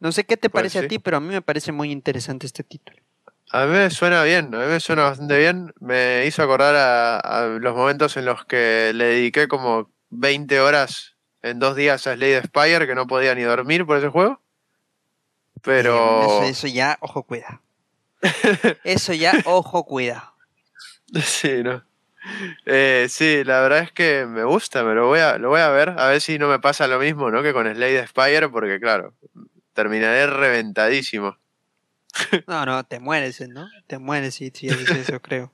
[0.00, 2.46] No sé qué te pues parece a ti, pero a mí me parece muy interesante
[2.46, 2.98] este título.
[3.52, 5.74] A mí me suena bien, a mí me suena bastante bien.
[5.80, 11.58] Me hizo acordar a, los momentos en los que le dediqué como 20 horas en
[11.58, 14.40] dos días a Slade Spire, que no podía ni dormir por ese juego.
[15.62, 16.44] Pero.
[16.44, 17.60] Eso, ya, ojo, cuida.
[18.84, 20.32] eso ya, ojo, cuida.
[21.22, 21.82] Sí, ¿no?
[22.66, 25.70] Eh, sí, la verdad es que me gusta, me lo voy, a, lo voy a
[25.70, 27.42] ver, a ver si no me pasa lo mismo, ¿no?
[27.42, 29.14] Que con Slade Spire, porque claro,
[29.80, 31.36] terminaré reventadísimo.
[32.46, 33.68] No, no, te mueres, ¿no?
[33.86, 35.52] Te mueres si, si haces eso, creo.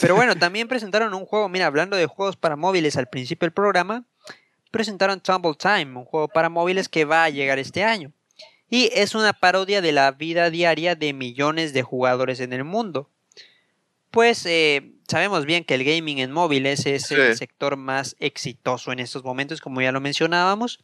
[0.00, 3.52] Pero bueno, también presentaron un juego, mira, hablando de juegos para móviles al principio del
[3.52, 4.04] programa,
[4.70, 8.12] presentaron Tumble Time, un juego para móviles que va a llegar este año
[8.68, 13.08] y es una parodia de la vida diaria de millones de jugadores en el mundo.
[14.10, 19.00] Pues eh, sabemos bien que el gaming en móviles es el sector más exitoso en
[19.00, 20.80] estos momentos, como ya lo mencionábamos,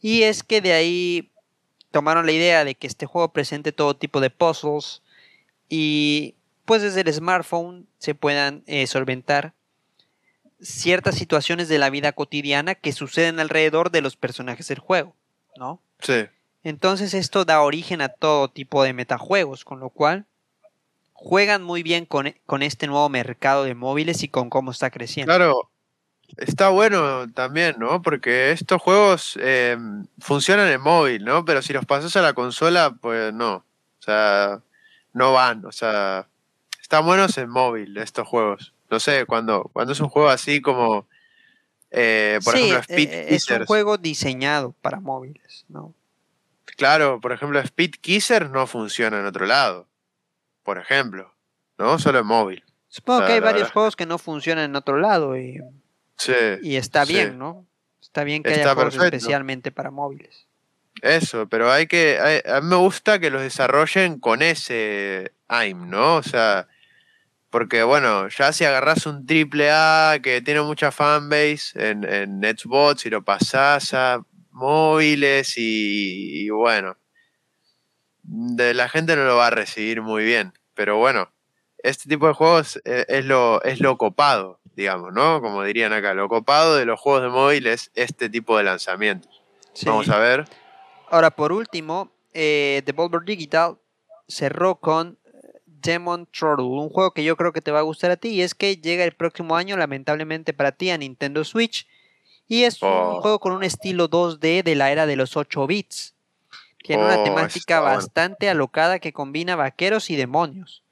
[0.00, 1.29] y es que de ahí
[1.90, 5.02] tomaron la idea de que este juego presente todo tipo de puzzles
[5.68, 6.34] y
[6.64, 9.54] pues desde el smartphone se puedan eh, solventar
[10.60, 15.14] ciertas situaciones de la vida cotidiana que suceden alrededor de los personajes del juego,
[15.56, 15.80] ¿no?
[16.00, 16.26] Sí.
[16.62, 20.26] Entonces esto da origen a todo tipo de metajuegos, con lo cual
[21.12, 25.30] juegan muy bien con, con este nuevo mercado de móviles y con cómo está creciendo.
[25.30, 25.70] Claro,
[26.36, 28.02] está bueno también, ¿no?
[28.02, 29.76] Porque estos juegos eh,
[30.18, 31.44] funcionan en móvil, ¿no?
[31.44, 33.56] Pero si los pasas a la consola, pues no.
[33.56, 34.60] O sea,
[35.12, 35.64] no van.
[35.64, 36.28] O sea,
[36.80, 38.72] están buenos en móvil estos juegos.
[38.90, 41.06] No sé, cuando, cuando es un juego así como,
[41.90, 45.94] eh, por ejemplo, Speed eh, Es un juego diseñado para móviles, ¿no?
[46.76, 49.86] Claro, por ejemplo, Speed Kisser no funciona en otro lado.
[50.62, 51.34] Por ejemplo,
[51.78, 51.98] ¿no?
[51.98, 52.64] Solo en móvil.
[52.88, 55.60] Supongo que hay varios juegos que no funcionan en otro lado y,
[56.62, 57.66] y está bien, ¿no?
[58.00, 60.46] Está bien que haya juegos especialmente para móviles.
[61.02, 62.42] Eso, pero hay que.
[62.46, 66.16] a mí me gusta que los desarrollen con ese AIM, ¿no?
[66.16, 66.68] O sea,
[67.48, 73.06] porque bueno, ya si agarras un triple A que tiene mucha fanbase en, en Xbox
[73.06, 76.96] y lo pasás a móviles y, bueno,
[78.22, 81.32] de la gente no lo va a recibir muy bien, pero bueno,
[81.82, 85.40] este tipo de juegos eh, es, lo, es lo copado, digamos, ¿no?
[85.40, 89.42] Como dirían acá, lo copado de los juegos de móvil es este tipo de lanzamientos.
[89.84, 90.44] Vamos a ver.
[91.08, 93.78] Ahora, por último, eh, Devolver Digital
[94.28, 98.10] cerró con eh, Demon Turtle, un juego que yo creo que te va a gustar
[98.10, 101.86] a ti y es que llega el próximo año, lamentablemente para ti, a Nintendo Switch
[102.50, 103.20] y es un oh.
[103.22, 106.16] juego con un estilo 2D de la era de los 8 bits.
[106.82, 110.82] Tiene una oh, temática bastante alocada que combina vaqueros y demonios.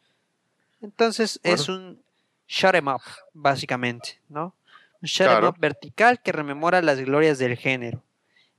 [0.81, 2.03] Entonces es un
[2.47, 3.03] shut em up,
[3.33, 4.55] básicamente, ¿no?
[5.01, 8.03] Un shut em up vertical que rememora las glorias del género.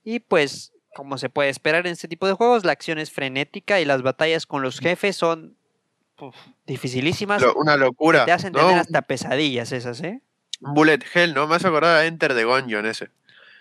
[0.04, 3.80] Y pues, como se puede esperar en este tipo de juegos, la acción es frenética
[3.80, 5.56] y las batallas con los jefes son
[6.66, 7.44] dificilísimas.
[7.56, 8.26] una locura.
[8.26, 10.22] Te hacen tener hasta pesadillas esas, ¿eh?
[10.60, 11.48] Bullet Hell, ¿no?
[11.48, 13.10] Me has acordado de Enter the Gungeon ese.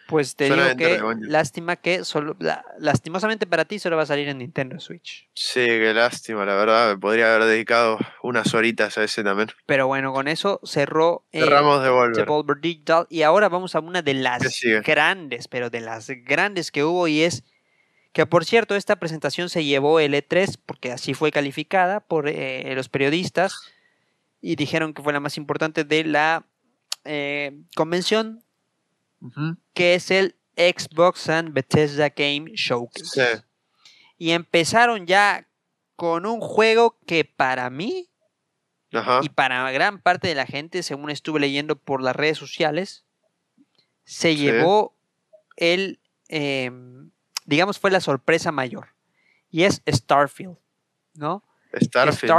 [0.09, 2.34] Pues te digo que lástima que solo,
[2.78, 5.28] lastimosamente para ti solo va a salir en Nintendo Switch.
[5.34, 6.94] Sí, qué lástima, la verdad.
[6.94, 9.50] Me podría haber dedicado unas horitas a ese también.
[9.66, 12.59] Pero bueno, con eso cerró eh, Cerramos Devolver.
[12.59, 13.06] Digital.
[13.11, 17.20] Y ahora vamos a una de las grandes, pero de las grandes que hubo y
[17.20, 17.44] es
[18.14, 22.72] que por cierto esta presentación se llevó el E3 porque así fue calificada por eh,
[22.74, 23.54] los periodistas
[24.40, 26.46] y dijeron que fue la más importante de la
[27.04, 28.42] eh, convención,
[29.75, 33.43] que es el Xbox and Bethesda Game Showcase.
[34.16, 35.49] Y empezaron ya
[35.97, 38.09] con un juego que para mí
[39.23, 43.05] y para gran parte de la gente, según estuve leyendo por las redes sociales,
[44.05, 44.97] se llevó
[45.57, 47.11] el, em,
[47.45, 48.95] digamos, fue la sorpresa mayor.
[49.51, 50.57] Y es Starfield,
[51.14, 51.45] ¿no?
[51.75, 52.33] Starfield,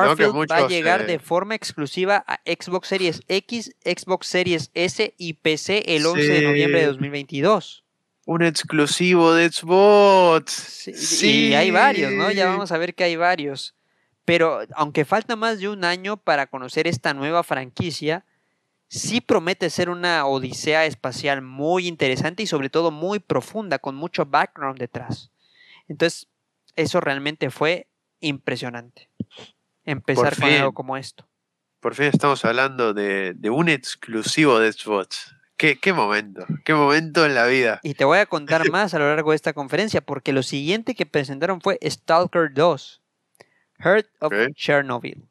[0.52, 5.96] va a llegar de forma exclusiva a Xbox Series X, Xbox Series S y PC
[5.96, 7.84] el 11 de noviembre de 2022.
[8.26, 10.52] Un exclusivo de Xbox.
[10.52, 12.32] Sí, Y hay varios, ¿no?
[12.32, 13.76] Ya vamos a ver que hay varios.
[14.26, 18.26] Pero aunque falta más de un año para conocer esta nueva franquicia,
[18.88, 24.26] sí promete ser una odisea espacial muy interesante y sobre todo muy profunda, con mucho
[24.26, 25.32] background detrás.
[25.88, 26.28] Entonces,
[26.76, 27.89] eso realmente fue
[28.20, 29.10] impresionante.
[29.86, 31.28] Empezar con algo como esto.
[31.80, 35.36] Por fin estamos hablando de, un exclusivo de Xbox.
[35.56, 37.82] ¿Qué, ¿Qué, momento, qué momento en la vida.
[37.84, 40.96] Y te voy a contar más a lo largo de esta conferencia, porque lo siguiente
[40.96, 43.02] que presentaron fue Stalker 2,
[43.80, 45.28] Heart of Chernobyl,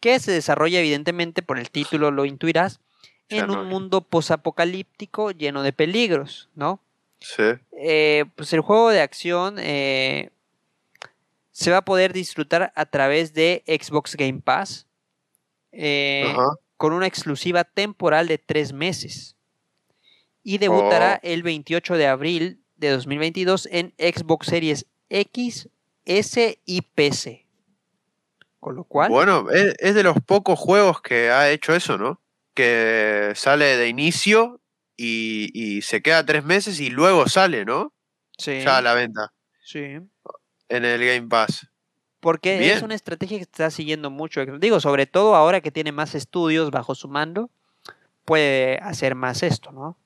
[0.00, 2.80] que se desarrolla evidentemente por el título, lo intuirás,
[3.28, 6.80] en un mundo posapocalíptico lleno de peligros, ¿no?
[7.20, 7.42] Sí.
[7.72, 10.30] Eh, pues el juego de acción eh,
[11.56, 14.86] se va a poder disfrutar a través de Xbox Game Pass
[15.72, 16.34] eh,
[16.76, 19.36] con una exclusiva temporal de tres meses.
[20.42, 21.26] Y debutará oh.
[21.26, 25.70] el 28 de abril de 2022 en Xbox Series X,
[26.04, 27.46] S y PC.
[28.60, 29.08] Con lo cual.
[29.10, 32.20] Bueno, es, de los pocos juegos que ha hecho eso, ¿no?
[32.52, 34.60] Que sale de inicio
[34.94, 37.94] y, y, se queda tres meses y luego sale, ¿no?
[38.36, 38.60] Sí.
[38.60, 39.32] Ya a la venta.
[39.64, 40.00] Sí
[40.68, 41.68] en el Game Pass.
[42.20, 44.44] Porque es una estrategia que está siguiendo mucho.
[44.44, 47.50] Digo, sobre todo ahora que tiene más estudios bajo su mando,
[48.24, 49.96] puede hacer más esto, ¿no?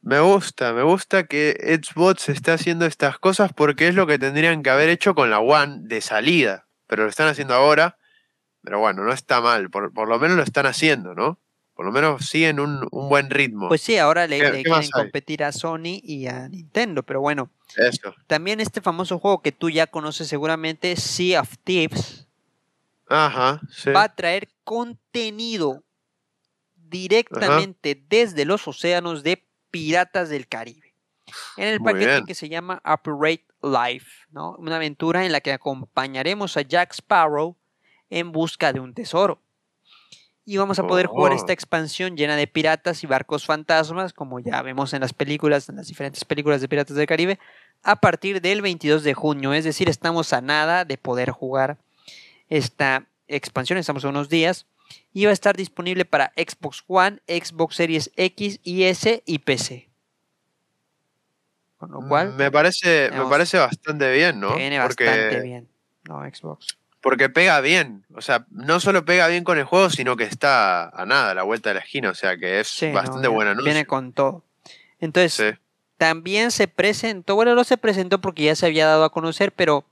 [0.00, 4.62] Me gusta, me gusta que Xbox esté haciendo estas cosas porque es lo que tendrían
[4.62, 6.66] que haber hecho con la One de salida.
[6.86, 7.96] Pero lo están haciendo ahora.
[8.62, 9.70] Pero bueno, no está mal.
[9.70, 11.38] Por, por lo menos lo están haciendo, ¿no?
[11.74, 13.68] Por lo menos siguen un, un buen ritmo.
[13.68, 17.50] Pues sí, ahora le, quieren competir a Sony y a Nintendo, pero bueno.
[17.76, 18.14] Eso.
[18.26, 22.26] También este famoso juego que tú ya conoces seguramente, Sea of Thieves,
[23.08, 23.60] Ajá,
[23.94, 25.82] va a traer contenido
[26.76, 30.94] directamente desde los océanos de Piratas del Caribe.
[31.56, 34.54] En el paquete que se llama Operate Life, ¿no?
[34.58, 37.56] Una aventura en la que acompañaremos a Jack Sparrow
[38.10, 39.43] en busca de un tesoro
[40.46, 41.54] y vamos a poder jugar esta oh.
[41.54, 45.88] expansión llena de piratas y barcos fantasmas, como ya vemos en las películas, en las
[45.88, 47.38] diferentes películas de Piratas del Caribe,
[47.82, 49.54] a partir del 22 de junio.
[49.54, 51.78] Es decir, estamos a nada de poder jugar
[52.48, 54.66] esta expansión, estamos a unos días,
[55.14, 59.88] y va a estar disponible para Xbox One, Xbox Series X y S y PC.
[61.78, 62.34] Con lo cual...
[62.34, 64.56] Me parece, me parece bastante bien, ¿no?
[64.56, 65.68] Viene bastante bien,
[66.04, 68.06] no Xbox porque pega bien.
[68.14, 71.34] O sea, no solo pega bien con el juego, sino que está a nada, a
[71.34, 72.08] la vuelta de la esquina.
[72.08, 73.66] O sea, que es bastante buena noche.
[73.66, 74.42] Viene con todo.
[75.00, 75.56] Entonces,
[75.98, 79.84] también se presentó, bueno, no se presentó porque ya se había dado a conocer, pero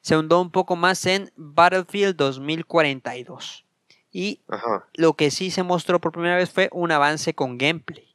[0.00, 3.64] se hundó un poco más en Battlefield 2042.
[4.10, 4.40] Y
[4.94, 8.12] lo que sí se mostró por primera vez fue un avance con gameplay.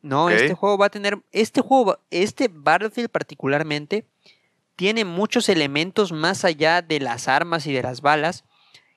[0.00, 4.06] No, este juego va a tener, este juego, este Battlefield particularmente,
[4.76, 8.44] tiene muchos elementos más allá de las armas y de las balas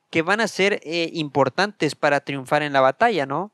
[0.09, 3.51] que van a ser eh, importantes para triunfar en la batalla, ¿no?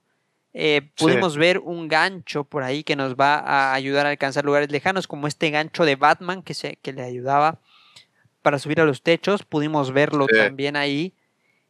[0.55, 4.71] Eh, pudimos ver un gancho por ahí que nos va a ayudar a alcanzar lugares
[4.71, 7.59] lejanos, como este gancho de Batman que, se, que le ayudaba
[8.43, 9.43] para subir a los techos.
[9.43, 11.15] Pudimos verlo también ahí.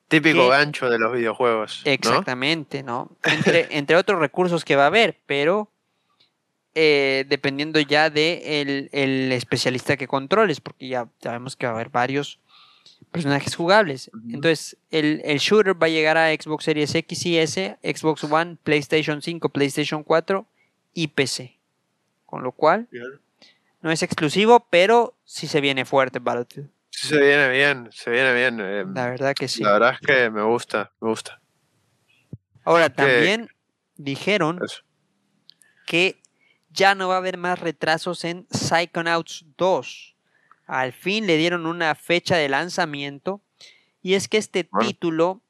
[0.10, 1.82] Típico gancho de los videojuegos.
[1.86, 3.10] Exactamente, ¿no?
[3.24, 5.72] Entre, entre otros recursos que va a haber, pero
[6.76, 11.90] eh, dependiendo ya de el, especialista que controles, porque ya sabemos que va a haber
[11.90, 12.40] varios
[13.12, 14.10] personajes jugables.
[14.28, 19.22] Entonces, el, shooter va a llegar a Xbox Series X y S, Xbox One, PlayStation
[19.22, 20.48] 5, PlayStation 4
[20.94, 21.60] y PC.
[22.26, 22.88] Con lo cual,
[23.82, 26.70] no es exclusivo, pero sí se viene fuerte Battlefield.
[26.90, 28.60] Sí se viene bien, se viene bien.
[28.60, 29.62] Eh, la verdad que sí.
[29.62, 31.40] La verdad es que me gusta, me gusta.
[32.64, 33.50] Ahora, también
[33.96, 34.60] dijeron
[35.86, 36.23] que
[36.74, 40.16] ya no va a haber más retrasos en Psychonauts 2.
[40.66, 43.42] Al fin le dieron una fecha de lanzamiento
[44.02, 45.42] y es que este título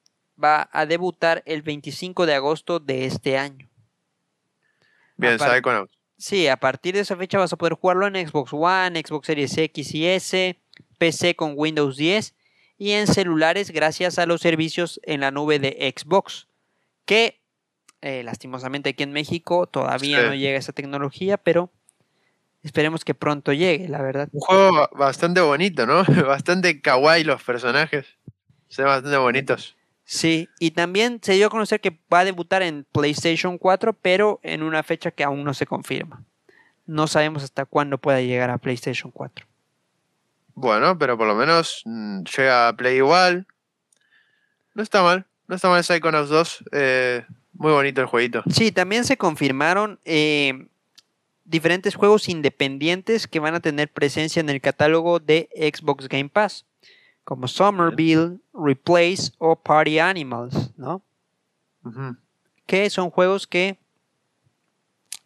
[0.42, 3.70] va a debutar el 25 de agosto de este año.
[5.18, 5.94] Bien, Psychonauts.
[6.18, 9.58] Sí, a partir de esa fecha vas a poder jugarlo en Xbox One, Xbox Series
[9.58, 10.60] X y S,
[10.98, 12.36] PC con Windows 10
[12.78, 16.48] y en celulares gracias a los servicios en la nube de Xbox,
[17.06, 17.43] que
[18.06, 21.72] Eh, lastimosamente aquí en México todavía no llega esa tecnología, pero
[22.62, 24.28] esperemos que pronto llegue, la verdad.
[24.34, 26.04] Un juego bastante bonito, ¿no?
[26.28, 28.06] Bastante kawaii los personajes.
[28.68, 29.78] Se ven bastante bonitos.
[30.04, 34.42] Sí, y también se dio a conocer que va a debutar en PlayStation 4, pero
[34.44, 36.26] en una fecha que aún no se confirma.
[36.86, 39.46] No sabemos hasta cuándo pueda llegar a PlayStation 4.
[40.56, 43.48] Bueno, pero por lo menos mm, llega a Play igual.
[44.74, 46.64] No está mal, no está mal Psychonauts 2.
[46.74, 48.44] Eh, muy bonito el jueguito.
[48.50, 50.68] Sí, también se confirmaron eh,
[51.46, 56.66] diferentes juegos independientes que van a tener presencia en el catálogo de Xbox Game Pass
[57.24, 61.02] como Somerville, Replace o Party Animals, ¿no?
[62.66, 63.78] Que son juegos que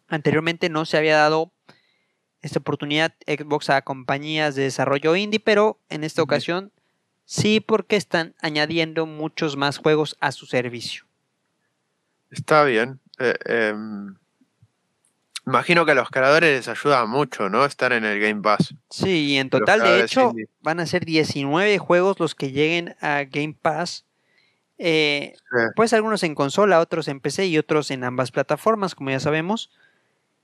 [0.08, 1.52] anteriormente no se había dado
[2.40, 6.72] esta oportunidad Xbox a compañías de desarrollo indie, pero en esta ocasión
[7.24, 11.07] sí porque están añadiendo muchos más juegos a su servicio.
[12.30, 13.00] Está bien.
[13.18, 14.14] Eh, em,
[15.48, 17.64] Imagino que a los creadores les ayuda mucho, ¿no?
[17.64, 18.74] Estar en el Game Pass.
[18.90, 23.24] Sí, y en total, de hecho, van a ser 19 juegos los que lleguen a
[23.24, 24.04] Game Pass.
[24.76, 25.32] Eh,
[25.74, 29.70] Pues algunos en consola, otros en PC y otros en ambas plataformas, como ya sabemos.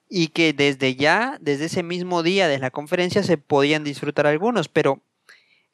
[0.09, 4.69] Y que desde ya, desde ese mismo día de la conferencia, se podían disfrutar algunos.
[4.69, 5.03] Pero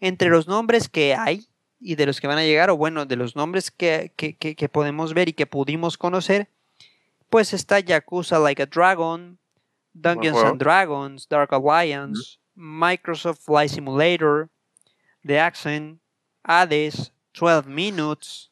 [0.01, 1.47] entre los nombres que hay
[1.81, 4.69] y de los que van a llegar, o bueno, de los nombres que, que, que
[4.69, 6.49] podemos ver y que pudimos conocer,
[7.31, 9.39] pues está Yakuza Like a Dragon,
[9.95, 14.51] Dungeons and Dragons, Dark Alliance, Microsoft Flight Simulator,
[15.25, 16.01] The Accent,
[16.45, 18.51] Hades, 12 Minutes.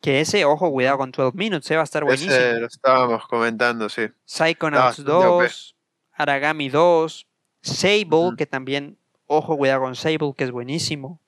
[0.00, 2.32] Que ese, ojo, cuidado con 12 Minutes, se eh, va a estar buenísimo.
[2.32, 4.02] Ese lo estábamos comentando, sí.
[4.26, 5.74] Psychonauts 2,
[6.12, 7.26] Aragami 2,
[7.62, 11.20] Sable, que también, ojo, cuidado con Sable, que es buenísimo.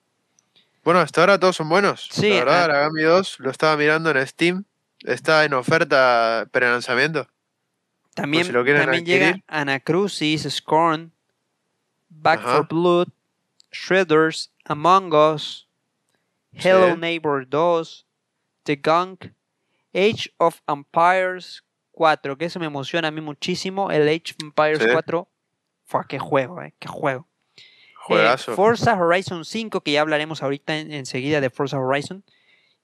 [0.82, 2.08] Bueno, hasta ahora todos son buenos.
[2.10, 4.64] Sí, la verdad, Aragami 2 lo estaba mirando en Steam
[5.04, 7.26] Está en oferta pre-lanzamiento.
[8.14, 11.12] También, también llega Anacrucis, Scorn,
[12.08, 13.08] Back for Blood,
[13.72, 15.68] Shredders, Among Us,
[16.52, 18.06] Hello Neighbor 2,
[18.64, 19.32] The Gunk,
[19.94, 23.90] Age of Empires 4, que eso me emociona a mí muchísimo.
[23.90, 25.28] El Age of Empires 4,
[25.84, 27.26] fue qué juego, eh, qué juego.
[28.10, 32.24] Eh, Forza Horizon 5, que ya hablaremos ahorita enseguida de Forza Horizon.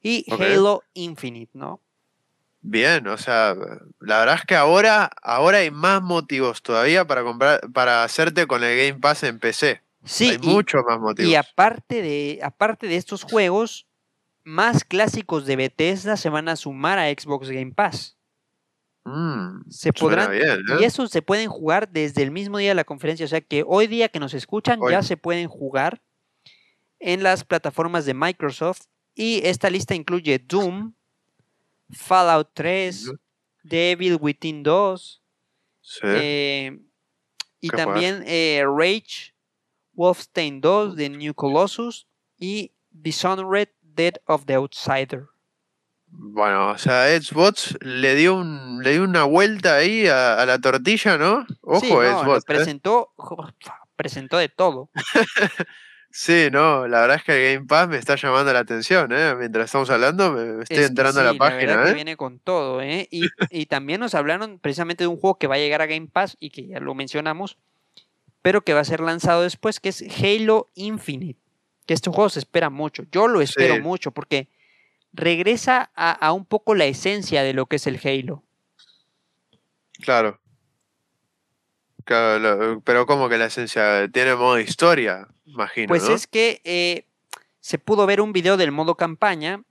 [0.02, 1.80] Y Halo Infinite, ¿no?
[2.60, 3.54] Bien, o sea,
[4.00, 8.64] la verdad es que ahora, ahora hay más motivos todavía para comprar, para hacerte con
[8.64, 9.82] el Game Pass en PC.
[10.04, 11.30] Sí, hay muchos más motivos.
[11.30, 13.86] Y aparte de, aparte de estos juegos,
[14.42, 18.15] más clásicos de Bethesda se van a sumar a Xbox Game Pass.
[19.06, 20.58] Mm, se podrán y ¿eh?
[20.84, 23.86] esos se pueden jugar desde el mismo día de la conferencia, o sea que hoy
[23.86, 26.02] día que nos escuchan ya se pueden jugar
[26.98, 30.92] en las plataformas de Microsoft y esta lista incluye Doom,
[31.90, 33.12] Fallout 3,
[33.62, 35.22] Devil Within 2.
[36.02, 36.76] Eh,
[37.60, 39.34] y también eh, Rage,
[39.92, 45.28] Wolfenstein 2 de New Colossus y Dishonored Dead of the Outsider.
[46.08, 51.18] Bueno, o sea, Xbox le dio, un, le dio una vuelta ahí a, la tortilla,
[51.18, 51.46] ¿no?
[51.60, 52.38] Ojo, Xbox.
[52.38, 52.46] ¿eh?
[52.46, 53.12] Presentó,
[53.96, 54.90] presentó de todo.
[56.18, 59.34] Sí, no, la verdad es que el Game Pass me está llamando la atención, ¿eh?
[59.34, 61.76] Mientras estamos hablando, me estoy entrando a la página.
[61.76, 61.94] La que ¿eh?
[61.94, 63.06] viene con todo, ¿eh?
[63.10, 66.08] Y, y, también nos hablaron precisamente de un juego que va a llegar a Game
[66.10, 67.58] Pass y que ya lo mencionamos,
[68.40, 71.38] pero que va a ser lanzado después, que es Halo Infinite.
[71.84, 73.04] Que este juego se espera mucho.
[73.12, 74.48] Yo lo espero mucho porque
[75.16, 78.42] regresa a, a un poco la esencia de lo que es el Halo.
[80.00, 80.38] Claro.
[82.06, 85.88] Claro, pero como que la esencia tiene modo historia, imagino.
[85.88, 87.04] Pues es que eh,
[87.58, 89.64] se pudo ver un video del modo campaña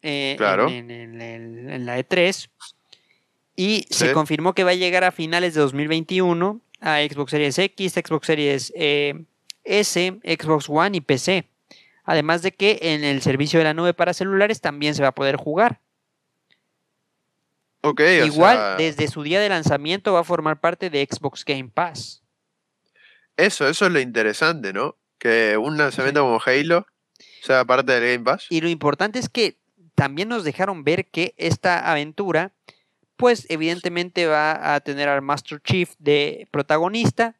[0.00, 2.48] eh, en, la E3
[3.56, 7.94] y se confirmó que va a llegar a finales de 2021 a Xbox Series X,
[7.94, 9.24] Xbox Series eh,
[9.64, 11.48] S, Xbox One y PC.
[12.04, 15.14] Además de que en el servicio de la nube para celulares también se va a
[15.14, 15.80] poder jugar.
[18.24, 22.22] Igual, desde su día de lanzamiento va a formar parte de Xbox Game Pass.
[23.36, 24.96] Eso, eso es lo interesante, ¿no?
[25.18, 26.86] Que un lanzamiento como Halo
[27.42, 28.46] sea parte del Game Pass.
[28.50, 29.58] Y lo importante es que
[29.94, 32.52] también nos dejaron ver que esta aventura,
[33.16, 37.36] pues evidentemente va a tener al Master Chief de protagonista,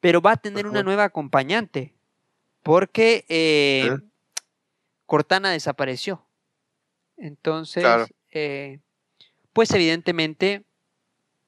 [0.00, 1.94] pero va a tener una nueva acompañante,
[2.66, 3.96] porque eh,
[5.06, 6.26] Cortana desapareció.
[7.16, 7.86] Entonces,
[8.32, 8.80] eh,
[9.52, 10.64] pues evidentemente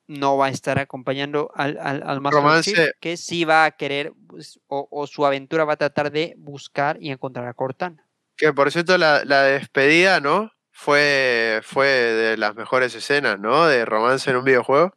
[0.07, 5.07] no va a estar acompañando al, al, Master que sí va a querer, pues, o,
[5.09, 8.07] su aventura va a tratar de buscar y encontrar a Cortana.
[8.37, 10.53] Que por cierto, la, despedida, ¿no?
[10.71, 13.67] fue, fue de las mejores escenas, ¿no?
[13.67, 14.95] De romance en un videojuego.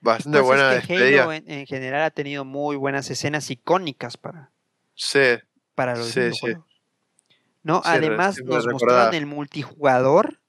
[0.00, 4.50] Bastante pues buena es Halo en, general ha tenido muy buenas escenas icónicas para,
[4.94, 5.38] sí,
[5.74, 6.64] para los videojuegos.
[7.62, 7.80] ¿no?
[7.84, 10.40] Además nos mostraron el multijugador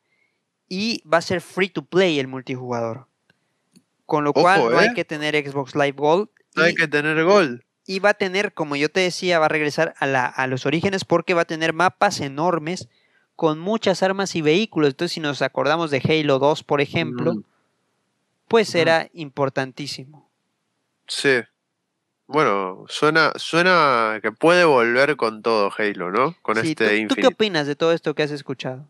[0.67, 3.07] y va a ser free to play el multijugador.
[4.05, 4.93] Con lo cual no hay ¿eh?
[4.95, 6.29] que tener Xbox Live Gold.
[6.55, 7.63] No hay que tener Gold.
[7.85, 10.65] Y va a tener, como yo te decía, va a regresar a, la, a los
[10.65, 12.87] orígenes porque va a tener mapas enormes
[13.35, 14.91] con muchas armas y vehículos.
[14.91, 17.43] Entonces, si nos acordamos de Halo 2, por ejemplo,
[18.47, 20.29] pues era importantísimo.
[21.07, 21.41] Sí.
[22.27, 26.35] Bueno, suena, suena que puede volver con todo Halo, ¿no?
[26.41, 28.87] Con este ¿tú, ¿Tú qué opinas de todo esto que has escuchado?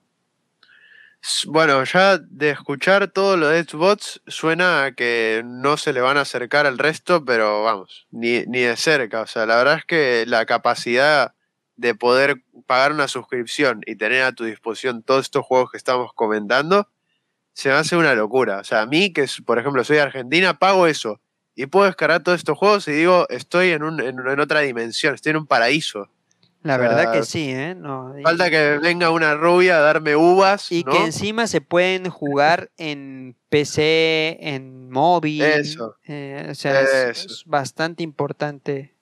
[1.47, 6.17] Bueno, ya de escuchar todo lo de Xbox suena a que no se le van
[6.17, 9.21] a acercar al resto, pero vamos, ni, ni de cerca.
[9.21, 11.33] O sea, la verdad es que la capacidad
[11.77, 16.11] de poder pagar una suscripción y tener a tu disposición todos estos juegos que estamos
[16.13, 16.89] comentando,
[17.53, 18.59] se me hace una locura.
[18.59, 21.19] O sea, a mí, que por ejemplo soy de Argentina, pago eso
[21.55, 25.31] y puedo descargar todos estos juegos y digo, estoy en, un, en otra dimensión, estoy
[25.31, 26.09] en un paraíso.
[26.63, 27.75] La verdad que sí, ¿eh?
[28.23, 30.71] falta que venga una rubia a darme uvas.
[30.71, 35.41] Y que encima se pueden jugar en PC, en móvil.
[35.41, 35.97] Eso.
[36.07, 38.93] Eh, o sea, Es, bastante importante.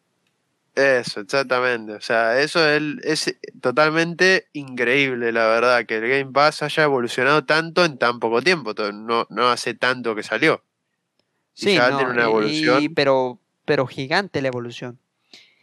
[0.73, 1.93] Eso, exactamente.
[1.93, 7.45] O sea, eso es, es, totalmente increíble, la verdad, que el Game Pass haya evolucionado
[7.45, 8.73] tanto en tan poco tiempo.
[8.91, 10.63] No, no hace tanto que salió.
[11.53, 12.93] Sí, una evolución.
[12.95, 14.99] pero, pero gigante la evolución.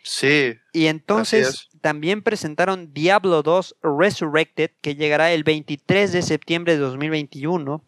[0.03, 0.55] Sí.
[0.73, 7.83] Y entonces también presentaron Diablo 2 Resurrected, que llegará el 23 de septiembre de 2021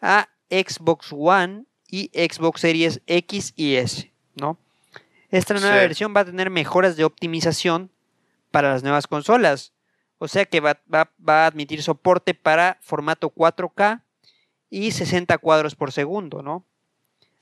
[0.00, 4.58] a Xbox One y Xbox Series X y S, ¿no?
[5.30, 7.90] Esta nueva versión va a tener mejoras de optimización
[8.50, 9.72] para las nuevas consolas.
[10.18, 14.02] O sea que va, a admitir soporte para formato 4K
[14.68, 16.64] y 60 cuadros por segundo, ¿no?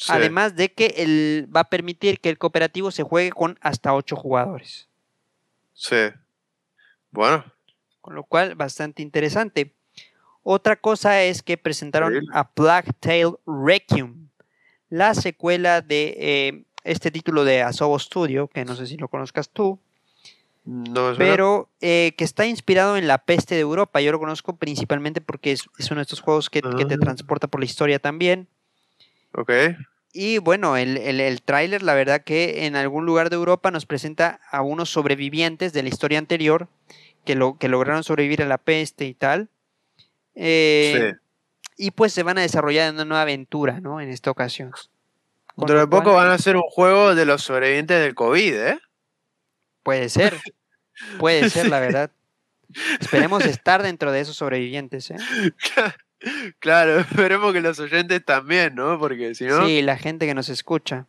[0.06, 4.88] Además de que va a permitir que el cooperativo se juegue con hasta 8 jugadores.
[5.74, 6.10] Sí.
[7.10, 7.44] Bueno.
[8.00, 9.74] Con lo cual, bastante interesante.
[10.42, 14.28] Otra cosa es que presentaron a Black Tail Requiem,
[14.88, 19.50] la secuela de eh, este título de Asobo Studio, que no sé si lo conozcas
[19.50, 19.78] tú.
[20.64, 24.00] No, pero eh, que está inspirado en la peste de Europa.
[24.00, 26.98] Yo lo conozco principalmente porque es, uno de estos juegos que, que, te ah.
[26.98, 28.48] transporta por la historia también.
[29.38, 29.52] Ok.
[30.12, 34.40] Y bueno, el, el, tráiler, la verdad que en algún lugar de Europa nos presenta
[34.50, 36.66] a unos sobrevivientes de la historia anterior
[37.24, 39.48] que, lo, que lograron sobrevivir a la peste y tal.
[40.34, 41.14] Eh,
[41.76, 44.00] y pues se van a desarrollar en una nueva aventura, ¿no?
[44.00, 44.72] En esta ocasión.
[45.56, 48.78] Dentro de poco van a hacer un juego de los sobrevivientes del COVID, ¿eh?
[49.84, 50.40] Puede ser.
[51.20, 52.10] Puede ser, la verdad.
[52.98, 55.16] Esperemos estar dentro de esos sobrevivientes, ¿eh?
[56.58, 58.98] Claro, esperemos que los oyentes también, ¿no?
[58.98, 59.66] Porque si no.
[59.66, 61.06] Sí, la gente que nos escucha.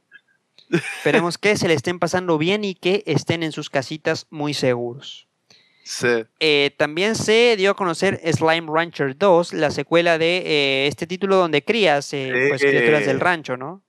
[0.70, 5.28] Esperemos que se le estén pasando bien y que estén en sus casitas muy seguros.
[5.84, 6.24] Sí.
[6.40, 11.38] Eh, también se dio a conocer Slime Rancher 2, la secuela de eh, este título
[11.38, 13.82] donde crías eh, pues, criaturas del rancho, ¿no?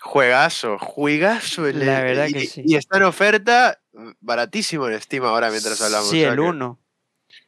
[0.00, 1.62] Juegazo, juegazo.
[1.72, 2.62] la verdad que sí.
[2.64, 3.80] Y está en oferta
[4.20, 6.10] baratísimo en Steam ahora mientras hablamos.
[6.10, 6.78] Sí, el 1.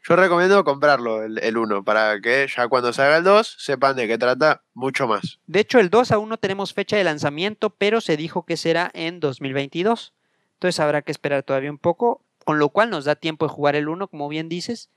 [0.08, 4.16] Yo recomiendo comprarlo, el 1, para que ya cuando salga el 2 sepan de qué
[4.16, 5.40] trata mucho más.
[5.48, 8.88] De hecho, el 2 aún no tenemos fecha de lanzamiento, pero se dijo que será
[8.94, 10.14] en 2022.
[10.54, 13.74] Entonces habrá que esperar todavía un poco, con lo cual nos da tiempo de jugar
[13.74, 14.90] el 1, como bien dices,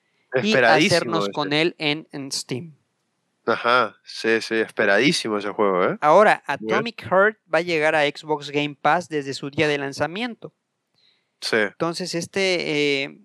[0.43, 2.75] y hacernos con él en, Steam.
[3.47, 5.97] Ajá, sí, sí, esperadísimo ese juego, ¿eh?
[6.01, 10.53] Ahora, Atomic Heart va a llegar a Xbox Game Pass desde su día de lanzamiento.
[11.41, 11.57] Sí.
[11.57, 13.01] Entonces, este...
[13.01, 13.21] Eh,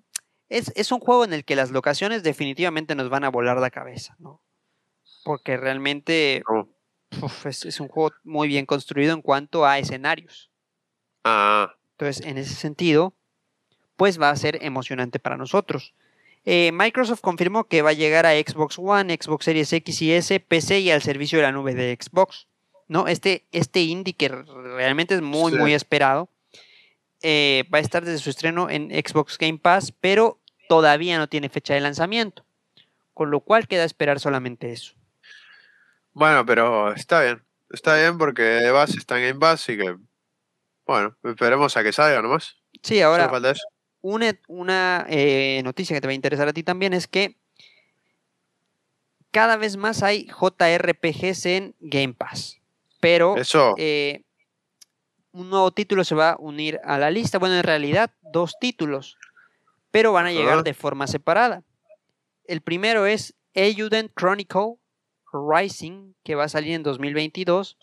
[0.55, 4.16] es, un juego en el que las locaciones definitivamente nos van a volar la cabeza,
[4.18, 4.40] ¿no?
[5.24, 6.43] Porque realmente
[7.44, 10.51] es, un juego muy bien construido en cuanto a escenarios.
[11.24, 11.74] Ah.
[11.93, 13.14] Entonces, en ese sentido,
[13.97, 15.94] pues va a ser emocionante para nosotros.
[16.44, 20.40] Eh, Microsoft confirmó que va a llegar a Xbox One, Xbox Series X y S,
[20.40, 22.48] PC y al servicio de la nube de Xbox.
[22.89, 23.09] ¿no?
[23.09, 26.28] Este, este indie que realmente es muy, muy esperado,
[27.22, 30.39] eh, va a estar desde su estreno en Xbox Game Pass, pero
[30.69, 32.45] todavía no tiene fecha de lanzamiento,
[33.12, 34.95] con lo cual queda esperar solamente eso.
[36.12, 39.97] Bueno, pero está bien, está bien porque de base está en Game Pass y que,
[40.86, 42.57] bueno, esperemos a que salga nomás.
[42.82, 43.31] Sí, ahora,
[44.01, 47.36] una, una eh, noticia que te va a interesar a ti también es que
[49.31, 52.61] cada vez más hay JRPGs en Game Pass,
[53.01, 53.35] pero
[53.77, 54.23] eh,
[55.32, 57.39] un nuevo título se va a unir a la lista.
[57.39, 59.19] Bueno, en realidad, dos títulos
[59.94, 61.62] pero van a llegar de forma separada.
[62.48, 64.74] El primero es Euden Chronicle
[65.32, 67.78] Rising, que va a salir en 2022.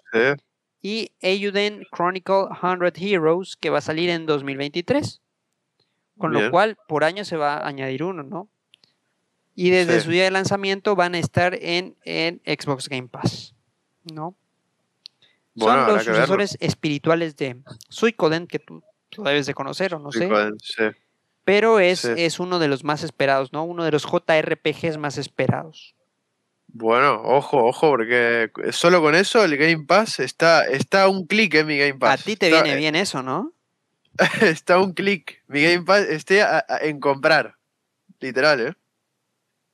[0.81, 5.21] Y Euden Chronicle 100 Heroes, que va a salir en 2023.
[6.17, 8.49] Con lo cual, por año se va a añadir uno, ¿no?
[9.55, 13.55] Y desde su día de lanzamiento van a estar en, en Xbox Game Pass,
[14.13, 14.35] ¿no?
[15.55, 18.83] Son los sucesores espirituales de Suicoden, que tú,
[19.23, 20.29] debes de conocer o no sé.
[21.51, 23.65] Pero es, es uno de los más esperados, ¿no?
[23.65, 25.97] Uno de los JRPGs más esperados.
[26.67, 31.67] Bueno, ojo, ojo, porque solo con eso el Game Pass está, está un clic en
[31.67, 32.21] mi Game Pass.
[32.21, 33.51] A ti te viene bien eso, ¿no?
[34.41, 35.43] está un clic.
[35.47, 36.41] Mi Game Pass esté
[36.83, 37.57] en comprar.
[38.21, 38.73] Literal, ¿eh?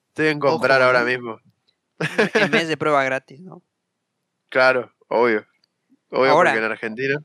[0.07, 1.39] Estoy en comprar ahora mismo.
[2.33, 3.61] En mes de prueba gratis, ¿no?
[4.49, 5.45] Claro, obvio.
[6.09, 7.23] Obvio porque en Argentina.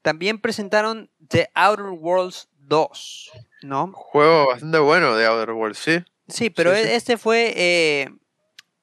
[0.00, 3.32] También presentaron The Outer Worlds 2,
[3.62, 3.92] ¿no?
[3.92, 6.04] Juego bastante bueno de Outer Worlds, sí.
[6.28, 8.10] Sí, pero este fue eh,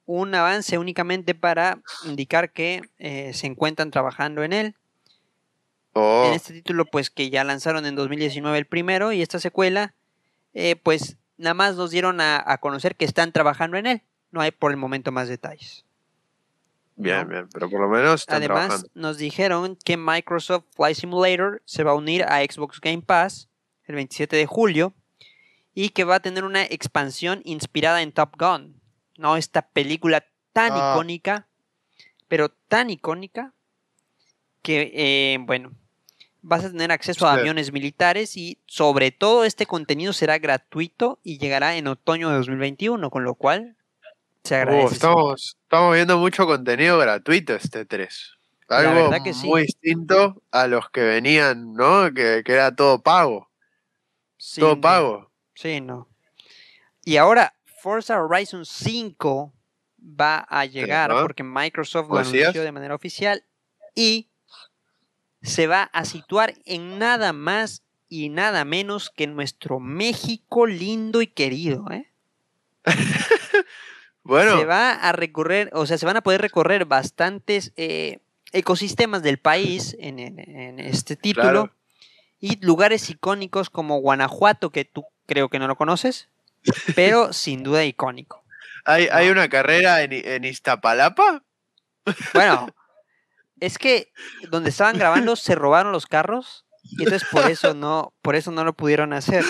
[0.06, 4.76] un avance únicamente para indicar que eh, se encuentran trabajando en él.
[5.94, 6.26] Oh.
[6.28, 9.94] En este título, pues que ya lanzaron en 2019 el primero y esta secuela,
[10.54, 14.02] eh, pues nada más nos dieron a, conocer que están trabajando en él.
[14.32, 15.86] No hay por el momento más detalles.
[16.95, 21.84] Bien, bien, pero por lo menos están Además, nos dijeron que Microsoft Flight Simulator se
[21.84, 23.50] va a unir a Xbox Game Pass
[23.85, 24.93] el 27 de julio
[25.73, 28.80] y que va a tener una expansión inspirada en Top Gun.
[29.18, 29.38] ¿no?
[29.38, 30.93] Esta película tan ah.
[30.93, 31.47] icónica,
[32.27, 33.53] pero tan icónica,
[34.61, 35.73] que, eh, bueno,
[36.41, 41.38] vas a tener acceso a aviones militares y sobre todo este contenido será gratuito y
[41.38, 43.76] llegará en otoño de 2021, con lo cual
[44.43, 44.95] se agradece.
[44.95, 48.31] estamos, estamos viendo mucho contenido gratuito este 3.
[48.69, 49.11] Algo
[49.43, 52.14] muy distinto a los que venían, ¿no?
[52.14, 53.49] Que, era todo pago.
[54.60, 55.32] Todo pago.
[55.56, 56.10] Sí, no.
[57.06, 59.53] Y ahora, Forza Horizon 5
[59.99, 63.44] va a llegar porque Microsoft lo anunció de manera oficial
[63.95, 64.30] y
[65.41, 71.28] se va a situar en nada más y nada menos que nuestro México lindo y
[71.28, 71.86] querido.
[71.91, 72.11] ¿eh?
[74.24, 74.57] bueno.
[74.60, 78.20] Se va a recorrer, o sea, se van a poder recorrer bastantes eh,
[78.52, 80.20] ecosistemas del país en,
[80.80, 81.72] este título
[82.44, 86.28] y lugares icónicos como Guanajuato, que tú creo que no lo conoces
[86.95, 88.44] pero sin duda icónico.
[88.84, 91.45] ¿Hay, ¿hay una carrera en, en Iztapalapa?
[92.34, 92.68] Bueno,
[93.61, 94.11] es que
[94.49, 98.65] donde estaban grabando se robaron los carros y entonces por eso no, por eso no
[98.65, 99.45] lo pudieron hacer.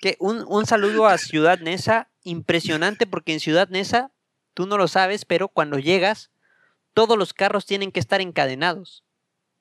[0.00, 4.10] Que un, un, saludo a Ciudad Neza, impresionante porque en Ciudad Neza,
[4.54, 6.32] tú no lo sabes, pero cuando llegas,
[6.94, 9.03] todos los carros tienen que estar encadenados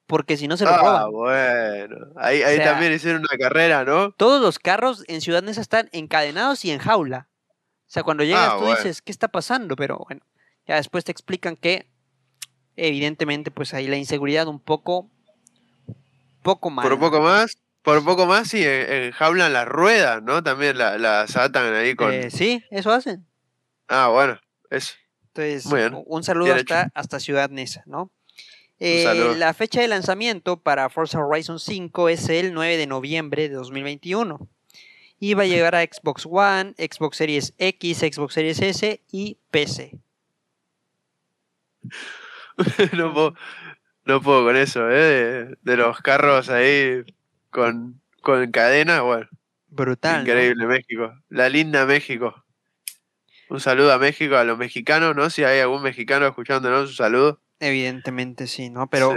[0.07, 2.07] porque si no se lo ah, bueno.
[2.17, 4.11] Ahí, también hicieron una carrera, ¿no?
[4.11, 7.29] Todos los carros en Ciudad Neza están encadenados y en jaula.
[7.49, 9.75] O sea, cuando llegas ah, tú dices, ¿qué está pasando?
[9.75, 10.21] Pero bueno,
[10.67, 11.87] ya después te explican que
[12.75, 15.09] evidentemente pues ahí la inseguridad un poco
[16.43, 16.83] poco más.
[16.83, 20.43] Por un poco más, por un poco más y enjaulan las ruedas, ¿no?
[20.43, 22.13] También las atan ahí con...
[22.13, 23.25] Eh, sí, eso hacen.
[23.87, 24.39] Ah, bueno,
[24.69, 24.93] eso.
[25.33, 25.65] Entonces,
[26.05, 28.11] un saludo hasta, hasta Ciudad Neza, ¿no?
[28.85, 33.55] Eh, la fecha de lanzamiento para Forza Horizon 5 es el 9 de noviembre de
[33.55, 34.45] 2021.
[35.21, 39.97] Y va a llegar a Xbox One, Xbox Series X, Xbox Series S y PC.
[42.91, 45.55] no, puedo, con eso, ¿eh?
[45.61, 47.05] De, los carros ahí
[47.51, 49.29] con, con cadena, bueno.
[49.69, 50.23] Brutal.
[50.23, 51.13] Increíble, México.
[51.29, 52.43] La linda México.
[53.47, 55.29] Un saludo a México, a los mexicanos, ¿no?
[55.29, 57.42] Si hay algún mexicano escuchándonos, un saludo.
[57.63, 58.87] Evidentemente sí, ¿no?
[58.87, 59.15] Pero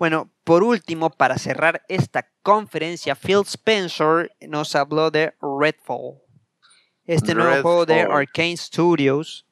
[0.00, 6.14] bueno, por último, para cerrar esta conferencia, Phil Spencer nos habló de Redfall,
[7.04, 9.44] este nuevo juego de Arcane Studios,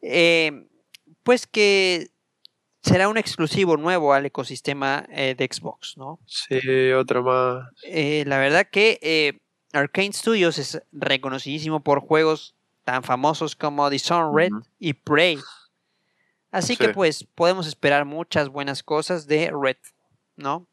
[0.00, 0.68] eh,
[1.24, 2.10] pues que
[2.80, 6.20] será un exclusivo nuevo al ecosistema eh, de Xbox, ¿no?
[6.26, 7.68] Sí, otro más.
[7.82, 9.40] Eh, la verdad que
[9.72, 12.54] Arcane Studios es reconocidísimo por juegos
[12.84, 15.38] tan famosos como Dishonored y Prey.
[16.50, 19.76] Así que pues podemos esperar muchas buenas cosas de Red,
[20.36, 20.66] ¿no?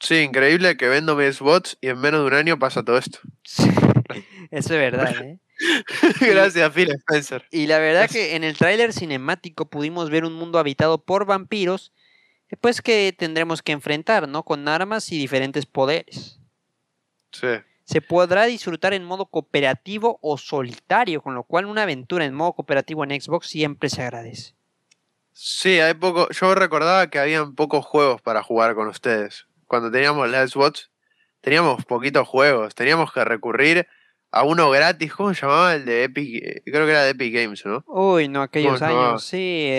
[0.00, 3.18] Sí, increíble que vendo mis bots y en menos de un año pasa todo esto.
[4.50, 5.38] eso es verdad, ¿eh?
[6.20, 7.46] Gracias, Phil Spencer.
[7.50, 11.92] Y la verdad que en el tráiler cinemático pudimos ver un mundo habitado por vampiros,
[12.60, 14.42] pues que tendremos que enfrentar, ¿no?
[14.42, 16.38] Con armas y diferentes poderes.
[17.32, 17.48] Sí
[17.86, 22.54] se podrá disfrutar en modo cooperativo o solitario, con lo cual una aventura en modo
[22.54, 24.54] cooperativo en Xbox siempre se agradece.
[25.32, 26.28] Sí, hay poco.
[26.30, 29.46] Yo recordaba que habían pocos juegos para jugar con ustedes.
[29.66, 30.90] Cuando teníamos la Xbox,
[31.40, 32.74] teníamos poquitos juegos.
[32.74, 33.86] Teníamos que recurrir
[34.32, 35.74] a uno gratis, ¿cómo se llamaba?
[35.74, 37.84] El de Epic, creo que era de Epic Games, ¿no?
[37.86, 39.70] Uy, no, aquellos años, sí,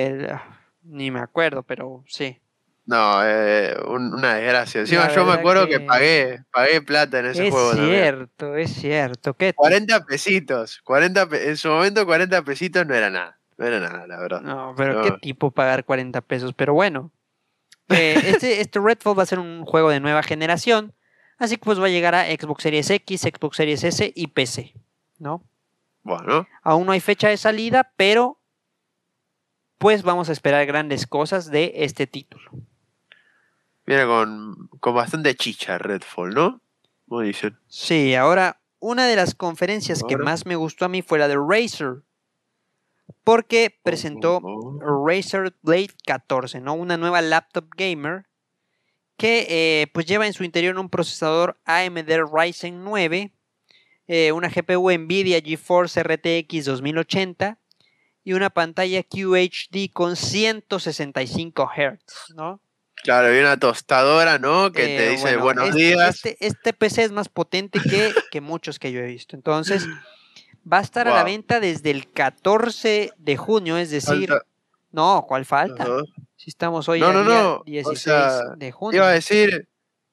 [0.82, 2.40] ni me acuerdo, pero sí.
[2.88, 4.80] No, eh, una desgracia.
[4.80, 5.81] Encima yo me acuerdo que...
[5.81, 7.73] pagué, pagué plata en ese juego.
[7.73, 9.34] Es cierto, es cierto.
[9.34, 10.80] ¿Qué 40 pesitos.
[10.85, 13.38] 40 en su momento 40 pesitos no era nada.
[13.57, 14.41] No era nada, la verdad.
[14.41, 16.53] No, pero qué tipo pagar 40 pesos.
[16.53, 17.11] Pero bueno,
[17.89, 20.93] eh, este, este Redfall va a ser un juego de nueva generación.
[21.38, 24.73] Así que pues va a llegar a Xbox Series X, Xbox Series S y PC.
[25.19, 25.43] ¿No?
[26.03, 26.47] Bueno.
[26.64, 28.39] Aún no hay fecha de salida, pero
[29.77, 32.49] pues vamos a esperar grandes cosas de este título.
[33.88, 36.61] Viene con, con bastante chicha Redfall, ¿no?
[37.07, 37.57] Como dicen.
[37.68, 41.38] Sí, ahora, una de las conferencias que más me gustó a mí fue la de
[41.38, 42.03] Razer.
[43.23, 45.07] Porque oh, presentó oh, oh.
[45.07, 46.73] Razer Blade 14, ¿no?
[46.73, 48.26] Una nueva laptop gamer
[49.15, 53.34] que eh, pues lleva en su interior un procesador AMD Ryzen 9,
[54.07, 57.57] eh, una GPU Nvidia GeForce RTX 2080
[58.26, 62.61] y una pantalla QHD con 165 Hz, ¿no?
[63.03, 64.72] Claro, y una tostadora, ¿no?
[64.72, 66.15] Que te dice buenos este, días.
[66.15, 69.36] Este, este, PC es más potente que, que, muchos que yo he visto.
[69.36, 69.88] Entonces,
[70.72, 74.30] va a estar a la venta desde el 14 de junio, es decir...
[74.91, 75.86] No, ¿cuál falta?
[76.36, 78.15] Si estamos hoy no, día 16
[78.57, 78.98] de junio.
[78.99, 79.68] Iba a decir...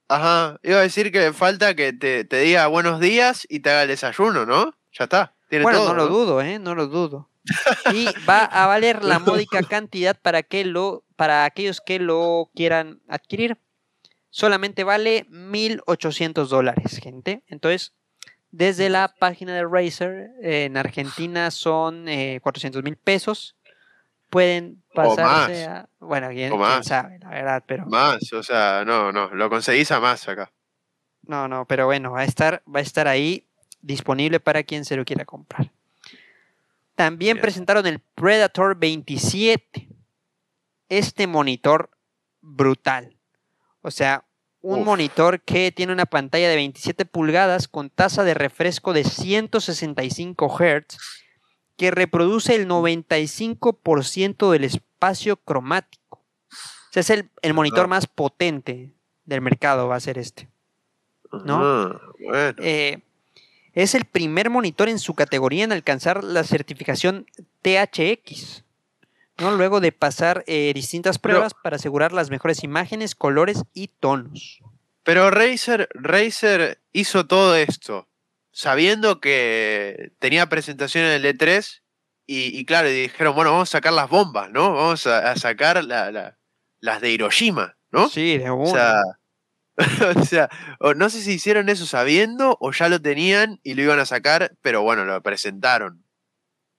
[0.06, 3.82] Ajá, iba a decir que falta que te, te, diga buenos días y te haga
[3.82, 4.74] el desayuno, ¿no?
[4.92, 5.34] Ya está.
[5.48, 6.58] Tiene bueno, no lo dudo, ¿eh?
[6.58, 7.30] No lo dudo.
[7.92, 13.00] Y va a valer la módica cantidad para que lo para aquellos que lo quieran
[13.08, 13.58] adquirir,
[14.30, 17.42] solamente vale 1.800 dólares, gente.
[17.46, 17.92] Entonces,
[18.50, 22.06] desde la página de Razer, en Argentina son
[22.40, 23.56] 400 eh, mil pesos.
[24.30, 25.88] Pueden pasarse a.
[26.00, 27.86] Bueno, quién, sabe, la verdad, pero.
[27.86, 30.52] Más, o sea, no, no, lo conseguís a más acá.
[31.22, 33.46] No, no, pero bueno, va a estar, va a estar ahí
[33.80, 35.70] disponible para quien se lo quiera comprar.
[36.94, 39.93] También presentaron el Predator 27
[40.88, 41.90] este monitor
[42.40, 43.16] brutal.
[43.82, 44.24] O sea,
[44.60, 50.48] un monitor que tiene una pantalla de 27 pulgadas con tasa de refresco de 165
[50.48, 50.98] Hz
[51.76, 56.24] que reproduce el 95% del espacio cromático.
[56.48, 58.92] O sea, es el, monitor más potente
[59.24, 60.48] del mercado, va a ser este.
[61.44, 62.00] ¿No?
[62.58, 63.02] Eh,
[63.74, 67.26] es el primer monitor en su categoría en alcanzar la certificación
[67.62, 68.63] THX.
[69.38, 74.60] Luego de pasar eh, distintas pruebas para asegurar las mejores imágenes, colores y tonos.
[75.02, 78.08] Pero Razer, Razer hizo todo esto
[78.52, 81.82] sabiendo que tenía presentación en el E3
[82.26, 84.72] y, claro, dijeron, bueno, vamos a sacar las bombas, ¿no?
[84.72, 88.08] Vamos a, sacar las de Hiroshima, ¿no?
[88.08, 89.02] Sí, de O sea,
[90.16, 90.48] o sea,
[90.96, 94.56] no sé si hicieron eso sabiendo o ya lo tenían y lo iban a sacar,
[94.62, 96.04] pero bueno, lo presentaron.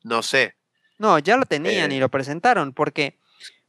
[0.03, 0.55] No sé.
[0.97, 1.99] No, ya lo tenían y eh.
[1.99, 3.17] lo presentaron, porque,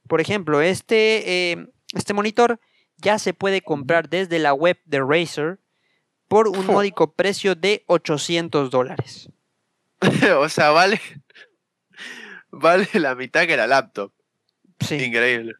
[0.08, 2.60] por ejemplo, este, eh, este monitor
[2.98, 5.58] ya se puede comprar desde la web de Razer
[6.28, 9.28] por un módico precio de 800 dólares.
[10.38, 11.00] o sea, vale,
[12.50, 14.12] vale la mitad que la laptop.
[14.80, 14.96] Sí.
[14.96, 15.54] Increíble.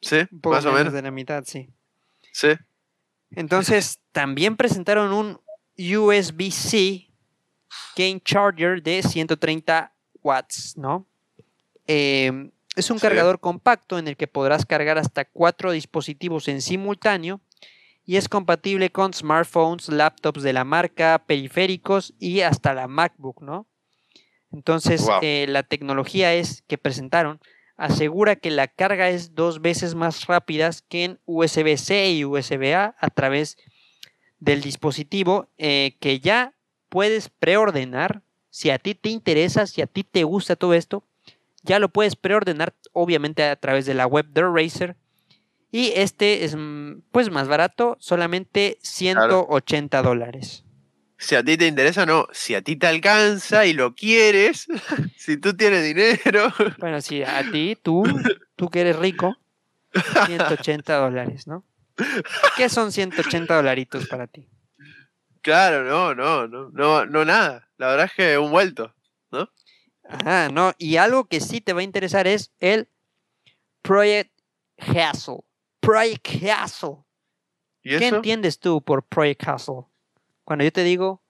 [0.00, 0.18] ¿Sí?
[0.44, 0.92] Más o menos.
[0.92, 1.68] de la mitad, sí.
[2.32, 2.48] Sí.
[3.30, 5.40] Entonces, también presentaron un
[5.76, 7.08] USB-C
[7.96, 9.92] Game Charger de 130
[10.28, 11.06] watts, ¿no?
[11.86, 17.40] Em, es un cargador compacto en el que podrás cargar hasta cuatro dispositivos en simultáneo
[18.04, 23.66] y es compatible con smartphones, laptops de la marca, periféricos y hasta la MacBook, ¿no?
[24.52, 27.40] Entonces, eh, la tecnología es que presentaron
[27.76, 33.10] asegura que la carga es dos veces más rápida que en USB-C y USB-A a
[33.10, 33.56] través
[34.40, 36.54] del dispositivo eh, que ya
[36.88, 41.04] puedes preordenar si a ti te interesa, si a ti te gusta todo esto,
[41.62, 44.96] ya lo puedes preordenar obviamente a través de la web de Razer.
[45.70, 50.64] Y este es mm, pues más barato, solamente 180 dólares.
[51.18, 52.28] Si a ti te interesa, no.
[52.32, 54.66] Si a ti te alcanza y lo quieres,
[55.16, 56.52] si tú tienes dinero.
[56.78, 58.04] Bueno, si a ti, tú,
[58.56, 59.36] tú que eres rico,
[60.26, 61.64] 180 dólares, ¿no?
[62.56, 64.48] ¿Qué son 180 dolaritos para ti?
[65.48, 67.70] Claro, no, no, no, no, no nada.
[67.78, 68.94] La verdad es que un vuelto,
[69.30, 69.48] ¿no?
[70.06, 70.74] Ajá, no.
[70.76, 72.90] Y algo que sí te va a interesar es el
[73.80, 74.30] Project
[74.76, 75.38] Hassle.
[75.80, 76.98] Project Hassle.
[77.82, 79.86] ¿Qué entiendes tú por Project Hassle?
[80.44, 81.22] Cuando yo te digo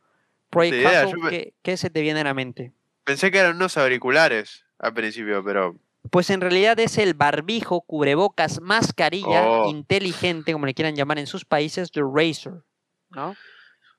[0.50, 2.72] Project Hassle, ¿qué, se te viene a la mente?
[3.04, 5.76] Pensé que eran unos auriculares al principio, pero.
[6.10, 9.70] Pues en realidad es el barbijo, cubrebocas, mascarilla oh.
[9.70, 12.64] inteligente, como le quieran llamar en sus países, de Razer,
[13.10, 13.36] ¿no?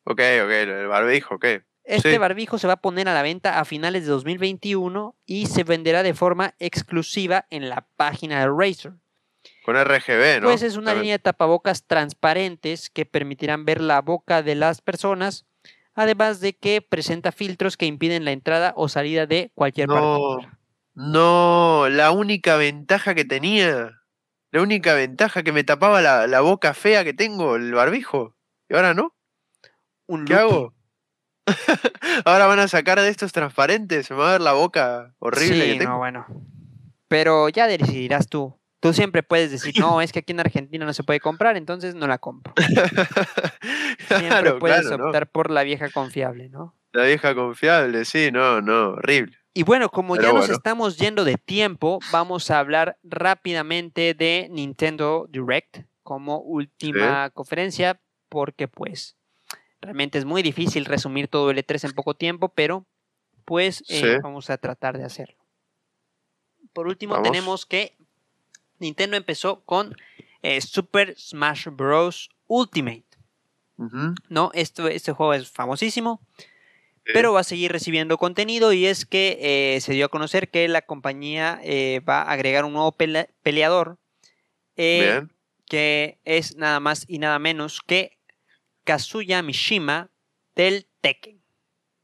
[0.04, 1.46] Ok, ok, el barbijo, ok.
[1.90, 5.64] Este barbijo se va a poner a la venta a finales de 2021 y se
[5.64, 8.94] venderá de forma exclusiva en la página de Razer.
[9.66, 10.48] Con RGB, ¿no?
[10.48, 15.48] Pues es una línea de tapabocas transparentes que permitirán ver la boca de las personas,
[15.96, 20.38] además de que presenta filtros que impiden la entrada o salida de cualquier no,
[20.94, 24.02] No, la única ventaja que tenía,
[24.52, 28.36] la única ventaja que me tapaba la, boca fea que tengo, el barbijo.
[28.70, 29.16] ¿Y ahora no?
[30.26, 30.74] ¿Qué hago?
[32.26, 35.74] ahora van a sacar de estos transparentes, se me va a ver la boca horrible.
[35.74, 36.26] Sí, no, bueno.
[37.08, 38.56] Pero ya decidirás tú.
[38.82, 41.96] Tú siempre puedes decir, no, es que aquí en Argentina no se puede comprar, entonces
[41.96, 42.54] no la compro.
[44.08, 46.76] siempre puedes optar por la vieja confiable, ¿no?
[46.94, 49.38] La vieja confiable, sí, no, no, horrible.
[49.54, 55.28] Y bueno, como ya nos estamos yendo de tiempo, vamos a hablar rápidamente de Nintendo
[55.30, 58.00] Direct como última conferencia,
[58.30, 59.19] porque pues
[59.82, 62.86] realmente es muy difícil resumir todo el E3 en poco tiempo, pero
[63.46, 65.38] pues eh, vamos a tratar de hacerlo.
[66.74, 67.98] Por último, tenemos que
[68.80, 69.96] Nintendo empezó con
[70.42, 72.30] eh, Super Smash Bros.
[72.48, 73.06] Ultimate.
[74.28, 74.52] ¿No?
[74.54, 76.22] Este, este juego es famosísimo.
[77.12, 79.40] Pero va a seguir recibiendo contenido y es que
[79.76, 83.98] eh, se dio a conocer que la compañía eh, va a agregar un nuevo peleador
[84.76, 88.19] que es nada más y nada menos que
[88.84, 90.10] Kazuya Mishima
[90.56, 91.42] del Tekken.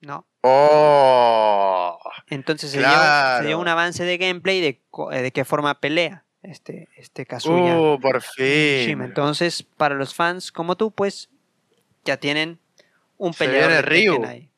[0.02, 0.28] ¿No?
[0.42, 4.82] Oh, Entonces se, dio, un avance de gameplay de,
[5.22, 7.78] de qué forma pelea este, este Kazuya.
[7.78, 9.02] Uh, por fin.
[9.02, 11.30] Entonces, para los fans como tú, pues
[12.04, 12.60] ya tienen
[13.18, 14.26] un peleador se viene Ryu.
[14.26, 14.50] Ahí.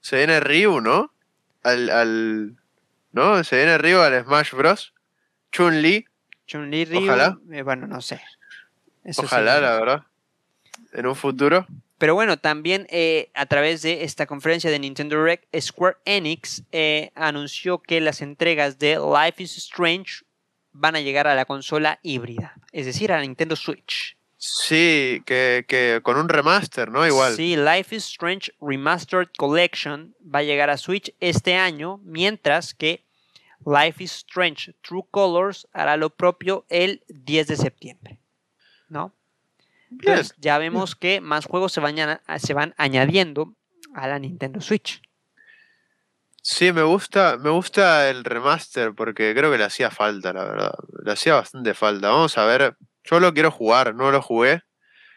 [0.00, 1.12] Se viene Ryu, ¿no?
[1.62, 2.56] Al, al,
[3.12, 3.42] ¿No?
[3.44, 4.94] Se viene Ryu al Smash Bros.
[5.52, 6.06] Chun-Li.
[6.46, 7.04] Chun-Li, Ryu.
[7.04, 7.38] Ojalá.
[7.52, 8.20] Eh, bueno, no sé.
[9.16, 10.02] Ojalá, la verdad.
[10.96, 11.66] En un futuro.
[11.98, 17.10] Pero bueno, también eh, a través de esta conferencia de Nintendo Direct, Square Enix eh,
[17.14, 20.24] anunció que las entregas de Life is Strange
[20.72, 24.16] van a llegar a la consola híbrida, es decir, a la Nintendo Switch.
[24.38, 27.06] Sí, que, con un remaster, ¿no?
[27.06, 27.34] Igual.
[27.34, 33.04] Sí, Life is Strange Remastered Collection va a llegar a Switch este año, mientras que
[33.64, 38.18] Life is Strange True Colors hará lo propio el 10 de septiembre.
[38.88, 39.12] ¿No?
[40.00, 41.96] Entonces, ya vemos que más juegos se van,
[42.38, 43.54] se van añadiendo
[43.94, 45.00] a la Nintendo Switch.
[46.42, 50.74] Sí, me gusta, me gusta el remaster porque creo que le hacía falta, la verdad.
[51.04, 52.10] Le hacía bastante falta.
[52.10, 52.76] Vamos a ver.
[53.02, 54.62] Yo lo quiero jugar, no lo jugué.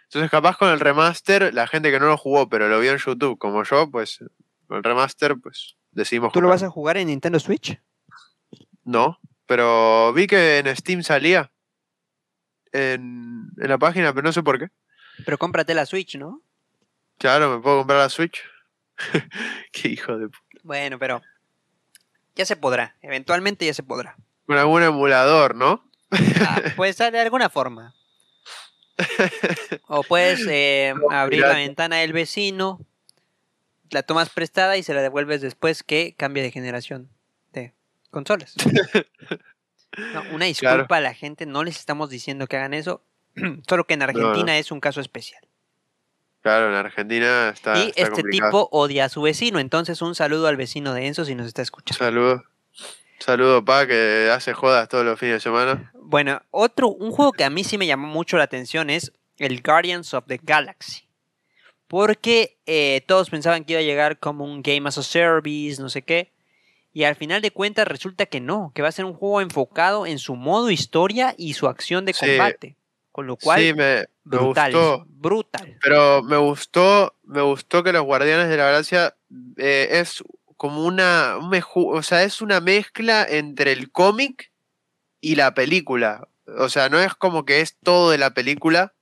[0.06, 2.98] Entonces, capaz con el remaster, la gente que no lo jugó, pero lo vio en
[2.98, 4.22] YouTube, como yo, pues
[4.72, 6.34] el remaster, pues decidimos.
[6.34, 7.80] ¿Tú lo vas a jugar en Nintendo Switch?
[8.84, 11.52] No, pero vi que en Steam salía
[12.72, 14.70] en, en la página, pero no sé por qué.
[15.26, 16.42] Pero cómprate la Switch, ¿no?
[17.18, 18.42] Claro, me puedo comprar la Switch.
[19.72, 20.60] qué hijo de puta.
[20.64, 21.22] Bueno, pero
[22.36, 24.16] ya se podrá, eventualmente ya se podrá.
[24.46, 25.90] Con algún emulador, ¿no?
[26.42, 27.94] Ah, puede ser de alguna forma.
[29.88, 32.80] O puedes eh, abrir la ventana del vecino,
[33.92, 37.10] la tomas prestada y se la devuelves después que cambie de generación
[37.54, 37.74] de
[38.10, 38.56] consolas.
[40.32, 43.04] una disculpa a la gente, no les estamos diciendo que hagan eso,
[43.68, 45.44] solo que en Argentina es un caso especial.
[46.42, 47.78] Claro, en Argentina está.
[47.78, 51.36] Y este tipo odia a su vecino, entonces un saludo al vecino de Enzo si
[51.36, 52.04] nos está escuchando.
[52.04, 52.44] Saludo.
[53.20, 55.92] Saludo, pa, que hace jodas todos los fines de semana.
[55.94, 59.62] Bueno, otro, un juego que a mí sí me llamó mucho la atención es el
[59.62, 61.04] Guardians of the Galaxy.
[61.88, 65.90] Porque eh, todos pensaban que iba a llegar como un Game as a Service, no
[65.90, 66.32] sé qué.
[66.92, 70.06] Y al final de cuentas resulta que no, que va a ser un juego enfocado
[70.06, 72.76] en su modo historia y su acción de combate.
[73.12, 75.06] Con lo cual, sí, me, brutal, gustó.
[75.10, 75.78] brutal.
[75.82, 79.16] Pero me gustó, me gustó que los Guardianes de la Galaxia
[79.58, 80.24] eh, es
[80.56, 81.38] como una,
[81.74, 84.52] o sea, es una mezcla entre el cómic
[85.22, 86.28] y la película.
[86.58, 88.94] O sea, no es como que es todo de la película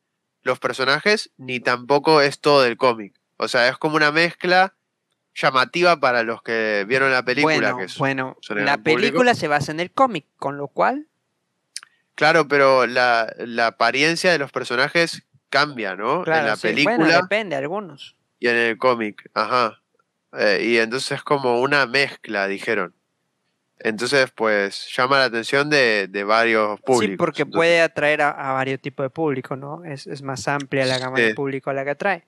[0.43, 3.13] los personajes, ni tampoco es todo del cómic.
[3.37, 4.76] O sea, es como una mezcla
[5.37, 7.73] llamativa para los que vieron la película.
[7.73, 11.07] Bueno, bueno la película se basa en el cómic, con lo cual
[12.17, 13.31] Claro, pero la,
[13.67, 16.25] apariencia de los personajes cambia, ¿no?
[16.25, 16.97] en la película.
[16.97, 18.15] Bueno, depende, algunos.
[18.39, 19.79] Y en el cómic, ajá.
[20.33, 22.95] Eh, y entonces es como una mezcla, dijeron.
[23.77, 27.13] Entonces, pues llama la atención de, varios públicos.
[27.13, 29.85] Sí, porque puede atraer a, varios tipos de público, ¿no?
[29.85, 32.23] Es, más amplia la gama de público a la que atrae.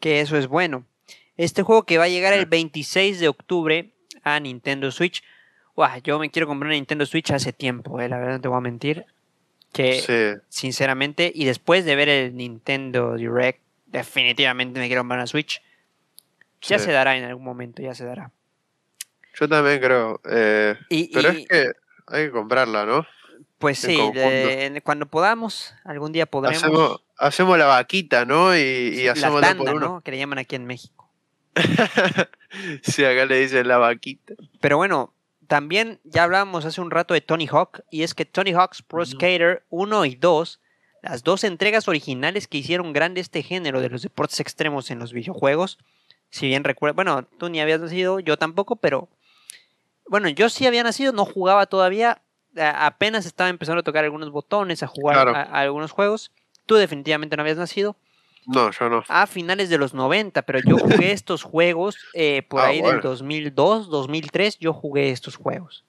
[0.00, 0.84] Que eso es bueno.
[1.38, 3.92] Este juego que va a llegar el 26 de octubre
[4.24, 5.22] a Nintendo Switch.
[5.76, 8.48] Uah, yo me quiero comprar una Nintendo Switch hace tiempo, eh, la verdad no te
[8.48, 9.06] voy a mentir.
[9.72, 15.62] Que sinceramente, y después de ver el Nintendo Direct, definitivamente me quiero comprar una Switch.
[16.62, 18.32] Ya se dará en algún momento, ya se dará.
[19.38, 20.20] Yo también creo.
[20.28, 20.74] Eh,
[21.12, 21.72] pero es que
[22.08, 23.06] hay que comprarla, ¿no?
[23.58, 23.96] Pues sí,
[24.82, 27.00] cuando podamos, algún día podremos.
[27.16, 28.56] Hacemos, la vaquita, ¿no?
[28.56, 30.00] Y, hacemos la tanda, ¿no?
[30.00, 30.97] Que le llaman aquí en México.
[32.82, 34.34] sí, acá le dicen la vaquita.
[34.60, 35.14] Pero bueno,
[35.46, 39.04] también ya hablábamos hace un rato de Tony Hawk, y es que Tony Hawk's Pro
[39.04, 40.60] Skater 1 y 2,
[41.02, 45.12] las dos entregas originales que hicieron grande este género de los deportes extremos en los
[45.12, 45.78] videojuegos,
[46.30, 49.08] si bien recuerdo, bueno, tú ni habías nacido, yo tampoco, pero
[50.08, 52.22] bueno, yo sí había nacido, no jugaba todavía,
[52.56, 56.32] apenas estaba empezando a tocar algunos botones, a jugar a, algunos juegos.
[56.66, 57.96] Tú definitivamente no habías nacido.
[58.48, 59.04] No, yo no.
[59.08, 63.02] A finales de los 90, pero yo jugué estos juegos eh, por ah, ahí del
[63.02, 65.84] 2002, 2003, yo jugué estos juegos.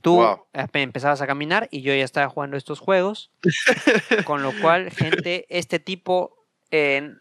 [0.00, 0.26] Tú
[0.72, 3.30] empezabas a caminar y yo ya estaba jugando estos juegos.
[4.24, 6.36] con lo cual, gente, este tipo
[6.72, 7.14] eh,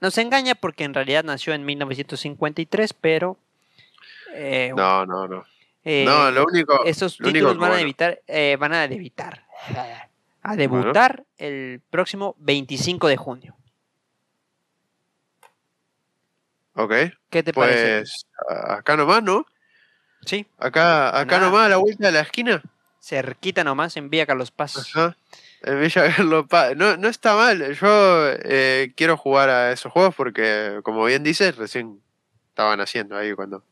[0.00, 3.36] nos engaña porque en realidad nació en 1953, pero...
[4.34, 5.44] Eh, no, no, no.
[5.84, 6.84] Eh, no, lo único.
[6.84, 9.44] Esos títulos van, a evitar, eh, van a debutar.
[10.44, 13.54] A debutar el próximo 25 de junio.
[16.74, 16.92] Ok.
[17.30, 17.98] ¿Qué te parece?
[17.98, 18.26] Pues
[18.68, 19.46] acá nomás, ¿no?
[20.24, 20.46] Sí.
[20.58, 22.62] Acá, acá nomás, a la vuelta de la esquina.
[23.00, 24.76] Cerquita nomás, en Villa Carlos Paz.
[24.78, 25.16] Ajá.
[25.62, 26.76] En Villa Carlos Paz.
[26.76, 27.74] No, no está mal.
[27.74, 32.00] Yo eh, quiero jugar a esos juegos porque, como bien dices, recién
[32.48, 33.64] estaban haciendo ahí cuando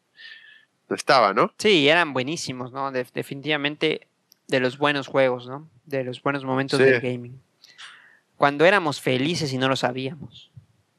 [0.94, 1.52] estaba, ¿no?
[1.59, 2.90] Sí, eran buenísimos, ¿no?
[2.90, 4.09] definitivamente
[4.48, 5.68] de los buenos juegos, ¿no?
[5.85, 7.40] De los buenos momentos del gaming.
[8.36, 10.49] Cuando éramos felices y no lo sabíamos.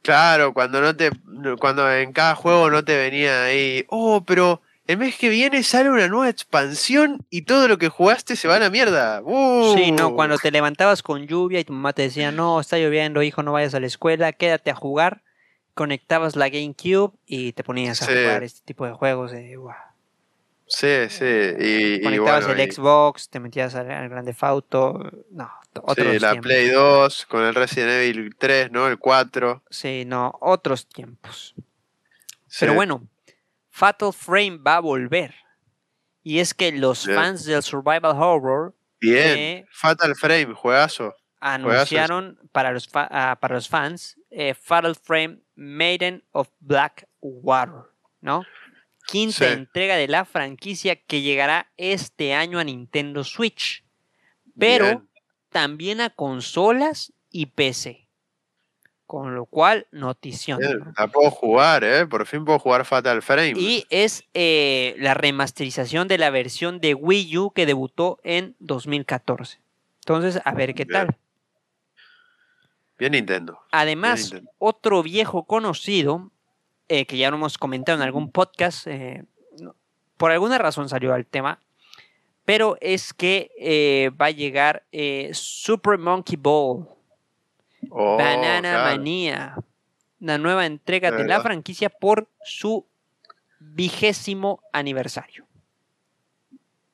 [0.01, 1.11] Claro, cuando no te,
[1.59, 5.89] cuando en cada juego no te venía ahí, oh, pero el mes que viene sale
[5.89, 9.21] una nueva expansión y todo lo que jugaste se va a la mierda.
[9.75, 13.21] Sí, no, cuando te levantabas con lluvia y tu mamá te decía, no, está lloviendo,
[13.21, 15.21] hijo, no vayas a la escuela, quédate a jugar
[15.73, 19.57] conectabas la GameCube y te ponías a jugar este tipo de juegos de
[20.67, 21.25] Sí, sí.
[21.59, 25.11] Y, Conectabas el Xbox, te metías al, Grande Fauto.
[25.31, 28.87] No, otros Sí, la Play 2 con el Resident Evil 3, ¿no?
[28.87, 29.63] El 4.
[29.69, 31.55] Sí, no, otros tiempos.
[32.59, 33.07] Pero bueno,
[33.69, 35.33] Fatal Frame va a volver.
[36.23, 38.75] Y es que los fans del Survival Horror.
[38.99, 41.15] Bien, eh, Fatal Frame, juegazo.
[41.39, 47.89] Anunciaron Para, los ah, para los fans eh, Fatal Frame Maiden of Black Water,
[48.19, 48.45] ¿no?
[49.07, 53.83] Quinta entrega de la franquicia que llegará este año a Nintendo Switch,
[54.57, 55.03] pero
[55.51, 58.07] también a consolas y PC.
[59.05, 60.61] Con lo cual, notición.
[60.97, 62.07] La puedo jugar, ¿eh?
[62.07, 63.55] Por fin puedo jugar Fatal Frame.
[63.57, 69.59] Y es eh, la remasterización de la versión de Wii U que debutó en 2014.
[69.99, 71.17] Entonces, a ver qué tal.
[72.97, 73.59] Bien Nintendo.
[73.71, 76.31] Además, otro viejo conocido,
[76.87, 79.25] eh, que ya lo hemos comentado en algún podcast, eh,
[80.15, 81.59] por alguna razón salió al tema,
[82.51, 84.83] pero es que eh, va a llegar
[85.31, 86.85] Super Monkey Ball.
[87.89, 89.55] Oh, Banana Mania.
[90.19, 92.85] Una nueva entrega de la franquicia por su
[93.57, 95.45] vigésimo aniversario.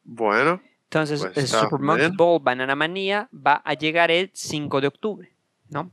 [0.04, 0.62] Bueno.
[0.84, 5.32] Entonces, pues Super Monkey Ball Banana Mania va a llegar el 5 de octubre,
[5.70, 5.90] ¿no?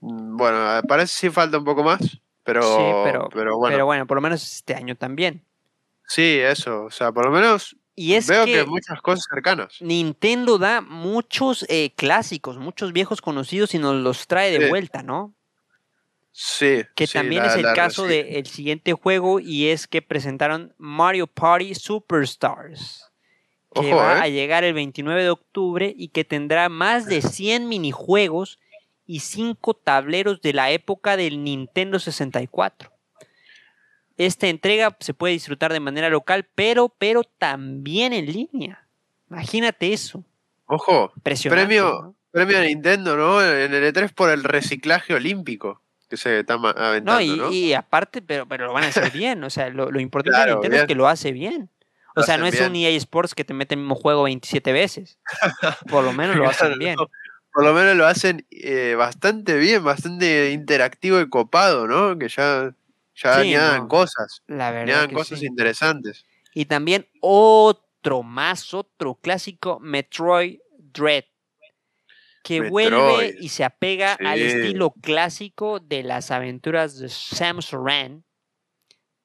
[0.00, 2.60] Bueno, parece que sí falta un poco más, pero,
[3.04, 3.74] pero, pero, bueno.
[3.74, 5.42] pero bueno, por lo menos este año también.
[6.06, 9.76] Sí, eso, o sea, por lo menos y es veo que, muchas cosas cercanas.
[9.80, 15.34] Nintendo da muchos eh, clásicos, muchos viejos conocidos y nos los trae de vuelta, ¿no?
[16.32, 16.82] Sí.
[16.96, 23.10] Que también es el caso del siguiente juego y es que presentaron Mario Party Superstars.
[23.74, 24.20] Que va eh.
[24.22, 28.58] a llegar el 29 de octubre y que tendrá más de 100 minijuegos
[29.06, 32.91] y cinco tableros de la época del Nintendo 64.
[34.26, 38.86] Esta entrega se puede disfrutar de manera local, pero, pero también en línea.
[39.30, 40.24] Imagínate eso.
[40.66, 43.42] Ojo, premio, premio a Nintendo, ¿no?
[43.42, 47.12] En el E3 por el reciclaje olímpico que se está aventando.
[47.12, 49.42] No, y, aparte, pero, pero lo van a hacer bien.
[49.44, 51.70] O sea, lo, importante de Nintendo es que lo hace bien.
[52.14, 55.18] O sea, no es un EA Sports que te mete el mismo juego 27 veces.
[55.88, 56.96] Por lo menos lo hacen bien
[57.52, 62.18] por lo menos lo hacen eh, bastante bien, bastante interactivo y copado, ¿no?
[62.18, 62.74] Que ya,
[63.14, 64.42] ya añadan cosas.
[64.46, 64.94] La verdad.
[64.94, 66.24] Añadan cosas interesantes.
[66.54, 71.24] Y también otro más, otro clásico, Metroid Dread.
[72.44, 78.24] Que vuelve y se apega al estilo clásico de las aventuras de Sam Soran.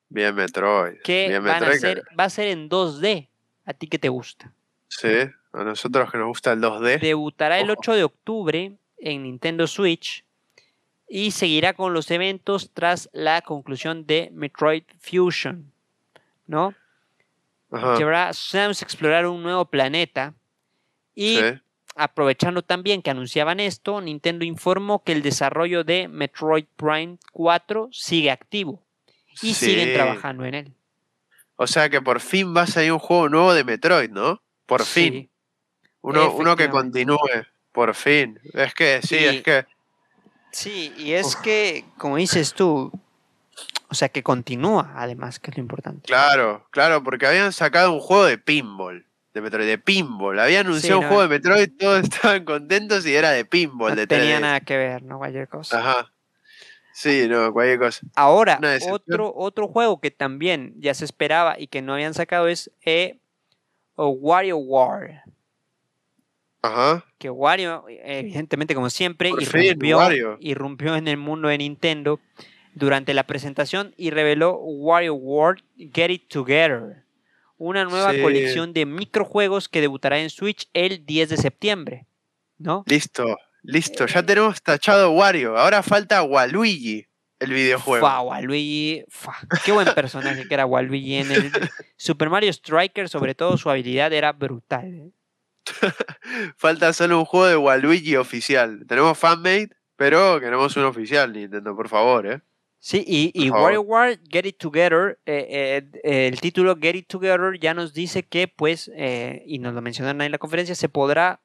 [0.10, 1.02] Bien Metroid.
[1.04, 3.28] Que van a ser, va a ser en 2D.
[3.66, 4.54] ¿A ti qué te gusta?
[4.88, 5.10] Sí,
[5.52, 7.00] a nosotros que nos gusta el 2D.
[7.00, 10.24] Debutará el 8 de octubre en Nintendo Switch.
[11.08, 15.72] Y seguirá con los eventos tras la conclusión de Metroid Fusion,
[16.46, 16.74] ¿no?
[17.72, 20.34] Llevará a Samus a explorar un nuevo planeta
[21.16, 21.40] y
[21.96, 28.32] aprovechando también que anunciaban esto, Nintendo informó que el desarrollo de Metroid Prime 4 sigue
[28.32, 28.84] activo
[29.42, 30.74] y siguen trabajando en él.
[31.56, 34.42] O sea que por fin va a salir un juego nuevo de Metroid, ¿no?
[34.66, 35.30] Por fin.
[36.02, 37.18] Uno, uno que continúe,
[37.72, 38.40] por fin.
[38.54, 39.66] Es que, sí, es que.
[40.52, 42.92] Sí, y es que, como dices tú,
[43.90, 46.08] o sea, que continúa, además, que es lo importante.
[46.08, 49.06] Claro, claro, porque habían sacado un juego de pinball.
[49.34, 50.40] De Metroid, de pinball.
[50.40, 53.96] Habían anunciado un juego de Metroid, todos estaban contentos y era de pinball.
[53.96, 55.20] No tenía nada que ver, ¿no?
[55.20, 55.80] Cualquier cosa.
[55.80, 56.12] Ajá.
[56.92, 58.02] Sí, no, cualquier cosa.
[58.16, 58.60] Ahora,
[58.90, 63.20] otro, otro juego que también ya se esperaba y que no habían sacado es eh,
[63.96, 65.22] WarioWare.
[66.68, 67.06] Ajá.
[67.18, 72.20] Que Wario, evidentemente, como siempre, irrumpió, irrumpió, en el mundo de Nintendo
[72.74, 77.04] durante la presentación y reveló WarioWare Get It Together,
[77.58, 82.06] una nueva colección de microjuegos que debutará en Switch el 10 de septiembre.
[82.60, 82.84] ¿No?
[82.88, 83.38] Listo.
[83.64, 85.58] Listo, ya tenemos tachado Wario.
[85.58, 87.06] Ahora falta Waluigi,
[87.40, 88.08] el videojuego.
[88.08, 89.04] Fa, Waluigi.
[89.66, 91.52] Qué buen personaje que era Waluigi en el
[91.98, 95.12] Super Mario Striker, sobre todo su habilidad era brutal.
[95.82, 95.92] ¿Eh?
[96.58, 98.86] falta solo un juego de Waluigi oficial.
[98.88, 102.42] Tenemos fanmade, pero queremos un oficial, Nintendo, por favor, ¿eh?
[102.80, 107.94] Sí, y, y WarioWare Get It Together, eh, el título Get It Together ya nos
[107.94, 108.90] dice que, pues,
[109.46, 111.42] y nos lo mencionaron ahí en la conferencia, se podrá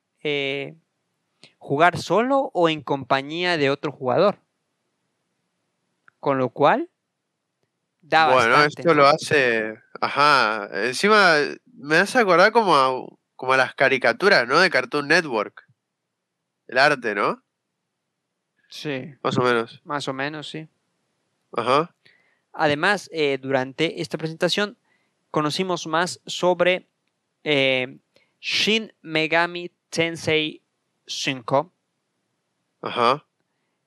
[1.59, 4.39] jugar solo o en compañía de otro jugador.
[6.21, 6.91] Con lo cual,
[8.01, 9.75] da Bueno, esto lo hace.
[10.01, 10.69] Ajá.
[10.73, 11.35] Encima,
[11.73, 12.91] me hace acordar como a,
[13.43, 14.61] como las caricaturas, ¿no?
[14.61, 15.67] De Cartoon Network.
[16.69, 17.43] El arte, ¿no?
[18.69, 19.17] Sí.
[19.21, 19.81] Más o menos.
[19.83, 20.69] Más o menos, sí.
[21.57, 21.93] Ajá.
[22.53, 24.79] Además, eh, durante esta presentación
[25.33, 26.87] conocimos más sobre
[27.43, 27.99] eh,
[28.41, 30.63] Shin Megami Tensei
[31.09, 31.73] 5.
[32.83, 33.27] Ajá.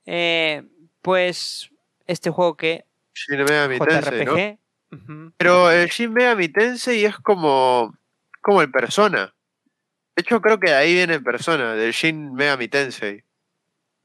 [0.05, 0.63] Eh,
[1.01, 1.71] pues
[2.07, 2.83] este juego que...
[3.13, 4.59] Shin Megami Tensei,
[5.37, 7.97] Pero el Shin Megami Tensei es como,
[8.41, 9.31] como el Persona.
[10.15, 13.23] De hecho, creo que de ahí viene el Persona, del Shin Megami Tensei.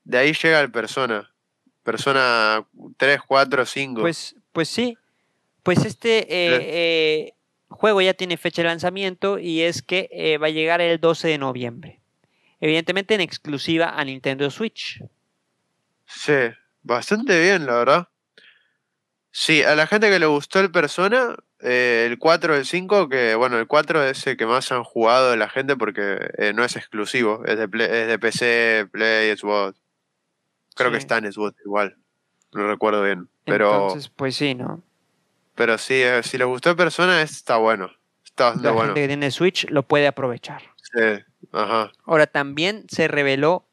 [0.05, 1.33] De ahí llega el Persona.
[1.83, 2.67] Persona
[2.97, 4.01] 3, 4, 5.
[4.01, 4.97] Pues, pues sí.
[5.63, 7.35] Pues este eh, eh,
[7.69, 11.39] juego ya tiene fecha de lanzamiento y es que va a llegar el 12 de
[11.39, 12.01] noviembre
[12.61, 15.03] evidentemente en exclusiva a Nintendo Switch.
[16.07, 16.51] Sí,
[16.83, 18.09] bastante bien, la verdad.
[19.33, 23.35] Sí, a la gente que le gustó el Persona, eh, el 4 el 5, que
[23.35, 26.65] bueno, el 4 es el que más han jugado de la gente porque eh, no
[26.65, 29.79] es exclusivo, es de, es de PC, Play, Xbox.
[30.75, 31.97] Creo que está en Xbox igual,
[32.53, 33.29] no recuerdo bien.
[33.45, 34.83] Pero, Entonces, pues sí, ¿no?
[35.55, 37.91] Pero sí, eh, si le gustó Persona, está bueno.
[38.25, 38.87] Está bastante la bueno.
[38.89, 40.63] gente que tiene Switch lo puede aprovechar.
[40.77, 41.23] Sí,
[41.53, 41.93] ajá.
[42.07, 43.67] Ahora también se reveló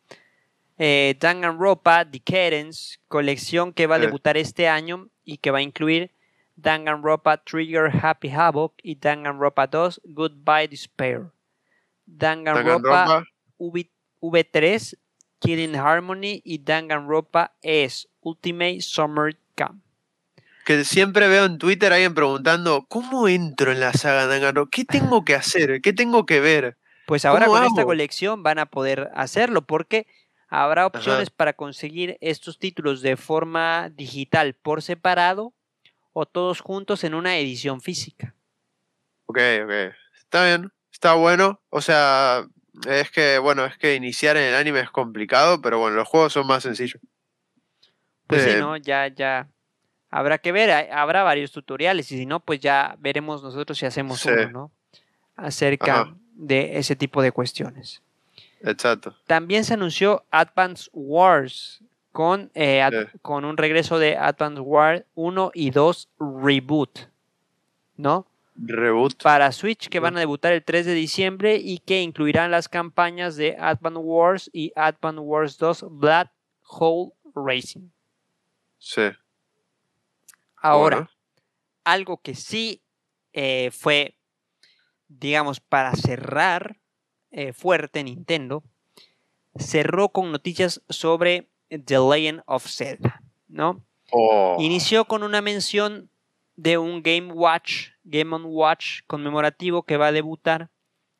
[0.77, 6.11] eh, Danganronpa Decadence, colección que va a debutar este año y que va a incluir
[6.57, 11.31] Danganronpa Trigger Happy Havoc y Danganronpa 2 Goodbye Despair.
[12.05, 13.23] Danganronpa
[13.57, 14.97] v 3
[15.39, 19.81] Killing Harmony y Danganronpa S Ultimate Summer Camp
[20.65, 24.69] que siempre veo en Twitter alguien preguntando, ¿cómo entro en la saga Danganronpa?
[24.69, 25.79] ¿Qué tengo que hacer?
[25.81, 26.75] ¿Qué tengo que ver?
[27.05, 30.07] Pues ahora con esta colección van a poder hacerlo porque
[30.49, 35.53] habrá opciones para conseguir estos títulos de forma digital por separado
[36.19, 38.33] o todos juntos en una edición física.
[39.27, 39.71] Ok, ok.
[40.17, 41.61] Está bien, está bueno.
[41.69, 42.43] O sea,
[42.87, 46.33] es que, bueno, es que iniciar en el anime es complicado, pero bueno, los juegos
[46.33, 46.99] son más sencillos.
[48.25, 48.77] Pues sí, eh, ¿no?
[48.77, 49.47] Ya, ya.
[50.09, 54.25] Habrá que ver, habrá varios tutoriales y si no, pues ya veremos nosotros si hacemos
[54.25, 54.71] uno, ¿no?
[55.35, 58.01] Acerca de ese tipo de cuestiones.
[58.61, 59.15] Exacto.
[59.27, 61.83] También se anunció Advance Wars
[62.17, 62.81] con, eh,
[63.21, 66.09] con un regreso de Advance Wars 1 y 2
[66.41, 67.11] Reboot,
[67.95, 68.25] ¿no?
[68.55, 69.21] Reboot.
[69.21, 73.35] Para Switch que van a debutar el 3 de diciembre y que incluirán las campañas
[73.35, 76.31] de Advance Wars y Advance Wars 2 Black
[76.63, 77.91] Hole Racing.
[78.79, 79.11] Sí.
[80.55, 81.11] Ahora,
[81.83, 82.81] algo que sí
[83.31, 84.15] eh, fue
[85.07, 86.77] digamos, para cerrar
[87.29, 88.63] eh, fuerte Nintendo,
[89.55, 93.83] cerró con noticias sobre The Legend of Zelda, ¿no?
[94.11, 94.57] Oh.
[94.59, 96.09] Inició con una mención
[96.55, 100.69] de un Game Watch, Game on Watch conmemorativo que va a debutar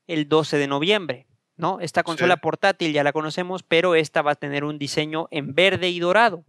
[0.08, 1.80] el 12 de noviembre, ¿no?
[1.80, 5.90] Esta consola portátil ya la conocemos, pero esta va a tener un diseño en verde
[5.90, 6.44] y dorado.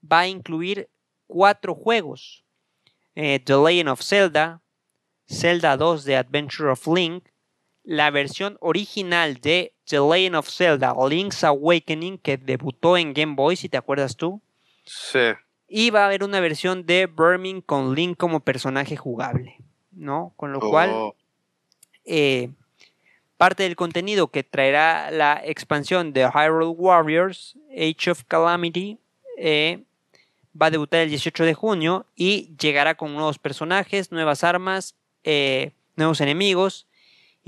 [0.00, 0.88] va a incluir
[1.26, 2.44] cuatro juegos.
[3.16, 4.62] Eh, The Legend of Zelda,
[5.28, 7.27] Zelda 2 de Adventure of Link,
[7.88, 13.56] la versión original de The Legend of Zelda, Link's Awakening, que debutó en Game Boy,
[13.56, 14.42] si te acuerdas tú.
[14.84, 15.30] Sí.
[15.68, 19.56] Y va a haber una versión de Burning con Link como personaje jugable,
[19.90, 20.34] ¿no?
[20.36, 21.16] Con lo cual, Oh,
[22.04, 22.50] eh,
[23.38, 28.98] parte del contenido que traerá la expansión de Hyrule Warriors, Age of Calamity,
[29.38, 29.82] eh,
[30.60, 34.94] va a debutar el 18 de junio y llegará con nuevos personajes, nuevas armas,
[35.24, 36.84] eh, nuevos enemigos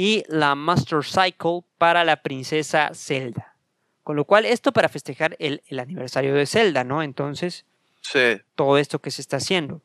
[0.01, 3.55] y la Master Cycle para la princesa Zelda.
[4.03, 7.03] Con lo cual, esto para festejar el, el aniversario de Zelda, ¿no?
[7.03, 7.67] Entonces,
[8.01, 8.41] sí.
[8.55, 9.83] todo esto que se está haciendo.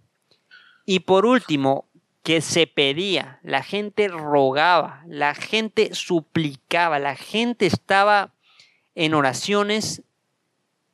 [0.86, 1.90] Y por último,
[2.24, 8.32] que se pedía, la gente rogaba, la gente suplicaba, la gente estaba
[8.96, 10.02] en oraciones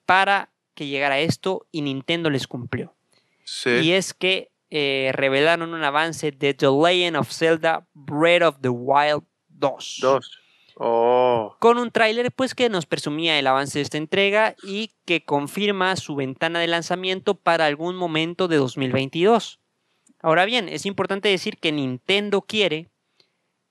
[0.07, 2.95] para que llegara esto y Nintendo les cumplió.
[3.43, 3.69] Sí.
[3.69, 8.69] Y es que eh, revelaron un avance de The Legend of Zelda Breath of the
[8.69, 10.39] Wild 2 Dos.
[10.75, 11.57] Oh.
[11.59, 15.95] con un tráiler pues que nos presumía el avance de esta entrega y que confirma
[15.97, 19.59] su ventana de lanzamiento para algún momento de 2022.
[20.21, 22.89] Ahora bien, es importante decir que Nintendo quiere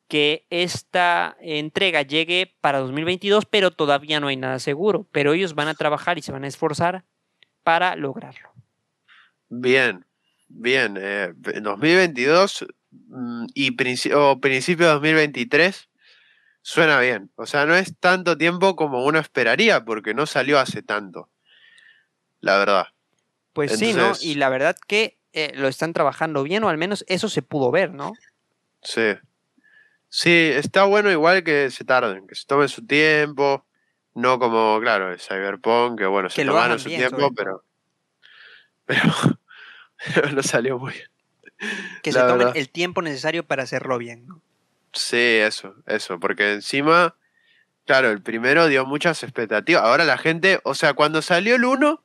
[0.07, 5.69] que esta entrega llegue para 2022, pero todavía no hay nada seguro, pero ellos van
[5.69, 7.05] a trabajar y se van a esforzar
[7.63, 8.51] para lograrlo.
[9.49, 10.05] Bien.
[10.53, 10.97] Bien.
[11.01, 15.89] Eh, en 2022 mm, y princi- o principio de 2023
[16.61, 17.31] suena bien.
[17.37, 21.31] O sea, no es tanto tiempo como uno esperaría porque no salió hace tanto.
[22.41, 22.87] La verdad.
[23.53, 24.13] Pues sí, ¿no?
[24.21, 27.71] Y la verdad que eh, lo están trabajando bien, o al menos eso se pudo
[27.71, 28.13] ver, ¿no?
[28.83, 29.15] Sí.
[30.09, 33.65] Sí, está bueno igual que se tarden, que se tomen su tiempo.
[34.15, 37.63] No como, claro, el Cyberpunk, que bueno, Que se tomaron su bien, tiempo, pero,
[40.15, 41.09] pero no salió muy bien.
[42.03, 42.57] Que La se tomen verdad.
[42.57, 44.41] el tiempo necesario para hacerlo bien, ¿no?
[44.93, 47.15] Sí, eso, eso, porque encima,
[47.87, 49.83] claro, el primero dio muchas expectativas.
[49.85, 52.03] Ahora la gente, o sea, cuando salió el 1,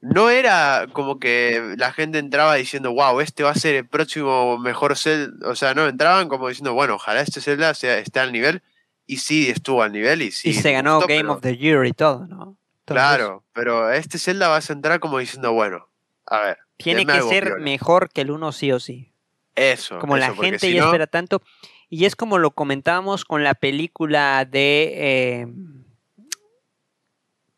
[0.00, 4.56] no era como que la gente entraba diciendo, wow, este va a ser el próximo
[4.58, 5.48] mejor Zelda.
[5.48, 8.62] O sea, no, entraban como diciendo, bueno, ojalá este Zelda sea, esté al nivel.
[9.06, 10.50] Y sí, estuvo al nivel y sí.
[10.50, 12.56] y se ganó gustó, Game pero- of the Year y todo, ¿no?
[12.84, 15.88] Claro, pero este Zelda vas a entrar como diciendo, bueno,
[16.26, 16.58] a ver.
[16.78, 19.12] Tiene que ser mejor que el uno sí o sí.
[19.54, 19.98] Eso.
[19.98, 21.42] Como la eso, gente si ya no- espera tanto.
[21.90, 25.46] Y es como lo comentábamos con la película de eh,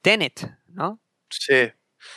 [0.03, 1.01] Tenet, ¿no?
[1.29, 1.73] Sí,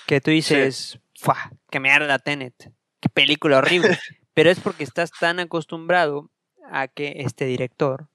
[0.08, 1.52] Que tú dices, ¡fua!
[1.70, 2.72] ¡Qué mierda Tenet!
[3.00, 3.98] ¡Qué película horrible!
[4.34, 6.32] Pero es porque estás tan acostumbrado
[6.72, 8.08] a que este director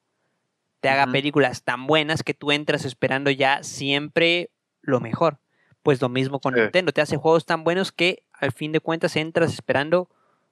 [0.81, 4.51] te haga películas tan buenas que tú entras esperando ya siempre
[4.81, 5.39] lo mejor.
[5.83, 6.61] Pues lo mismo con Sí.
[6.61, 10.09] Nintendo, te hace juegos tan buenos que al fin de cuentas entras esperando,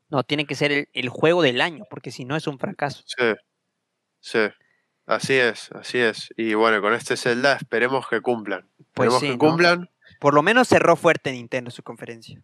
[0.09, 3.05] no, tiene que ser el, el juego del año, porque si no es un fracaso.
[3.07, 3.35] Sí,
[4.21, 4.41] sí,
[5.07, 6.29] así es, así es.
[6.37, 8.69] Y bueno, con este Zelda esperemos que cumplan.
[8.95, 9.39] Pues Esperemos sí, que ¿no?
[9.39, 9.91] cumplan.
[10.21, 12.43] Por lo menos cerró fuerte Nintendo su conferencia.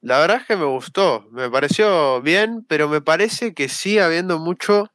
[0.00, 4.38] La verdad es que me gustó, me pareció bien, pero me parece que sigue habiendo
[4.38, 4.92] mucho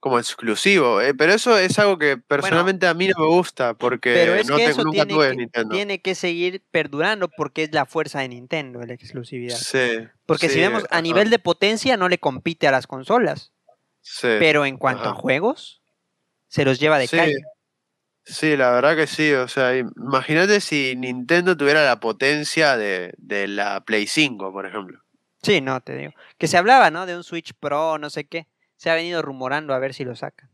[0.00, 1.00] como exclusivo.
[1.00, 4.48] eh, Pero eso es algo que personalmente a mí no me gusta porque Pero es
[4.48, 5.74] no que eso nunca tiene tuve que, Nintendo.
[5.74, 9.56] tiene que seguir perdurando porque es la fuerza de Nintendo, la exclusividad.
[9.56, 13.52] Sí, Porque si vemos a nivel de potencia no le compite a las consolas,
[14.00, 15.82] sí, pero en cuanto a juegos
[16.48, 17.36] se los lleva de Sí, calle.
[18.24, 19.32] Sí, la verdad que sí.
[19.32, 25.00] O sea, imagínate si Nintendo tuviera la potencia de, de la Play 5, por ejemplo.
[25.42, 26.12] Sí, no, te digo.
[26.36, 27.06] Que se hablaba, ¿no?
[27.06, 28.46] De un Switch Pro, no sé qué.
[28.78, 30.50] Se ha venido rumorando a ver si lo sacan.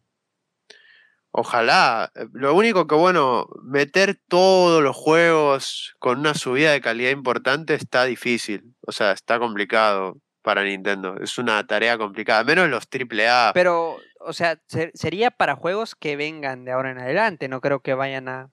[1.30, 2.12] Ojalá.
[2.32, 8.04] Lo único que, bueno, meter todos los juegos con una subida de calidad importante está
[8.04, 8.74] difícil.
[8.86, 11.16] O sea, está complicado para Nintendo.
[11.20, 12.44] Es una tarea complicada.
[12.44, 13.52] Menos los AAA.
[13.52, 17.48] Pero, o sea, ser- sería para juegos que vengan de ahora en adelante.
[17.48, 18.50] No creo que vayan a.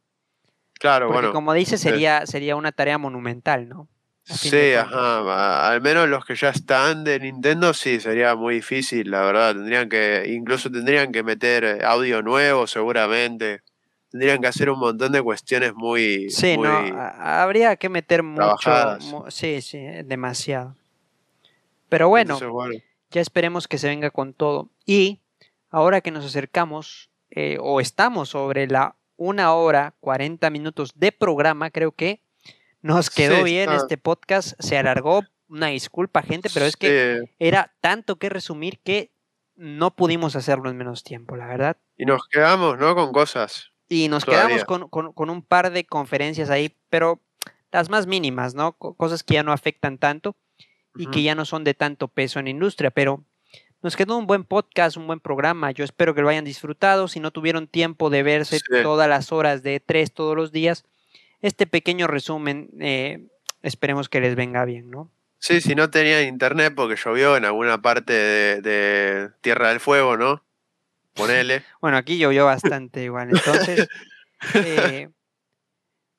[0.79, 1.33] claro, Porque bueno.
[1.33, 3.87] como dices, sería, sería una tarea monumental, ¿no?
[4.23, 5.69] Sí, ajá.
[5.69, 9.53] Al menos los que ya están de Nintendo, sí, sería muy difícil, la verdad.
[9.53, 13.61] Tendrían que, incluso tendrían que meter eh, audio nuevo, seguramente.
[14.11, 16.29] Tendrían que hacer un montón de cuestiones muy.
[16.29, 18.71] Sí, muy- no, habría que meter mucho.
[19.01, 20.75] mu- sí, sí, eh, demasiado.
[21.89, 22.73] Pero bueno, Entonces, bueno.
[23.09, 24.69] ya esperemos que se venga con todo.
[24.85, 25.19] Y
[25.69, 31.69] ahora que nos acercamos, eh, o estamos sobre la una hora 40 minutos de programa,
[31.69, 32.21] creo que
[32.81, 34.53] nos quedó Sí, bien está- este podcast.
[34.59, 39.11] Se alargó, una disculpa, gente, pero es que Sí, era tanto que resumir que
[39.55, 41.77] no pudimos hacerlo en menos tiempo, la verdad.
[41.97, 42.95] Y nos quedamos, ¿no?
[42.95, 43.71] Con cosas.
[43.89, 44.47] Y nos Todavía.
[44.47, 47.21] quedamos con, con- con un par de conferencias ahí, pero
[47.71, 48.73] las más mínimas, ¿no?
[48.73, 50.35] Cosas que ya no afectan tanto
[50.95, 53.23] y que ya no son de tanto peso en la industria, pero
[53.81, 55.71] nos quedó un buen podcast, un buen programa.
[55.71, 57.07] Yo espero que lo hayan disfrutado.
[57.07, 60.85] Si no tuvieron tiempo de verse todas las horas de tres todos los días,
[61.41, 63.27] este pequeño resumen, eh,
[63.61, 65.11] esperemos que les venga bien, ¿no?
[65.39, 70.43] Sí, si no tenían internet porque llovió en alguna parte de, Tierra del Fuego, ¿no?
[71.15, 71.63] Ponele.
[71.81, 73.29] bueno, aquí llovió bastante igual.
[73.31, 73.87] Entonces,
[74.53, 75.09] eh,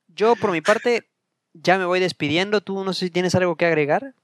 [0.08, 1.08] yo por mi parte
[1.52, 2.62] ya me voy despidiendo.
[2.62, 4.14] ¿Tú no sé si tienes algo que agregar?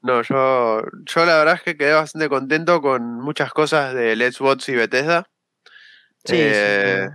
[0.00, 4.40] No, yo, yo la verdad es que quedé bastante contento con muchas cosas de Let's
[4.40, 5.28] Bots y Bethesda.
[6.24, 7.08] Sí, eh,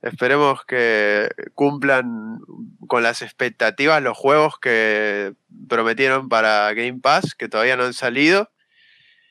[0.00, 2.38] Esperemos que cumplan
[2.86, 5.34] con las expectativas los juegos que
[5.68, 8.50] prometieron para Game Pass, que todavía no han salido.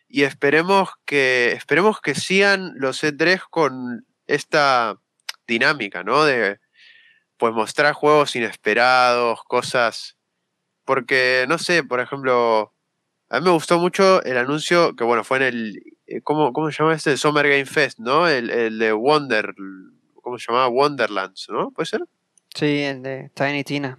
[0.10, 4.98] Y esperemos que, esperemos que sigan los E3 con esta
[5.48, 6.26] dinámica, ¿no?
[6.26, 6.60] De
[7.38, 10.18] pues mostrar juegos inesperados, cosas.
[10.86, 12.74] Porque, no sé, por ejemplo,
[13.30, 15.84] a mí me gustó mucho el anuncio que, bueno, fue en el.
[16.08, 17.18] Eh, ¿Cómo, cómo se llama este?
[17.18, 18.28] Summer Game Fest, ¿no?
[18.28, 19.54] El, el de Wonder.
[20.28, 20.68] ¿Cómo se llamaba?
[20.68, 21.72] Wonderlands, ¿no?
[21.72, 22.02] ¿Puede ser?
[22.54, 23.98] Sí, el de Tiny Tina.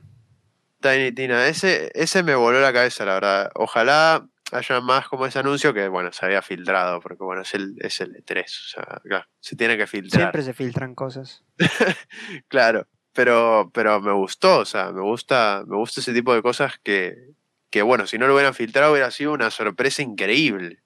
[0.82, 1.46] Tiny Tina.
[1.46, 3.50] Ese, ese me voló la cabeza, la verdad.
[3.54, 7.76] Ojalá haya más como ese anuncio que, bueno, se había filtrado, porque, bueno, es el,
[7.80, 8.42] es el E3.
[8.44, 10.20] O sea, se tiene que filtrar.
[10.20, 11.44] Siempre se filtran cosas.
[12.48, 16.78] claro, pero, pero me gustó, o sea, me gusta, me gusta ese tipo de cosas
[16.82, 17.30] que,
[17.70, 20.82] que, bueno, si no lo hubieran filtrado hubiera sido una sorpresa increíble.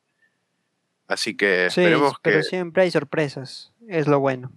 [1.09, 4.52] Así que sí, esperemos pero siempre hay sorpresas, es lo bueno.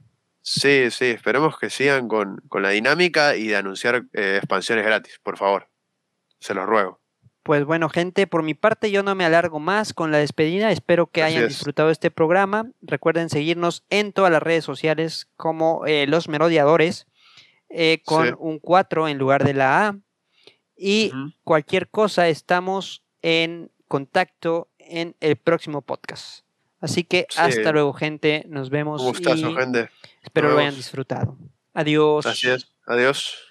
[0.48, 5.38] Sí, sí, esperemos que sigan con, la dinámica y de anunciar eh, expansiones gratis, por
[5.38, 5.72] favor.
[6.40, 7.02] Se los ruego.
[7.42, 10.72] Pues bueno, gente, por mi parte yo no me alargo más con la despedida.
[10.72, 12.70] Espero que hayan disfrutado este programa.
[12.84, 17.08] Recuerden seguirnos en todas las redes sociales como eh, Los Merodeadores,
[17.70, 19.98] eh, con un 4 en lugar de la A.
[20.78, 21.12] Y
[21.44, 26.45] cualquier cosa, estamos en contacto en el próximo podcast.
[26.80, 28.46] Así que hasta luego, gente.
[28.48, 29.02] Nos vemos.
[29.02, 29.90] Un gustazo, gente.
[30.22, 31.38] Espero lo hayan disfrutado.
[31.74, 32.26] Adiós.
[32.26, 32.72] Gracias.
[32.86, 33.45] Adiós.